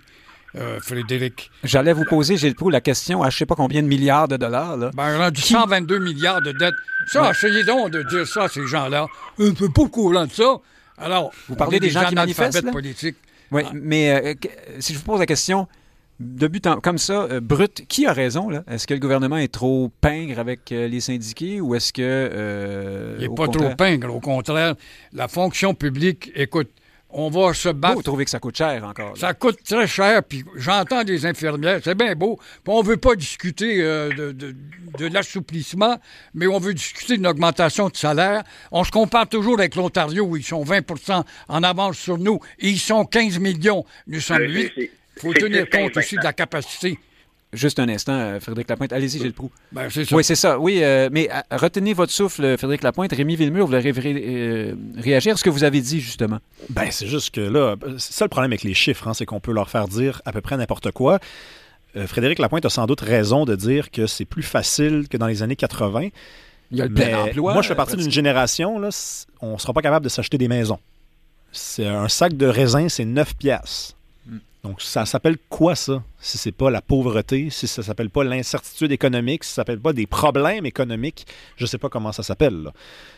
Euh, 0.56 0.80
Frédéric. 0.80 1.52
J'allais 1.64 1.94
vous 1.94 2.06
poser, 2.06 2.36
Gilles 2.36 2.56
Proux, 2.56 2.72
la 2.72 2.82
question 2.82 3.22
à 3.22 3.30
je 3.30 3.36
ne 3.36 3.40
sais 3.40 3.46
pas 3.46 3.54
combien 3.54 3.84
de 3.84 3.88
milliards 3.88 4.28
de 4.28 4.36
dollars. 4.36 4.78
Là. 4.78 4.90
Ben, 4.96 5.30
du 5.30 5.42
122 5.42 6.00
milliards 6.00 6.42
de 6.42 6.52
dettes. 6.54 6.74
Ça, 7.06 7.30
essayez 7.30 7.64
donc 7.64 7.92
de 7.92 8.02
dire 8.02 8.26
ça 8.26 8.46
à 8.46 8.48
ces 8.48 8.66
gens-là. 8.66 9.06
Un 9.38 9.54
peu 9.54 9.70
pas 9.70 9.88
courant 9.88 10.26
de 10.26 10.32
ça. 10.32 10.56
Alors, 11.00 11.32
vous 11.48 11.56
parlez 11.56 11.80
des 11.80 11.90
gens, 11.90 12.06
qui 12.06 12.16
manifestent. 12.16 12.66
Oui, 13.52 13.64
ah. 13.66 13.72
mais 13.74 14.12
euh, 14.12 14.34
si 14.80 14.94
je 14.94 15.00
vous 15.00 15.06
pose 15.06 15.20
la 15.20 15.26
question, 15.26 15.68
de 16.20 16.48
but 16.48 16.68
comme 16.84 17.00
ça, 17.00 17.24
euh, 17.24 17.40
brut, 17.40 17.88
qui 17.88 18.06
a 18.06 18.14
raison? 18.14 18.50
là? 18.50 18.64
Est-ce 18.70 18.86
que 18.86 18.94
le 18.94 19.00
gouvernement 19.00 19.38
est 19.38 19.52
trop 19.52 19.92
pingre 20.02 20.38
avec 20.38 20.72
euh, 20.72 20.88
les 20.88 21.00
syndiqués 21.00 21.60
ou 21.60 21.74
est-ce 21.74 21.92
que... 21.92 23.16
Il 23.18 23.28
n'est 23.28 23.36
pas 23.36 23.48
trop 23.48 23.76
pingre, 23.76 24.14
au 24.14 24.20
contraire. 24.20 24.76
La 25.14 25.28
fonction 25.28 25.74
publique, 25.74 26.32
écoute, 26.36 26.70
on 27.10 27.30
va 27.30 27.54
se 27.54 27.70
battre. 27.70 27.96
Vous 27.96 28.04
trouvez 28.04 28.26
que 28.26 28.32
ça 28.32 28.40
coûte 28.40 28.58
cher 28.58 28.84
encore? 28.84 29.18
Ça 29.18 29.34
coûte 29.34 29.60
très 29.64 29.88
cher, 29.88 30.24
puis 30.24 30.44
j'entends 30.56 31.04
des 31.04 31.26
infirmières, 31.26 31.82
c'est 31.84 31.96
bien 31.96 32.16
beau, 32.16 32.38
puis 32.64 32.74
on 32.74 32.82
veut 32.82 32.98
pas 32.98 33.16
discuter 33.16 33.82
euh, 33.82 34.10
de, 34.10 34.32
de, 34.32 35.08
l'assouplissement, 35.08 35.98
mais 36.34 36.48
on 36.48 36.60
veut 36.60 36.74
discuter 36.74 37.18
d'une 37.18 37.28
augmentation 37.28 37.90
de 37.90 37.96
salaire. 37.96 38.44
On 38.72 38.84
se 38.84 38.92
compare 38.92 39.28
toujours 39.28 39.60
avec 39.60 39.76
l'Ontario, 39.76 40.26
où 40.26 40.38
ils 40.38 40.44
sont 40.44 40.64
20% 40.64 41.24
en 41.48 41.64
avance 41.64 41.98
sur 41.98 42.18
nous, 42.18 42.40
et 42.60 42.70
ils 42.70 42.80
sont 42.80 43.06
15 43.06 43.40
millions. 43.40 43.86
Nous 44.08 44.22
sommes 44.22 44.44
8. 44.44 44.72
Il 44.78 44.90
faut 45.22 45.34
tenir 45.34 45.70
compte 45.70 45.98
aussi 45.98 46.16
de 46.16 46.24
la 46.24 46.34
capacité 46.34 46.98
Juste 47.52 47.80
un 47.80 47.90
instant, 47.90 48.14
euh, 48.14 48.40
Frédéric 48.40 48.70
Lapointe. 48.70 48.94
Allez-y, 48.94 49.18
j'ai 49.18 49.26
le 49.26 49.32
prou. 49.32 49.50
Ben, 49.72 49.90
c'est 49.90 50.06
ça. 50.06 50.16
Oui, 50.16 50.24
c'est 50.24 50.36
ça. 50.36 50.60
Oui, 50.60 50.84
euh, 50.84 51.10
mais 51.12 51.30
euh, 51.32 51.42
retenez 51.58 51.94
votre 51.94 52.12
souffle, 52.12 52.58
Frédéric 52.58 52.84
Lapointe. 52.84 53.12
Rémi 53.12 53.36
Villemur, 53.36 53.66
vous 53.66 53.74
voulez 53.76 53.92
ré- 53.92 54.24
euh, 54.24 54.76
réagir 54.98 55.34
à 55.34 55.38
ce 55.38 55.44
que 55.44 55.50
vous 55.50 55.64
avez 55.64 55.82
dit, 55.82 56.00
justement. 56.00 56.38
Ben, 56.70 56.90
c'est 56.92 57.08
juste 57.08 57.34
que 57.34 57.42
là, 57.42 57.76
c'est 57.98 58.14
ça 58.14 58.26
le 58.26 58.30
problème 58.30 58.52
avec 58.52 58.62
les 58.64 58.76
chiffres, 58.76 59.08
hein, 59.08 59.16
c'est 59.16 59.26
qu'on 59.26 59.40
peut 59.40 59.52
leur 59.52 59.70
faire 59.70 59.88
dire 59.88 60.22
à 60.26 60.32
peu 60.32 60.42
près 60.42 60.58
n'importe 60.58 60.92
quoi. 60.92 61.18
Euh, 61.96 62.06
Frédéric 62.06 62.38
Lapointe 62.38 62.66
a 62.66 62.70
sans 62.70 62.86
doute 62.86 63.02
raison 63.02 63.46
de 63.46 63.56
dire 63.56 63.90
que 63.90 64.06
c'est 64.06 64.26
plus 64.26 64.44
facile 64.44 65.08
que 65.10 65.18
dans 65.18 65.26
les 65.26 65.42
années 65.42 65.56
80. 65.56 66.10
Il 66.72 66.78
y 66.78 66.82
a 66.82 66.86
le 66.86 66.92
mais 66.92 67.08
plein 67.10 67.24
emploi. 67.24 67.54
moi, 67.54 67.64
je 67.64 67.68
fais 67.68 67.74
partie 67.76 67.96
d'une 67.98 68.12
génération, 68.12 68.78
là, 68.78 68.90
on 69.42 69.54
ne 69.54 69.58
sera 69.58 69.74
pas 69.74 69.82
capable 69.82 70.04
de 70.04 70.10
s'acheter 70.10 70.38
des 70.38 70.48
maisons. 70.48 70.78
C'est 71.52 71.88
un 71.88 72.08
sac 72.10 72.38
de 72.38 72.46
raisin, 72.46 72.90
c'est 72.90 73.06
9 73.06 73.34
piastres. 73.36 73.96
Hmm. 74.28 74.38
Donc, 74.64 74.84
ça 74.84 75.08
s'appelle 75.08 75.38
quoi, 75.50 75.74
ça? 75.76 76.04
Si 76.22 76.38
c'est 76.38 76.52
pas 76.52 76.70
la 76.70 76.82
pauvreté, 76.82 77.50
si 77.50 77.68
ça 77.68 77.82
s'appelle 77.84 78.10
pas 78.10 78.24
l'incertitude 78.24 78.92
économique, 78.92 79.44
si 79.44 79.52
ça 79.52 79.56
s'appelle 79.58 79.80
pas 79.80 79.94
des 79.94 80.06
problèmes 80.08 80.66
économiques, 80.66 81.26
je 81.56 81.66
sais 81.66 81.78
pas 81.78 81.90
comment 81.90 82.12
ça 82.12 82.24
s'appelle. 82.24 82.70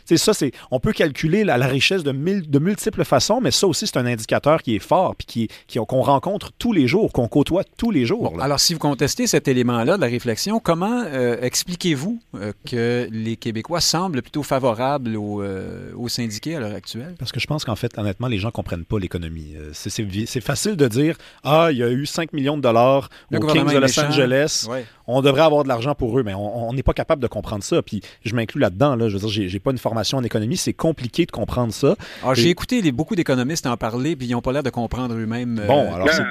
sais, 0.05 0.17
ça, 0.17 0.33
c'est, 0.33 0.51
on 0.69 0.79
peut 0.79 0.93
calculer 0.93 1.43
la, 1.43 1.57
la 1.57 1.67
richesse 1.67 2.03
de, 2.03 2.11
mille- 2.11 2.49
de 2.49 2.59
multiples 2.59 3.03
façons, 3.03 3.41
mais 3.41 3.51
ça 3.51 3.65
aussi, 3.67 3.87
c'est 3.87 3.97
un 3.97 4.05
indicateur 4.05 4.61
qui 4.61 4.75
est 4.75 4.79
fort, 4.79 5.15
puis 5.15 5.25
qui, 5.25 5.47
qui- 5.67 5.79
qu'on 5.79 6.01
rencontre 6.01 6.51
tous 6.59 6.73
les 6.73 6.87
jours, 6.87 7.11
qu'on 7.11 7.27
côtoie 7.27 7.63
tous 7.77 7.89
les 7.91 8.05
jours. 8.05 8.31
Bon, 8.33 8.39
alors, 8.39 8.59
si 8.59 8.73
vous 8.73 8.79
contestez 8.79 9.25
cet 9.27 9.47
élément-là 9.47 9.95
de 9.95 10.01
la 10.01 10.07
réflexion, 10.07 10.59
comment 10.59 11.03
euh, 11.07 11.37
expliquez-vous 11.41 12.19
euh, 12.35 12.53
que 12.65 13.07
les 13.11 13.35
Québécois 13.35 13.81
semblent 13.81 14.21
plutôt 14.21 14.43
favorables 14.43 15.15
aux, 15.15 15.41
euh, 15.41 15.91
aux 15.95 16.09
syndiqués 16.09 16.55
à 16.55 16.59
l'heure 16.59 16.75
actuelle? 16.75 17.15
Parce 17.17 17.31
que 17.31 17.39
je 17.39 17.47
pense 17.47 17.63
qu'en 17.65 17.75
fait, 17.75 17.97
honnêtement, 17.97 18.27
les 18.27 18.37
gens 18.37 18.51
comprennent 18.51 18.85
pas 18.85 18.99
l'économie. 18.99 19.53
Euh, 19.55 19.71
C'est, 19.73 19.89
c'est 19.89 20.05
c'est 20.27 20.41
facile 20.41 20.75
de 20.75 20.87
dire 20.87 21.15
Ah, 21.43 21.69
il 21.71 21.77
y 21.77 21.83
a 21.83 21.89
eu 21.89 22.05
5 22.05 22.33
millions 22.33 22.57
de 22.57 22.61
dollars 22.61 22.90
Le 23.29 23.37
aux 23.37 23.41
gouvernement 23.41 23.65
Kings 23.69 23.75
de 23.75 23.81
Los 23.81 23.87
méchant. 23.87 24.07
Angeles. 24.07 24.67
Ouais. 24.69 24.85
On 25.07 25.21
devrait 25.21 25.41
avoir 25.41 25.63
de 25.63 25.67
l'argent 25.67 25.93
pour 25.95 26.17
eux, 26.17 26.23
mais 26.23 26.33
on 26.33 26.71
n'est 26.73 26.83
pas 26.83 26.93
capable 26.93 27.21
de 27.21 27.27
comprendre 27.27 27.63
ça. 27.63 27.81
Puis 27.81 28.01
je 28.23 28.33
m'inclus 28.33 28.59
là-dedans. 28.61 28.95
Là. 28.95 29.09
Je 29.09 29.17
veux 29.17 29.27
dire, 29.27 29.47
j'ai, 29.49 29.59
pas 29.59 29.71
une 29.71 29.77
formation 29.77 30.17
en 30.17 30.23
économie. 30.23 30.55
C'est 30.57 30.73
compliqué 30.73 31.25
de 31.25 31.31
comprendre 31.31 31.73
ça. 31.73 31.95
Alors, 32.23 32.35
j'ai 32.35 32.49
écouté 32.49 32.81
les- 32.81 32.91
beaucoup 32.91 33.15
d'économistes 33.15 33.65
en 33.67 33.75
parler, 33.77 34.15
puis 34.15 34.27
ils 34.27 34.31
n'ont 34.31 34.41
pas 34.41 34.51
l'air 34.53 34.63
de 34.63 34.69
comprendre 34.69 35.15
eux-mêmes. 35.15 35.59
euh, 35.59 35.67
Bon, 35.67 35.93
alors 35.93 36.09
c'est, 36.09 36.21
ouais. 36.21 36.27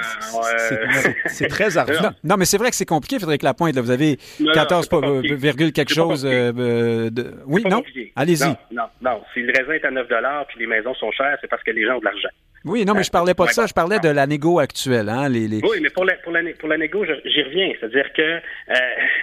c'est- 0.68 0.78
c'est- 1.02 1.16
c'est 1.26 1.46
très 1.48 1.76
ardu. 1.76 1.92
Non, 2.02 2.10
non, 2.24 2.36
mais 2.38 2.44
c'est 2.46 2.58
vrai 2.58 2.70
que 2.70 2.76
c'est 2.76 2.86
compliqué, 2.86 3.16
Frédéric 3.18 3.42
Lapointe. 3.42 3.74
là. 3.74 3.82
Vous 3.82 3.90
avez 3.90 4.18
Non, 4.38 4.46
non, 4.46 4.52
14, 4.54 4.84
c'est 4.84 4.90
pas 4.90 5.00
pas- 5.00 5.08
compliqué. 5.08 5.34
virgule 5.34 5.72
quelque 5.72 5.92
chose. 5.94 6.24
euh, 6.24 6.52
euh, 6.56 7.10
de... 7.10 7.34
Oui, 7.46 7.62
non? 7.68 7.78
compliqué. 7.78 8.12
Allez-y. 8.16 8.44
Non, 8.46 8.56
non, 8.72 8.82
non. 9.02 9.20
Si 9.34 9.40
le 9.40 9.52
raisin 9.56 9.72
est 9.72 9.84
à 9.84 9.90
9 9.90 10.06
puis 10.48 10.60
les 10.60 10.66
maisons 10.66 10.94
sont 10.94 11.10
chères, 11.12 11.36
c'est 11.40 11.48
parce 11.48 11.62
que 11.62 11.70
les 11.70 11.84
gens 11.86 11.96
ont 11.96 12.00
de 12.00 12.04
l'argent. 12.04 12.28
Oui, 12.64 12.84
non, 12.84 12.94
mais 12.94 13.02
je 13.02 13.10
parlais 13.10 13.34
pas 13.34 13.46
de 13.46 13.52
ça. 13.52 13.66
Je 13.66 13.72
parlais 13.72 13.98
de 13.98 14.08
la 14.08 14.26
négo 14.26 14.58
actuelle. 14.58 15.08
Hein, 15.08 15.28
les, 15.28 15.48
les... 15.48 15.60
Oui, 15.62 15.78
mais 15.80 15.90
pour 15.90 16.04
la, 16.04 16.14
pour 16.16 16.32
pour 16.58 16.68
la 16.68 16.78
négo, 16.78 17.04
j'y 17.24 17.42
reviens. 17.42 17.72
C'est-à-dire 17.78 18.12
que 18.12 18.22
euh, 18.22 18.40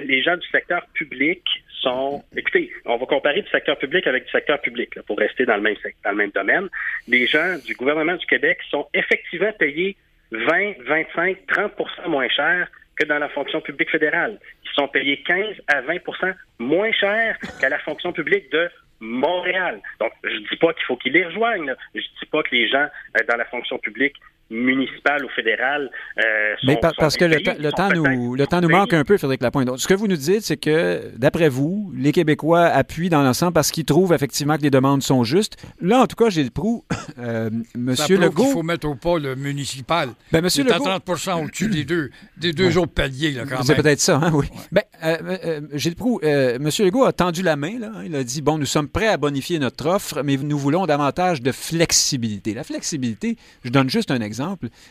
les 0.04 0.24
gens 0.24 0.38
du 0.38 0.48
secteur 0.48 0.86
public 0.94 1.44
sont... 1.82 2.24
Écoutez, 2.36 2.72
on 2.86 2.98
va 2.98 3.06
comparer 3.06 3.42
du 3.42 3.50
secteur 3.50 3.78
public 3.78 4.08
avec 4.08 4.26
du 4.26 4.32
secteur 4.32 4.60
public, 4.62 5.00
pour 5.06 5.18
rester 5.18 5.46
dans 5.46 5.56
le 5.56 5.62
même 5.62 5.76
dans 6.04 6.12
le 6.12 6.18
même 6.18 6.32
domaine. 6.32 6.68
Les 7.08 7.28
gens 7.28 7.58
du 7.64 7.76
gouvernement 7.76 8.16
du 8.16 8.26
Québec 8.26 8.58
sont 8.70 8.88
effectivement 8.94 9.52
payés 9.60 9.96
20, 10.32 10.74
25, 10.88 11.38
30% 11.48 12.10
moins 12.10 12.30
cher 12.30 12.68
que 12.96 13.06
dans 13.06 13.20
la 13.20 13.30
fonction 13.30 13.62
publique 13.62 13.92
fédérale. 13.92 14.40
Ils 14.66 14.72
sont 14.74 14.88
payés 14.88 15.22
15 15.26 15.46
à 15.68 15.82
20% 15.84 16.34
moins 16.60 16.92
cher 16.92 17.38
qu'à 17.62 17.70
la 17.70 17.80
fonction 17.80 18.12
publique 18.12 18.52
de 18.52 18.70
Montréal. 19.00 19.82
Donc, 20.00 20.12
je 20.24 20.38
dis 20.50 20.58
pas 20.58 20.74
qu'il 20.74 20.86
faut 20.86 20.98
qu'ils 20.98 21.14
les 21.14 21.26
rejoignent. 21.26 21.76
Je 21.94 22.02
dis 22.02 22.26
pas 22.32 22.44
que 22.44 22.56
les 22.56 22.68
gens 22.68 22.88
euh, 23.20 23.26
dans 23.28 23.38
la 23.38 23.46
fonction 23.46 23.78
publique 23.78 24.16
municipale 24.50 25.26
ou 25.26 25.30
fédérale 25.36 25.90
euh, 26.18 26.22
sont, 26.62 26.68
Mais 26.68 26.78
par- 26.78 26.92
sont 26.92 26.96
parce 27.00 27.18
que 27.18 27.26
le, 27.26 27.38
le 27.60 27.72
temps 27.72 27.90
nous, 27.94 28.36
le 28.36 28.48
temps 28.48 28.62
nous 28.62 28.70
manque 28.70 28.94
un 28.94 29.04
peu, 29.04 29.18
Frédéric 29.18 29.42
Lapointe. 29.42 29.68
Donc, 29.68 29.80
ce 29.80 29.88
que 29.88 29.94
vous 29.94 30.08
nous 30.08 30.16
dites, 30.16 30.42
c'est 30.42 30.58
que, 30.58 31.12
d'après 31.18 31.50
vous, 31.50 31.92
les 31.96 32.12
Québécois 32.12 32.66
appuient 32.66 33.10
dans 33.10 33.24
l'ensemble 33.24 33.54
parce 33.54 33.72
qu'ils 33.72 33.86
trouvent 33.86 34.14
effectivement 34.14 34.58
que 34.58 34.62
les 34.64 34.70
demandes 34.70 35.04
sont 35.04 35.24
justes. 35.24 35.58
Là, 35.82 36.02
en 36.02 36.08
tout 36.08 36.16
cas, 36.16 36.30
j'ai 36.30 36.44
le 36.44 36.50
prou. 36.52 36.84
Euh, 37.20 37.50
Legault. 37.76 38.46
faut 38.46 38.62
mettre 38.62 38.88
au 38.88 38.94
pas 38.94 39.18
le 39.18 39.36
municipal. 39.36 40.10
Ben, 40.32 40.44
Monsieur 40.44 40.64
C'est 40.68 40.72
à 40.72 40.78
Legault. 40.78 41.00
30 41.08 41.46
au-dessus 41.46 41.68
des 41.68 41.84
deux, 41.84 42.12
des 42.38 42.54
deux 42.54 42.78
autres 42.78 42.92
paliers, 42.92 43.32
là, 43.32 43.44
quand 43.50 43.64
C'est 43.64 43.74
même. 43.74 43.82
peut-être 43.82 44.00
ça, 44.00 44.20
hein, 44.22 44.32
oui. 44.34 44.46
Ben, 44.72 44.84
euh, 45.04 45.62
Gilles 45.74 45.96
Proulx, 45.96 46.24
euh, 46.24 46.58
M. 46.58 46.70
Legault 46.86 47.06
a 47.06 47.14
tendu 47.14 47.42
la 47.42 47.56
main. 47.56 47.80
Là, 47.80 47.92
hein. 47.96 48.04
il 48.06 48.16
a 48.16 48.24
dit 48.24 48.44
bon, 48.44 48.60
nous 48.60 48.68
sommes 48.68 48.88
prêts 48.88 49.08
à 49.08 49.18
bonifier 49.18 49.58
notre 49.58 49.88
offre, 49.88 50.22
mais 50.24 50.38
nous 50.38 50.60
voulons 50.60 50.86
davantage 50.86 51.42
de 51.42 51.52
flexibilité. 51.52 52.54
La 52.54 52.64
flexibilité, 52.64 53.38
je 53.64 53.70
donne 53.72 53.90
juste 53.90 54.12
un 54.12 54.22
exemple. 54.22 54.37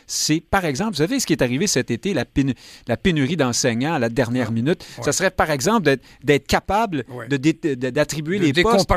C'est, 0.05 0.39
par 0.41 0.65
exemple, 0.65 0.91
vous 0.91 0.97
savez 0.97 1.19
ce 1.19 1.25
qui 1.25 1.33
est 1.33 1.41
arrivé 1.41 1.67
cet 1.67 1.91
été, 1.91 2.13
la, 2.13 2.25
pénu- 2.25 2.55
la 2.87 2.97
pénurie 2.97 3.37
d'enseignants 3.37 3.93
à 3.93 3.99
la 3.99 4.09
dernière 4.09 4.51
minute? 4.51 4.85
Ça 5.01 5.11
serait, 5.11 5.31
par 5.31 5.51
exemple, 5.51 5.83
d'être, 6.23 6.47
capable 6.47 7.03
Ouais. 7.09 7.27
d'attribuer 7.29 8.39
les 8.39 8.53
postes 8.63 8.89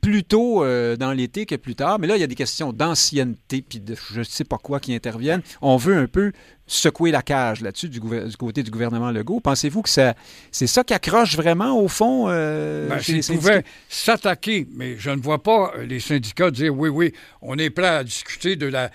plus 0.00 0.24
tôt 0.24 0.64
euh, 0.64 0.96
dans 0.96 1.12
l'été 1.12 1.46
que 1.46 1.54
plus 1.56 1.74
tard. 1.74 1.98
Mais 1.98 2.06
là, 2.06 2.16
il 2.16 2.20
y 2.20 2.24
a 2.24 2.26
des 2.26 2.34
questions 2.34 2.72
d'ancienneté 2.72 3.62
puis 3.62 3.80
de 3.80 3.94
je 4.12 4.20
ne 4.20 4.24
sais 4.24 4.44
pas 4.44 4.58
quoi 4.58 4.80
qui 4.80 4.94
interviennent. 4.94 5.42
On 5.62 5.76
veut 5.76 5.96
un 5.96 6.06
peu 6.06 6.32
secouer 6.66 7.10
la 7.10 7.22
cage 7.22 7.60
là-dessus 7.60 7.88
du, 7.88 8.00
côté 8.38 8.62
du 8.62 8.70
gouvernement 8.70 9.10
Legault. 9.10 9.40
Pensez-vous 9.40 9.82
que 9.82 9.88
ça, 9.88 10.14
c'est 10.50 10.66
ça 10.66 10.82
qui 10.82 10.94
accroche 10.94 11.36
vraiment 11.36 11.78
au 11.78 11.88
fond 11.88 12.26
euh, 12.28 12.88
Ben, 12.88 13.00
S'ils 13.00 13.22
pouvaient 13.22 13.64
s'attaquer, 13.88 14.66
mais 14.74 14.96
je 14.98 15.10
ne 15.10 15.20
vois 15.20 15.42
pas 15.42 15.72
euh, 15.76 15.84
les 15.84 16.00
syndicats 16.00 16.50
dire 16.50 16.74
oui, 16.76 16.88
oui, 16.88 17.12
on 17.42 17.58
est 17.58 17.70
prêt 17.70 17.86
à 17.88 18.04
discuter 18.04 18.56
de 18.56 18.66
la, 18.66 18.90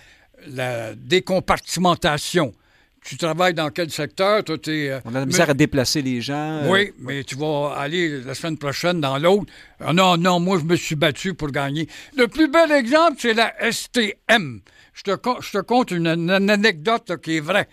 la 0.47 0.93
décompartimentation. 0.95 2.53
Tu 3.01 3.15
travailles 3.17 3.53
dans 3.53 3.69
quel 3.69 3.89
secteur? 3.89 4.43
Toi, 4.43 4.57
euh, 4.67 4.99
On 5.05 5.15
a 5.15 5.19
la 5.21 5.25
misère 5.25 5.49
à 5.49 5.53
déplacer 5.53 6.01
les 6.01 6.21
gens. 6.21 6.61
euh, 6.63 6.69
Oui, 6.69 6.91
mais 6.99 7.23
tu 7.23 7.35
vas 7.35 7.73
aller 7.77 8.21
la 8.21 8.35
semaine 8.35 8.57
prochaine 8.57 8.99
dans 8.99 9.17
l'autre. 9.17 9.45
Ah 9.79 9.93
non, 9.93 10.17
non, 10.17 10.39
moi, 10.39 10.59
je 10.59 10.65
me 10.65 10.75
suis 10.75 10.95
battu 10.95 11.33
pour 11.33 11.49
gagner. 11.49 11.87
Le 12.17 12.27
plus 12.27 12.49
bel 12.49 12.71
exemple, 12.73 13.15
c'est 13.19 13.33
la 13.33 13.53
STM. 13.71 14.59
Je 14.93 15.03
te, 15.03 15.11
je 15.39 15.51
te 15.51 15.61
conte 15.61 15.91
une, 15.91 16.07
une 16.07 16.49
anecdote 16.49 17.09
là, 17.09 17.17
qui 17.17 17.37
est 17.37 17.39
vraie. 17.39 17.69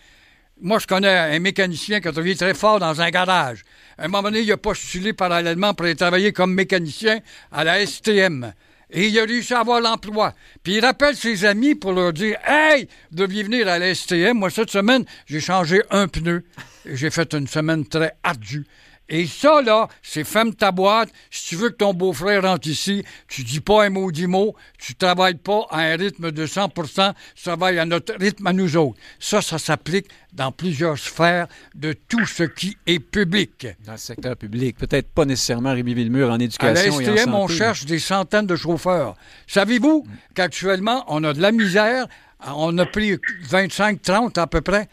Moi, 0.61 0.79
je 0.79 0.87
connais 0.87 1.09
un 1.09 1.39
mécanicien 1.41 2.01
qui 2.01 2.09
a 2.09 2.13
travaillé 2.13 2.37
très 2.37 2.55
fort 2.55 2.79
dans 2.79 3.01
un 3.01 3.11
garage. 3.11 3.63
À 3.99 4.05
un 4.05 4.09
moment 4.09 4.23
donné, 4.23 4.41
il 4.41 4.53
a 4.53 4.57
postulé 4.57 5.13
parallèlement 5.13 5.75
pour 5.75 5.87
aller 5.87 5.97
travailler 5.97 6.33
comme 6.33 6.55
mécanicien 6.55 7.19
à 7.53 7.65
la 7.65 7.85
STM. 7.85 8.53
Et 8.91 9.09
il 9.09 9.19
a 9.19 9.25
réussi 9.25 9.53
à 9.53 9.61
avoir 9.61 9.81
l'emploi. 9.81 10.35
Puis 10.63 10.75
il 10.75 10.85
rappelle 10.85 11.17
ses 11.17 11.45
amis 11.45 11.75
pour 11.75 11.93
leur 11.93 12.13
dire 12.13 12.39
Hey, 12.47 12.89
vous 13.11 13.19
deviez 13.19 13.43
venir 13.43 13.69
à 13.69 13.79
la 13.79 13.95
STM. 13.95 14.39
Moi, 14.39 14.51
cette 14.51 14.71
semaine, 14.71 15.05
j'ai 15.27 15.41
changé 15.41 15.83
un 15.91 16.07
pneu. 16.09 16.45
J'ai 16.85 17.11
fait 17.11 17.35
une 17.35 17.49
semaine 17.49 17.87
très 17.87 18.13
ardue. 18.23 18.67
Et 19.09 19.27
ça, 19.27 19.63
là, 19.63 19.89
c'est 20.03 20.25
ferme 20.25 20.55
ta 20.55 20.73
boîte. 20.73 21.11
Si 21.31 21.49
tu 21.49 21.57
veux 21.57 21.71
que 21.71 21.77
ton 21.77 21.95
beau-frère 21.95 22.43
rentre 22.43 22.69
ici, 22.69 23.05
tu 23.29 23.45
dis 23.45 23.61
pas 23.61 23.85
un 23.85 23.91
maudit 23.91 24.27
mot, 24.27 24.55
tu 24.79 24.95
travailles 24.95 25.37
pas 25.37 25.67
à 25.71 25.81
un 25.81 25.97
rythme 25.97 26.33
de 26.33 26.47
100% 26.47 27.15
tu 27.35 27.43
travailles 27.43 27.79
à 27.79 27.85
notre 27.85 28.15
rythme 28.19 28.47
à 28.47 28.53
nous 28.53 28.77
autres. 28.77 28.99
Ça, 29.19 29.43
ça 29.43 29.59
s'applique 29.59 30.07
dans 30.33 30.53
plusieurs 30.53 30.99
sphères 30.99 31.47
de 31.75 31.93
tout 31.93 32.27
ce 32.27 32.43
qui 32.43 32.77
est 32.87 32.99
public. 32.99 33.67
Dans 33.85 33.93
le 33.93 33.99
secteur 33.99 34.37
public. 34.37 34.77
Peut-être 34.79 35.09
pas 35.09 35.25
nécessairement 35.25 35.73
Rémi 35.73 35.95
Villemur 35.95 36.31
en 36.31 36.35
À 36.35 36.39
la 36.39 36.45
éducation 36.45 37.01
et 37.01 37.09
en 37.09 37.17
STM, 37.17 37.35
on 37.35 37.49
cherche 37.49 37.85
des 37.87 37.99
centaines 37.99 38.47
de 38.47 38.57
chauffeurs. 38.57 39.17
Savez-vous 39.47 40.07
qu'actuellement, 40.35 41.05
on 41.09 41.25
a 41.25 41.33
de 41.33 41.41
la 41.41 41.53
misère? 41.53 42.07
On 42.55 42.77
a 42.79 42.87
pris 42.87 43.17
25, 43.49 44.03
30 44.03 44.39
à 44.39 44.47
peu 44.47 44.61
près. 44.61 44.89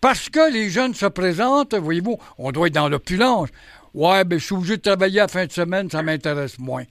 Parce 0.00 0.28
que 0.28 0.52
les 0.52 0.70
jeunes 0.70 0.94
se 0.94 1.06
présentent, 1.06 1.74
voyez-vous, 1.74 2.18
on 2.38 2.52
doit 2.52 2.68
être 2.68 2.74
dans 2.74 2.88
l'opulence. 2.88 3.48
Ouais, 3.94 4.24
ben, 4.24 4.38
je 4.38 4.44
suis 4.44 4.54
obligé 4.54 4.76
de 4.76 4.82
travailler 4.82 5.20
à 5.20 5.24
la 5.24 5.28
fin 5.28 5.46
de 5.46 5.52
semaine, 5.52 5.90
ça 5.90 6.02
m'intéresse 6.02 6.58
moins. 6.58 6.84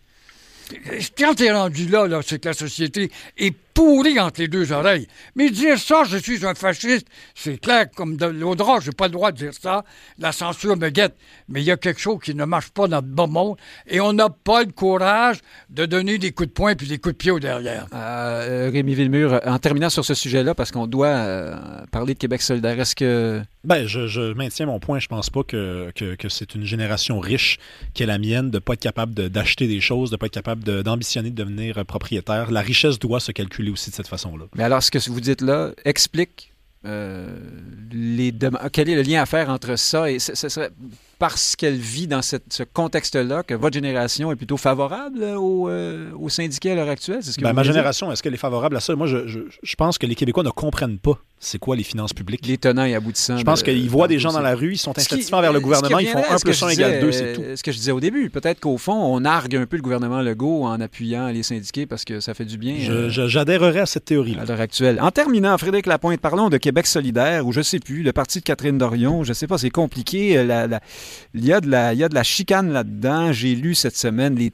Quand 1.17 1.33
t'es 1.35 1.51
rendu 1.51 1.87
là, 1.87 2.07
là 2.07 2.19
c'est 2.21 2.39
que 2.39 2.49
la 2.49 2.53
société 2.53 3.09
est 3.37 3.55
pourrie 3.77 4.19
entre 4.19 4.41
les 4.41 4.47
deux 4.47 4.71
oreilles. 4.71 5.07
Mais 5.35 5.51
dire 5.51 5.77
ça, 5.77 6.03
je 6.03 6.17
suis 6.17 6.43
un 6.45 6.55
fasciste, 6.55 7.05
c'est 7.35 7.59
clair 7.59 7.85
comme 7.95 8.17
de 8.17 8.25
l'eau 8.25 8.55
de 8.55 8.63
roche, 8.63 8.85
j'ai 8.85 8.91
pas 8.91 9.05
le 9.05 9.11
droit 9.11 9.31
de 9.31 9.37
dire 9.37 9.51
ça. 9.53 9.83
La 10.17 10.31
censure 10.31 10.75
me 10.77 10.89
guette. 10.89 11.15
Mais 11.47 11.61
il 11.61 11.65
y 11.65 11.71
a 11.71 11.77
quelque 11.77 11.99
chose 12.01 12.17
qui 12.23 12.33
ne 12.33 12.43
marche 12.45 12.69
pas 12.71 12.87
dans 12.87 12.97
le 13.01 13.03
bon 13.03 13.27
monde 13.27 13.57
et 13.85 13.99
on 14.01 14.13
n'a 14.13 14.29
pas 14.31 14.63
le 14.63 14.71
courage 14.71 15.37
de 15.69 15.85
donner 15.85 16.17
des 16.17 16.31
coups 16.31 16.49
de 16.49 16.53
poing 16.53 16.73
puis 16.73 16.87
des 16.87 16.97
coups 16.97 17.13
de 17.13 17.17
pied 17.17 17.29
au 17.29 17.39
derrière. 17.39 17.85
Euh, 17.93 18.71
Rémi 18.73 18.95
Villemur, 18.95 19.39
en 19.45 19.59
terminant 19.59 19.91
sur 19.91 20.03
ce 20.03 20.15
sujet-là, 20.15 20.55
parce 20.55 20.71
qu'on 20.71 20.87
doit 20.87 21.07
euh, 21.07 21.55
parler 21.91 22.15
de 22.15 22.19
Québec 22.19 22.41
solidaire, 22.41 22.79
est-ce 22.79 22.95
que 22.95 23.41
Ben, 23.63 23.85
je, 23.85 24.07
je 24.07 24.33
maintiens 24.33 24.65
mon 24.65 24.79
point. 24.79 24.97
Je 24.97 25.07
pense 25.07 25.29
pas 25.29 25.43
que, 25.43 25.91
que, 25.95 26.15
que 26.15 26.29
c'est 26.29 26.55
une 26.55 26.63
génération 26.63 27.19
riche 27.19 27.59
qui 27.93 28.01
est 28.01 28.07
la 28.07 28.17
mienne 28.17 28.49
de 28.49 28.57
pas 28.57 28.73
être 28.73 28.81
capable 28.81 29.13
de- 29.13 29.27
d'acheter 29.27 29.67
des 29.67 29.81
choses, 29.81 30.09
de 30.09 30.15
pas 30.15 30.25
être 30.25 30.33
capable 30.33 30.63
d'ambitionner 30.63 31.29
de, 31.29 31.35
devenir 31.35 31.77
euh, 31.77 31.83
propriétaire. 31.83 32.49
La 32.49 32.61
richesse 32.61 32.97
doit 32.97 33.19
se 33.19 33.31
calculer 33.31 33.66
aussi 33.69 33.89
de 33.89 33.95
cette 33.95 34.07
façon-là. 34.07 34.45
Mais 34.55 34.63
alors, 34.63 34.81
ce 34.83 34.91
que 34.91 34.99
vous 35.09 35.21
dites 35.21 35.41
là 35.41 35.71
explique 35.85 36.53
euh, 36.85 37.27
les 37.91 38.31
demandes. 38.31 38.69
Quel 38.71 38.89
est 38.89 38.95
le 38.95 39.01
lien 39.01 39.21
à 39.21 39.25
faire 39.25 39.49
entre 39.49 39.75
ça 39.75 40.09
et 40.11 40.19
ce, 40.19 40.35
ce 40.35 40.47
serait 40.47 40.69
parce 41.19 41.55
qu'elle 41.55 41.75
vit 41.77 42.07
dans 42.07 42.21
cette, 42.21 42.53
ce 42.53 42.63
contexte-là 42.63 43.43
que 43.43 43.53
votre 43.53 43.73
génération 43.73 44.31
est 44.31 44.35
plutôt 44.35 44.57
favorable 44.57 45.23
aux, 45.23 45.67
euh, 45.69 46.11
aux 46.19 46.29
syndiqués 46.29 46.71
à 46.71 46.75
l'heure 46.75 46.89
actuelle? 46.89 47.23
Ce 47.23 47.35
que 47.37 47.41
Ben, 47.41 47.53
ma 47.53 47.63
génération, 47.63 48.11
est-ce 48.11 48.21
qu'elle 48.23 48.33
est 48.33 48.37
favorable 48.37 48.77
à 48.77 48.79
ça? 48.79 48.95
Moi, 48.95 49.07
je, 49.07 49.27
je- 49.27 49.39
je 49.61 49.75
pense 49.75 49.97
que 49.97 50.05
les 50.05 50.15
Québécois 50.15 50.43
ne 50.43 50.49
comprennent 50.49 50.99
pas 50.99 51.19
c'est 51.39 51.59
quoi 51.59 51.75
les 51.75 51.83
finances 51.83 52.13
publiques. 52.13 52.47
Les 52.47 52.57
tenants 52.57 52.83
et 52.85 52.95
aboutissants. 52.95 53.37
Je 53.37 53.43
pense 53.43 53.61
qu'ils 53.61 53.87
voient 53.91 54.07
des 54.07 54.17
gens 54.17 54.33
dans 54.33 54.39
la 54.41 54.55
rue, 54.55 54.71
ils 54.73 54.77
sont 54.79 54.97
insatisfaits 54.97 55.35
envers 55.35 55.53
le 55.53 55.59
qui 55.59 55.65
gouvernement, 55.65 55.99
ils 55.99 56.07
font 56.07 56.13
reviendrait 56.21 56.31
à 56.31 56.33
1 56.33 56.37
ce 56.39 56.43
que 56.45 56.49
plus 56.49 56.59
je 56.59 56.65
1 56.65 56.69
égale 56.69 56.89
disais, 56.93 57.01
2, 57.01 57.11
c'est 57.11 57.33
tout. 57.33 57.41
euh, 57.43 57.55
Ce 57.55 57.61
que 57.63 57.71
je 57.71 57.77
disais 57.77 57.91
au 57.91 57.99
début, 57.99 58.31
peut-être 58.31 58.59
qu'au 58.59 58.77
fond, 58.79 58.93
on 58.95 59.19
nargue 59.19 59.55
un 59.55 59.67
peu 59.67 59.75
le 59.77 59.83
gouvernement 59.83 60.21
Legault 60.23 60.63
en 60.65 60.81
appuyant 60.81 61.27
les 61.27 61.43
syndiqués 61.43 61.85
parce 61.85 62.05
que 62.05 62.21
ça 62.21 62.33
fait 62.33 62.45
du 62.45 62.57
bien. 62.57 62.75
Euh, 62.89 63.09
J'adhérerais 63.09 63.81
à 63.81 63.85
cette 63.85 64.05
théorie-là. 64.05 64.41
à 64.41 64.45
l'heure 64.45 64.59
actuelle. 64.61 64.99
En 64.99 65.11
terminant, 65.11 65.55
Frédéric 65.59 65.85
Lapointe, 65.85 66.19
parlons 66.21 66.49
de 66.49 66.57
Québec 66.57 66.87
solidaire, 66.87 67.45
ou 67.45 67.51
je 67.51 67.61
sais 67.61 67.79
plus, 67.79 68.01
le 68.01 68.13
parti 68.13 68.39
de 68.39 68.43
Catherine 68.43 68.79
Dorion, 68.79 69.23
je 69.23 69.33
sais 69.33 69.45
pas, 69.45 69.59
c'est 69.59 69.69
compliqué. 69.69 70.39
euh, 70.39 70.43
la- 70.43 70.65
la- 70.65 70.81
il, 71.33 71.45
y 71.45 71.53
a 71.53 71.61
de 71.61 71.69
la, 71.69 71.93
il 71.93 71.99
y 71.99 72.03
a 72.03 72.09
de 72.09 72.15
la 72.15 72.23
chicane 72.23 72.71
là-dedans. 72.71 73.31
J'ai 73.31 73.55
lu 73.55 73.75
cette 73.75 73.97
semaine 73.97 74.35
les, 74.35 74.51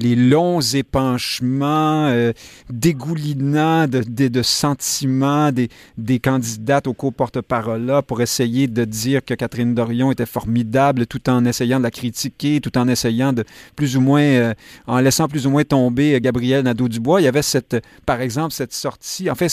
les 0.00 0.16
longs 0.16 0.60
épanchements 0.60 2.06
euh, 2.08 2.32
dégoulinants 2.70 3.86
de, 3.86 4.42
sentiments 4.42 5.52
des, 5.52 5.68
des 5.98 6.18
candidates 6.18 6.86
au 6.86 6.94
co-porte-parole 6.94 7.84
là 7.84 8.02
pour 8.02 8.22
essayer 8.22 8.66
de 8.66 8.84
dire 8.84 9.24
que 9.24 9.34
Catherine 9.34 9.74
Dorion 9.74 10.10
était 10.10 10.26
formidable 10.26 11.06
tout 11.06 11.28
en 11.28 11.44
essayant 11.44 11.78
de 11.78 11.84
la 11.84 11.90
critiquer, 11.90 12.60
tout 12.60 12.76
en 12.78 12.88
essayant 12.88 13.32
de 13.32 13.44
plus 13.76 13.96
ou 13.96 14.00
moins, 14.00 14.22
euh, 14.22 14.54
en 14.86 15.00
laissant 15.00 15.28
plus 15.28 15.46
ou 15.46 15.50
moins 15.50 15.64
tomber 15.64 16.14
euh, 16.14 16.20
Gabriel 16.20 16.64
Nadeau-Dubois. 16.64 17.20
Il 17.20 17.24
y 17.24 17.28
avait 17.28 17.42
cette, 17.42 17.76
par 18.06 18.20
exemple, 18.20 18.54
cette 18.54 18.72
sortie, 18.72 19.30
en 19.30 19.34
fait, 19.34 19.48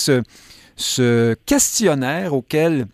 ce 0.76 1.36
questionnaire 1.46 2.34
auquel 2.34 2.88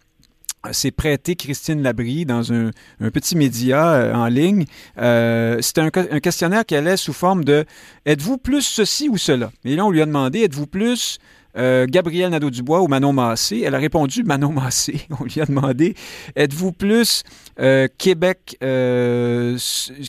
s'est 0.72 0.92
prêté 0.92 1.36
Christine 1.36 1.82
Labrie 1.82 2.26
dans 2.26 2.54
un, 2.54 2.72
petit 3.14 3.36
média 3.36 3.94
euh, 3.94 4.14
en 4.14 4.28
ligne. 4.28 4.66
Euh, 4.98 5.58
C'était 5.62 5.82
un, 5.82 5.92
un 6.12 6.20
questionnaire 6.20 6.66
qui 6.66 6.76
allait 6.76 6.98
sous 6.98 7.14
forme 7.14 7.44
de 7.44 7.66
Êtes-vous 8.06 8.38
plus 8.38 8.62
ceci 8.62 9.10
ou 9.10 9.18
cela? 9.18 9.52
Et 9.66 9.76
là, 9.76 9.86
on 9.86 9.92
lui 9.92 10.02
a 10.02 10.06
demandé 10.06 10.42
Êtes-vous 10.42 10.68
plus 10.68 11.20
euh, 11.58 11.86
Gabriel 11.88 12.32
Nadeau-Dubois 12.32 12.82
ou 12.82 12.88
Manon 12.88 13.14
Massé? 13.14 13.64
Elle 13.66 13.76
a 13.76 13.78
répondu 13.78 14.24
Manon 14.26 14.52
Massé. 14.52 15.02
On 15.20 15.24
lui 15.24 15.42
a 15.42 15.46
demandé 15.46 15.96
Êtes-vous 16.36 16.72
plus 16.72 17.24
euh, 17.60 17.88
Québec, 17.98 18.58
euh, 18.64 19.58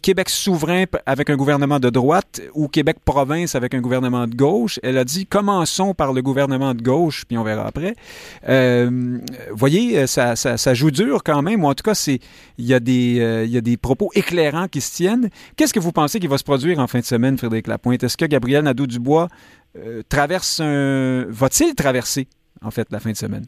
Québec 0.02 0.28
souverain 0.28 0.84
avec 1.06 1.30
un 1.30 1.36
gouvernement 1.36 1.80
de 1.80 1.90
droite 1.90 2.40
ou 2.54 2.68
Québec 2.68 2.96
province 3.04 3.54
avec 3.54 3.74
un 3.74 3.80
gouvernement 3.80 4.26
de 4.26 4.34
gauche? 4.34 4.80
Elle 4.82 4.98
a 4.98 5.04
dit 5.04 5.26
Commençons 5.26 5.94
par 5.94 6.12
le 6.12 6.22
gouvernement 6.22 6.74
de 6.74 6.82
gauche, 6.82 7.24
puis 7.26 7.36
on 7.36 7.44
verra 7.44 7.66
après. 7.66 7.94
Euh, 8.48 9.18
voyez, 9.52 10.06
ça, 10.06 10.36
ça, 10.36 10.74
joue 10.74 10.90
dur 10.90 11.22
quand 11.24 11.42
même, 11.42 11.64
ou 11.64 11.68
en 11.68 11.74
tout 11.74 11.82
cas, 11.82 11.94
il 12.58 12.66
y, 12.66 12.74
a 12.74 12.80
des, 12.80 13.76
propos 13.76 14.10
éclairants 14.14 14.68
qui 14.68 14.80
se 14.80 14.94
tiennent. 14.94 15.28
Qu'est-ce 15.56 15.74
que 15.74 15.80
vous 15.80 15.92
pensez 15.92 16.20
qui 16.20 16.26
va 16.26 16.38
se 16.38 16.44
produire 16.44 16.78
en 16.78 16.86
fin 16.86 17.00
de 17.00 17.04
semaine, 17.04 17.36
Frédéric 17.38 17.66
Lapointe? 17.66 18.02
Est-ce 18.02 18.16
que 18.16 18.24
Gabriel 18.24 18.64
Nadeau-Dubois 18.64 19.28
euh, 19.76 20.02
traverse 20.08 20.60
un... 20.60 21.26
Va-t-il 21.28 21.74
traverser, 21.74 22.26
en 22.62 22.70
fait, 22.70 22.86
la 22.90 23.00
fin 23.00 23.10
de 23.10 23.16
semaine? 23.16 23.44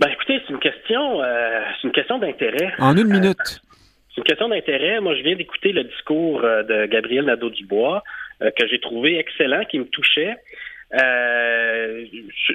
Ben 0.00 0.08
écoutez, 0.10 0.40
c'est 0.46 0.52
une 0.52 0.58
question, 0.60 1.22
euh, 1.22 1.60
c'est 1.80 1.86
une 1.88 1.92
question 1.92 2.18
d'intérêt. 2.18 2.72
En 2.78 2.96
une 2.96 3.10
Euh, 3.10 3.18
minute. 3.20 3.60
C'est 4.10 4.18
une 4.18 4.24
question 4.24 4.48
d'intérêt. 4.48 5.00
Moi, 5.00 5.14
je 5.14 5.22
viens 5.22 5.36
d'écouter 5.36 5.72
le 5.72 5.84
discours 5.84 6.40
de 6.42 6.86
Gabriel 6.86 7.24
Nadeau-Dubois, 7.26 8.02
que 8.40 8.66
j'ai 8.68 8.80
trouvé 8.80 9.18
excellent, 9.18 9.64
qui 9.64 9.78
me 9.78 9.84
touchait. 9.86 10.36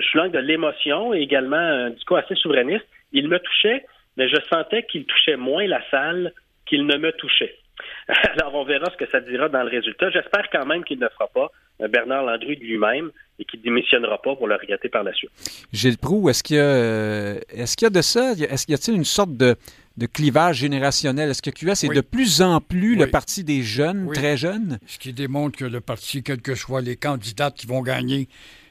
Sous 0.10 0.18
l'angle 0.18 0.32
de 0.34 0.40
l'émotion 0.40 1.14
et 1.14 1.20
également 1.20 1.58
un 1.58 1.90
discours 1.92 2.18
assez 2.18 2.36
souverainiste. 2.36 2.86
Il 3.12 3.28
me 3.28 3.38
touchait, 3.40 3.86
mais 4.18 4.28
je 4.28 4.38
sentais 4.52 4.84
qu'il 4.84 5.06
touchait 5.06 5.36
moins 5.36 5.68
la 5.68 5.82
salle 5.92 6.34
qu'il 6.66 6.86
ne 6.88 6.98
me 6.98 7.12
touchait. 7.12 7.56
Alors, 8.34 8.56
on 8.56 8.66
verra 8.66 8.90
ce 8.92 8.98
que 8.98 9.10
ça 9.12 9.20
dira 9.22 9.50
dans 9.50 9.64
le 9.64 9.70
résultat. 9.70 10.10
J'espère 10.10 10.50
quand 10.52 10.66
même 10.66 10.84
qu'il 10.84 11.00
ne 11.00 11.08
fera 11.10 11.28
pas 11.28 11.52
euh, 11.82 11.88
Bernard 11.88 12.24
Landru 12.26 12.56
de 12.56 12.62
lui-même 12.64 13.12
et 13.40 13.46
qu'il 13.46 13.62
démissionnera 13.62 14.22
pas 14.22 14.36
pour 14.36 14.48
le 14.48 14.56
regretter 14.56 14.90
par 14.90 15.04
la 15.04 15.14
suite. 15.14 15.32
Gilles 15.72 15.98
Proux, 15.98 16.30
est-ce 16.30 16.44
qu'il 16.44 16.58
y, 16.58 16.60
a, 16.60 16.64
euh, 16.64 17.40
est-ce 17.50 17.78
qu'il 17.78 17.86
y 17.86 17.88
a 17.88 17.90
de 17.92 18.02
ça? 18.02 18.34
Est-ce 18.34 18.66
qu'il 18.66 18.74
y 18.74 18.76
a-t-il 18.76 18.96
une 18.98 19.06
sorte 19.06 19.36
de, 19.36 19.56
de 19.98 20.06
clivage 20.06 20.58
générationnel? 20.58 21.30
Est-ce 21.30 21.42
que 21.42 21.50
QS 21.50 21.86
est 21.86 21.96
de 21.96 22.02
plus 22.02 22.42
en 22.42 22.60
plus 22.60 22.96
le 22.96 23.08
parti 23.08 23.44
des 23.44 23.62
jeunes, 23.64 24.06
Oui. 24.08 24.16
très 24.16 24.38
jeunes? 24.38 24.80
Ce 24.88 25.00
qui 25.00 25.14
démontre 25.14 25.58
que 25.58 25.66
le 25.66 25.82
parti, 25.82 26.22
quels 26.24 26.42
que 26.42 26.56
soient 26.56 26.82
les 26.82 26.98
candidats 26.98 27.52
qui 27.52 27.66
vont 27.68 27.82
gagner 27.82 28.28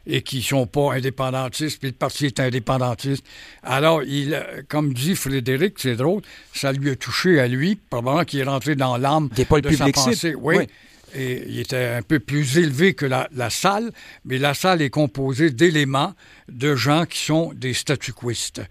et 0.07 0.23
qui 0.23 0.39
ne 0.39 0.43
sont 0.43 0.67
pas 0.67 0.95
indépendantistes, 0.95 1.79
puis 1.79 1.91
le 1.91 1.95
parti 1.95 2.27
est 2.27 2.41
indépendantiste. 2.41 3.25
Alors, 3.63 4.03
il, 4.03 4.41
comme 4.69 4.93
dit 4.93 5.15
Frédéric, 5.15 5.75
c'est 5.79 5.97
drôle, 5.97 6.23
ça 6.55 6.73
lui 6.73 6.91
a 6.91 6.97
touché 6.97 7.41
à 7.41 7.49
lui, 7.49 7.77
probablement 7.77 8.25
qu'il 8.25 8.41
est 8.41 8.45
rentré 8.45 8.77
dans 8.77 8.97
l'âme 8.97 9.29
de 9.37 9.45
public 9.45 9.77
sa 9.77 9.89
pensée. 9.91 10.35
Oui. 10.35 10.57
Oui. 10.59 10.67
Et 11.13 11.45
il 11.49 11.59
était 11.59 11.87
un 11.97 12.03
peu 12.03 12.21
plus 12.21 12.59
élevé 12.59 12.95
que 12.95 13.05
la, 13.05 13.29
la 13.35 13.51
salle, 13.51 13.91
mais 14.25 14.39
la 14.39 14.55
salle 14.55 14.81
est 14.81 14.91
composée 14.91 15.51
d'éléments 15.51 16.15
de 16.49 16.77
gens 16.77 17.05
qui 17.05 17.19
sont 17.19 17.53
des 17.53 17.75
statuquistes. 17.75 18.63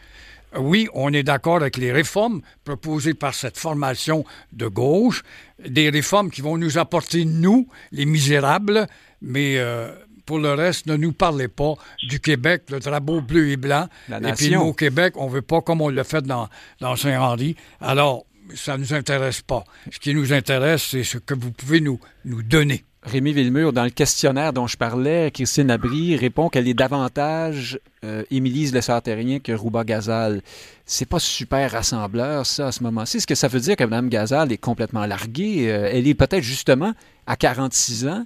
Oui, 0.57 0.87
on 0.93 1.13
est 1.13 1.23
d'accord 1.23 1.57
avec 1.57 1.77
les 1.77 1.91
réformes 1.91 2.41
proposées 2.63 3.13
par 3.13 3.35
cette 3.35 3.57
formation 3.57 4.25
de 4.53 4.67
gauche, 4.67 5.23
des 5.67 5.89
réformes 5.89 6.31
qui 6.31 6.41
vont 6.41 6.57
nous 6.57 6.77
apporter, 6.77 7.25
nous, 7.25 7.67
les 7.91 8.05
misérables, 8.05 8.87
mais 9.21 9.57
euh, 9.57 9.93
pour 10.29 10.37
le 10.37 10.53
reste, 10.53 10.85
ne 10.85 10.95
nous 10.95 11.11
parlez 11.11 11.47
pas 11.47 11.73
du 12.03 12.19
Québec, 12.19 12.65
le 12.69 12.79
drapeau 12.79 13.19
bleu 13.19 13.49
et 13.49 13.57
blanc. 13.57 13.87
La 14.09 14.19
et 14.19 14.33
puis 14.33 14.51
nous, 14.51 14.61
au 14.61 14.73
Québec, 14.73 15.15
on 15.17 15.25
veut 15.25 15.41
pas 15.41 15.59
comme 15.61 15.81
on 15.81 15.89
l'a 15.89 16.03
fait 16.03 16.21
dans, 16.21 16.47
dans 16.79 16.95
Saint-Henri. 16.95 17.55
Alors, 17.81 18.27
ça 18.53 18.77
ne 18.77 18.83
nous 18.83 18.93
intéresse 18.93 19.41
pas. 19.41 19.63
Ce 19.91 19.97
qui 19.97 20.13
nous 20.13 20.31
intéresse, 20.31 20.83
c'est 20.91 21.03
ce 21.03 21.17
que 21.17 21.33
vous 21.33 21.51
pouvez 21.51 21.81
nous, 21.81 21.99
nous 22.25 22.43
donner. 22.43 22.85
Rémi 23.01 23.33
Villemur, 23.33 23.73
dans 23.73 23.85
le 23.85 23.89
questionnaire 23.89 24.53
dont 24.53 24.67
je 24.67 24.77
parlais, 24.77 25.31
Christine 25.31 25.69
Labrie 25.69 26.15
répond 26.15 26.49
qu'elle 26.49 26.67
est 26.67 26.75
davantage 26.75 27.79
euh, 28.05 28.23
Émilise 28.29 28.71
Lessard-Terrien 28.71 29.39
que 29.39 29.51
Rouba 29.51 29.83
Gazal. 29.83 30.43
C'est 30.85 31.07
pas 31.07 31.17
super 31.17 31.71
rassembleur, 31.71 32.45
ça, 32.45 32.67
à 32.67 32.71
ce 32.71 32.83
moment-ci. 32.83 33.17
Est-ce 33.17 33.25
que 33.25 33.33
ça 33.33 33.47
veut 33.47 33.61
dire 33.61 33.77
que 33.77 33.83
Mme 33.83 34.09
Gazal 34.09 34.51
est 34.51 34.57
complètement 34.57 35.07
larguée? 35.07 35.71
Euh, 35.71 35.89
elle 35.91 36.07
est 36.07 36.13
peut-être 36.13 36.43
justement 36.43 36.93
à 37.25 37.35
46 37.35 38.05
ans, 38.07 38.25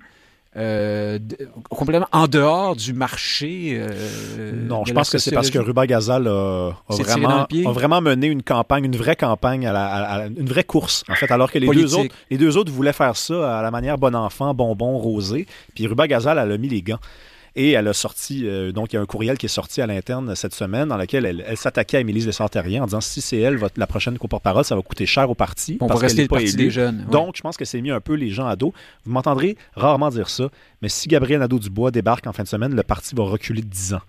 euh, 0.56 1.18
complètement 1.70 2.08
en 2.12 2.28
dehors 2.28 2.76
du 2.76 2.94
marché. 2.94 3.76
euh, 3.80 4.52
Non, 4.68 4.86
je 4.86 4.94
pense 4.94 5.10
que 5.10 5.18
c'est 5.18 5.32
parce 5.36 5.50
que. 5.50 5.60
Ruba 5.60 5.88
Gazal 5.88 6.28
a, 6.28 6.72
vraiment, 7.72 7.98
a 7.98 8.02
mené 8.02 8.28
une 8.28 8.44
campagne, 8.44 8.86
une 8.86 8.96
vraie 8.96 9.16
campagne, 9.16 9.66
à 9.66 9.74
la- 9.74 9.88
à 9.88 10.18
la- 10.20 10.26
une 10.28 10.48
vraie 10.48 10.64
course, 10.64 11.04
en 11.10 11.16
fait, 11.16 11.32
alors 11.32 11.52
que 11.52 11.58
les 11.60 11.68
deux, 11.82 11.88
autres, 12.06 12.16
les 12.30 12.38
deux 12.38 12.58
autres 12.58 12.72
voulaient 12.72 12.94
faire 12.94 13.16
ça 13.18 13.60
à 13.60 13.62
la 13.62 13.72
manière 13.72 13.98
bon 13.98 14.16
enfant, 14.16 14.54
bonbon, 14.54 14.98
rosé. 14.98 15.48
Puis 15.76 15.88
Ruba 15.88 16.08
Gazal, 16.08 16.38
elle 16.38 16.52
a 16.52 16.58
mis 16.58 16.70
les 16.70 16.82
gants. 16.82 17.00
Et 17.56 17.72
elle 17.74 17.88
a 17.88 17.94
sorti, 17.94 18.48
euh, 18.48 18.72
donc 18.72 18.92
il 18.92 18.96
y 18.96 19.00
a 19.00 19.02
un 19.02 19.06
courriel 19.06 19.38
qui 19.38 19.46
est 19.46 19.50
sorti 19.50 19.80
à 19.82 19.86
l'interne 19.86 20.36
cette 20.36 20.56
semaine 20.56 20.90
dans 20.90 20.98
lequel 20.98 21.24
elle, 21.28 21.44
elle 21.48 21.56
s'attaquait 21.58 21.98
à 21.98 22.00
Émilie 22.00 22.22
Lessard-Terrien 22.22 22.82
en 22.82 22.86
disant 22.86 23.00
si 23.02 23.22
c'est 23.22 23.38
elle 23.38 23.58
votre- 23.58 23.80
la 23.80 23.86
prochaine 23.86 24.18
co-porte-parole, 24.18 24.66
ça 24.66 24.76
va 24.76 24.82
coûter 24.82 25.06
cher 25.06 25.30
au 25.30 25.36
parti. 25.36 25.78
On 25.80 25.86
va 25.86 25.90
parce 25.90 26.00
qu'elle 26.02 26.08
rester 26.08 26.22
le 26.24 26.28
parti 26.30 26.56
des 26.56 26.72
jeunes. 26.72 27.02
ouais. 27.06 27.12
Donc, 27.12 27.36
je 27.38 27.42
pense 27.42 27.56
que 27.56 27.66
c'est 27.66 27.80
mis 27.82 27.92
un 27.92 28.00
peu 28.02 28.14
les 28.16 28.32
gens 28.32 28.48
à 28.48 28.56
dos. 28.56 28.74
Vous 29.06 29.12
m'entendrez 29.12 29.56
rarement 29.76 30.10
dire 30.10 30.30
ça, 30.30 30.50
mais 30.82 30.90
si 30.90 31.08
Gabriel 31.08 31.42
Nadeau-Dubois 31.42 31.92
débarque 31.92 32.26
en 32.26 32.34
fin 32.34 32.42
de 32.42 32.48
semaine, 32.48 32.76
le 32.76 32.82
parti 32.84 33.14
va 33.14 33.24
reculer 33.24 33.62
de 33.62 33.68
10 33.68 33.94
ans. 33.94 34.02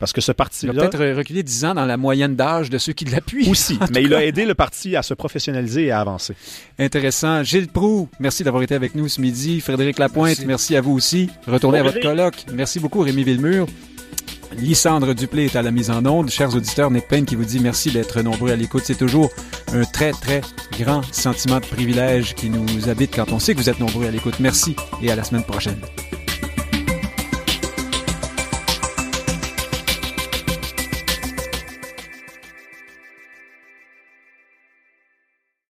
Parce 0.00 0.12
que 0.14 0.20
ce 0.22 0.30
il 0.30 0.32
a 0.32 0.34
parti-là... 0.34 0.72
peut-être 0.72 1.16
reculé 1.16 1.42
10 1.42 1.66
ans 1.66 1.74
dans 1.74 1.84
la 1.84 1.98
moyenne 1.98 2.34
d'âge 2.34 2.70
de 2.70 2.78
ceux 2.78 2.94
qui 2.94 3.04
l'appuient. 3.04 3.48
Aussi, 3.48 3.78
mais 3.94 4.02
il 4.02 4.14
a 4.14 4.24
aidé 4.24 4.46
le 4.46 4.54
parti 4.54 4.96
à 4.96 5.02
se 5.02 5.12
professionnaliser 5.14 5.84
et 5.84 5.90
à 5.92 6.00
avancer. 6.00 6.34
Intéressant. 6.78 7.44
Gilles 7.44 7.68
Proux, 7.68 8.08
merci 8.18 8.42
d'avoir 8.42 8.62
été 8.62 8.74
avec 8.74 8.94
nous 8.94 9.08
ce 9.08 9.20
midi. 9.20 9.60
Frédéric 9.60 9.98
Lapointe, 9.98 10.38
merci, 10.38 10.46
Merci. 10.46 10.76
à 10.76 10.80
vous 10.80 10.92
aussi. 10.92 11.28
Retournez 11.46 11.78
à 11.78 11.82
votre 11.82 12.00
colloque. 12.00 12.46
Merci 12.52 12.80
beaucoup, 12.80 13.00
Rémi 13.00 13.24
Villemur. 13.24 13.66
Lysandre 14.56 15.14
Duplé 15.14 15.44
est 15.44 15.56
à 15.56 15.62
la 15.62 15.70
mise 15.70 15.90
en 15.90 16.04
onde. 16.06 16.30
Chers 16.30 16.56
auditeurs, 16.56 16.90
Nick 16.90 17.06
Payne 17.06 17.24
qui 17.24 17.36
vous 17.36 17.44
dit 17.44 17.60
merci 17.60 17.90
d'être 17.90 18.20
nombreux 18.22 18.50
à 18.50 18.56
l'écoute. 18.56 18.82
C'est 18.84 18.96
toujours 18.96 19.30
un 19.72 19.84
très, 19.84 20.12
très 20.12 20.40
grand 20.78 21.02
sentiment 21.12 21.60
de 21.60 21.66
privilège 21.66 22.34
qui 22.34 22.50
nous 22.50 22.88
habite 22.88 23.14
quand 23.14 23.32
on 23.32 23.38
sait 23.38 23.54
que 23.54 23.58
vous 23.60 23.68
êtes 23.68 23.78
nombreux 23.78 24.06
à 24.06 24.10
l'écoute. 24.10 24.40
Merci 24.40 24.74
et 25.02 25.10
à 25.10 25.14
la 25.14 25.24
semaine 25.24 25.44
prochaine. 25.44 25.78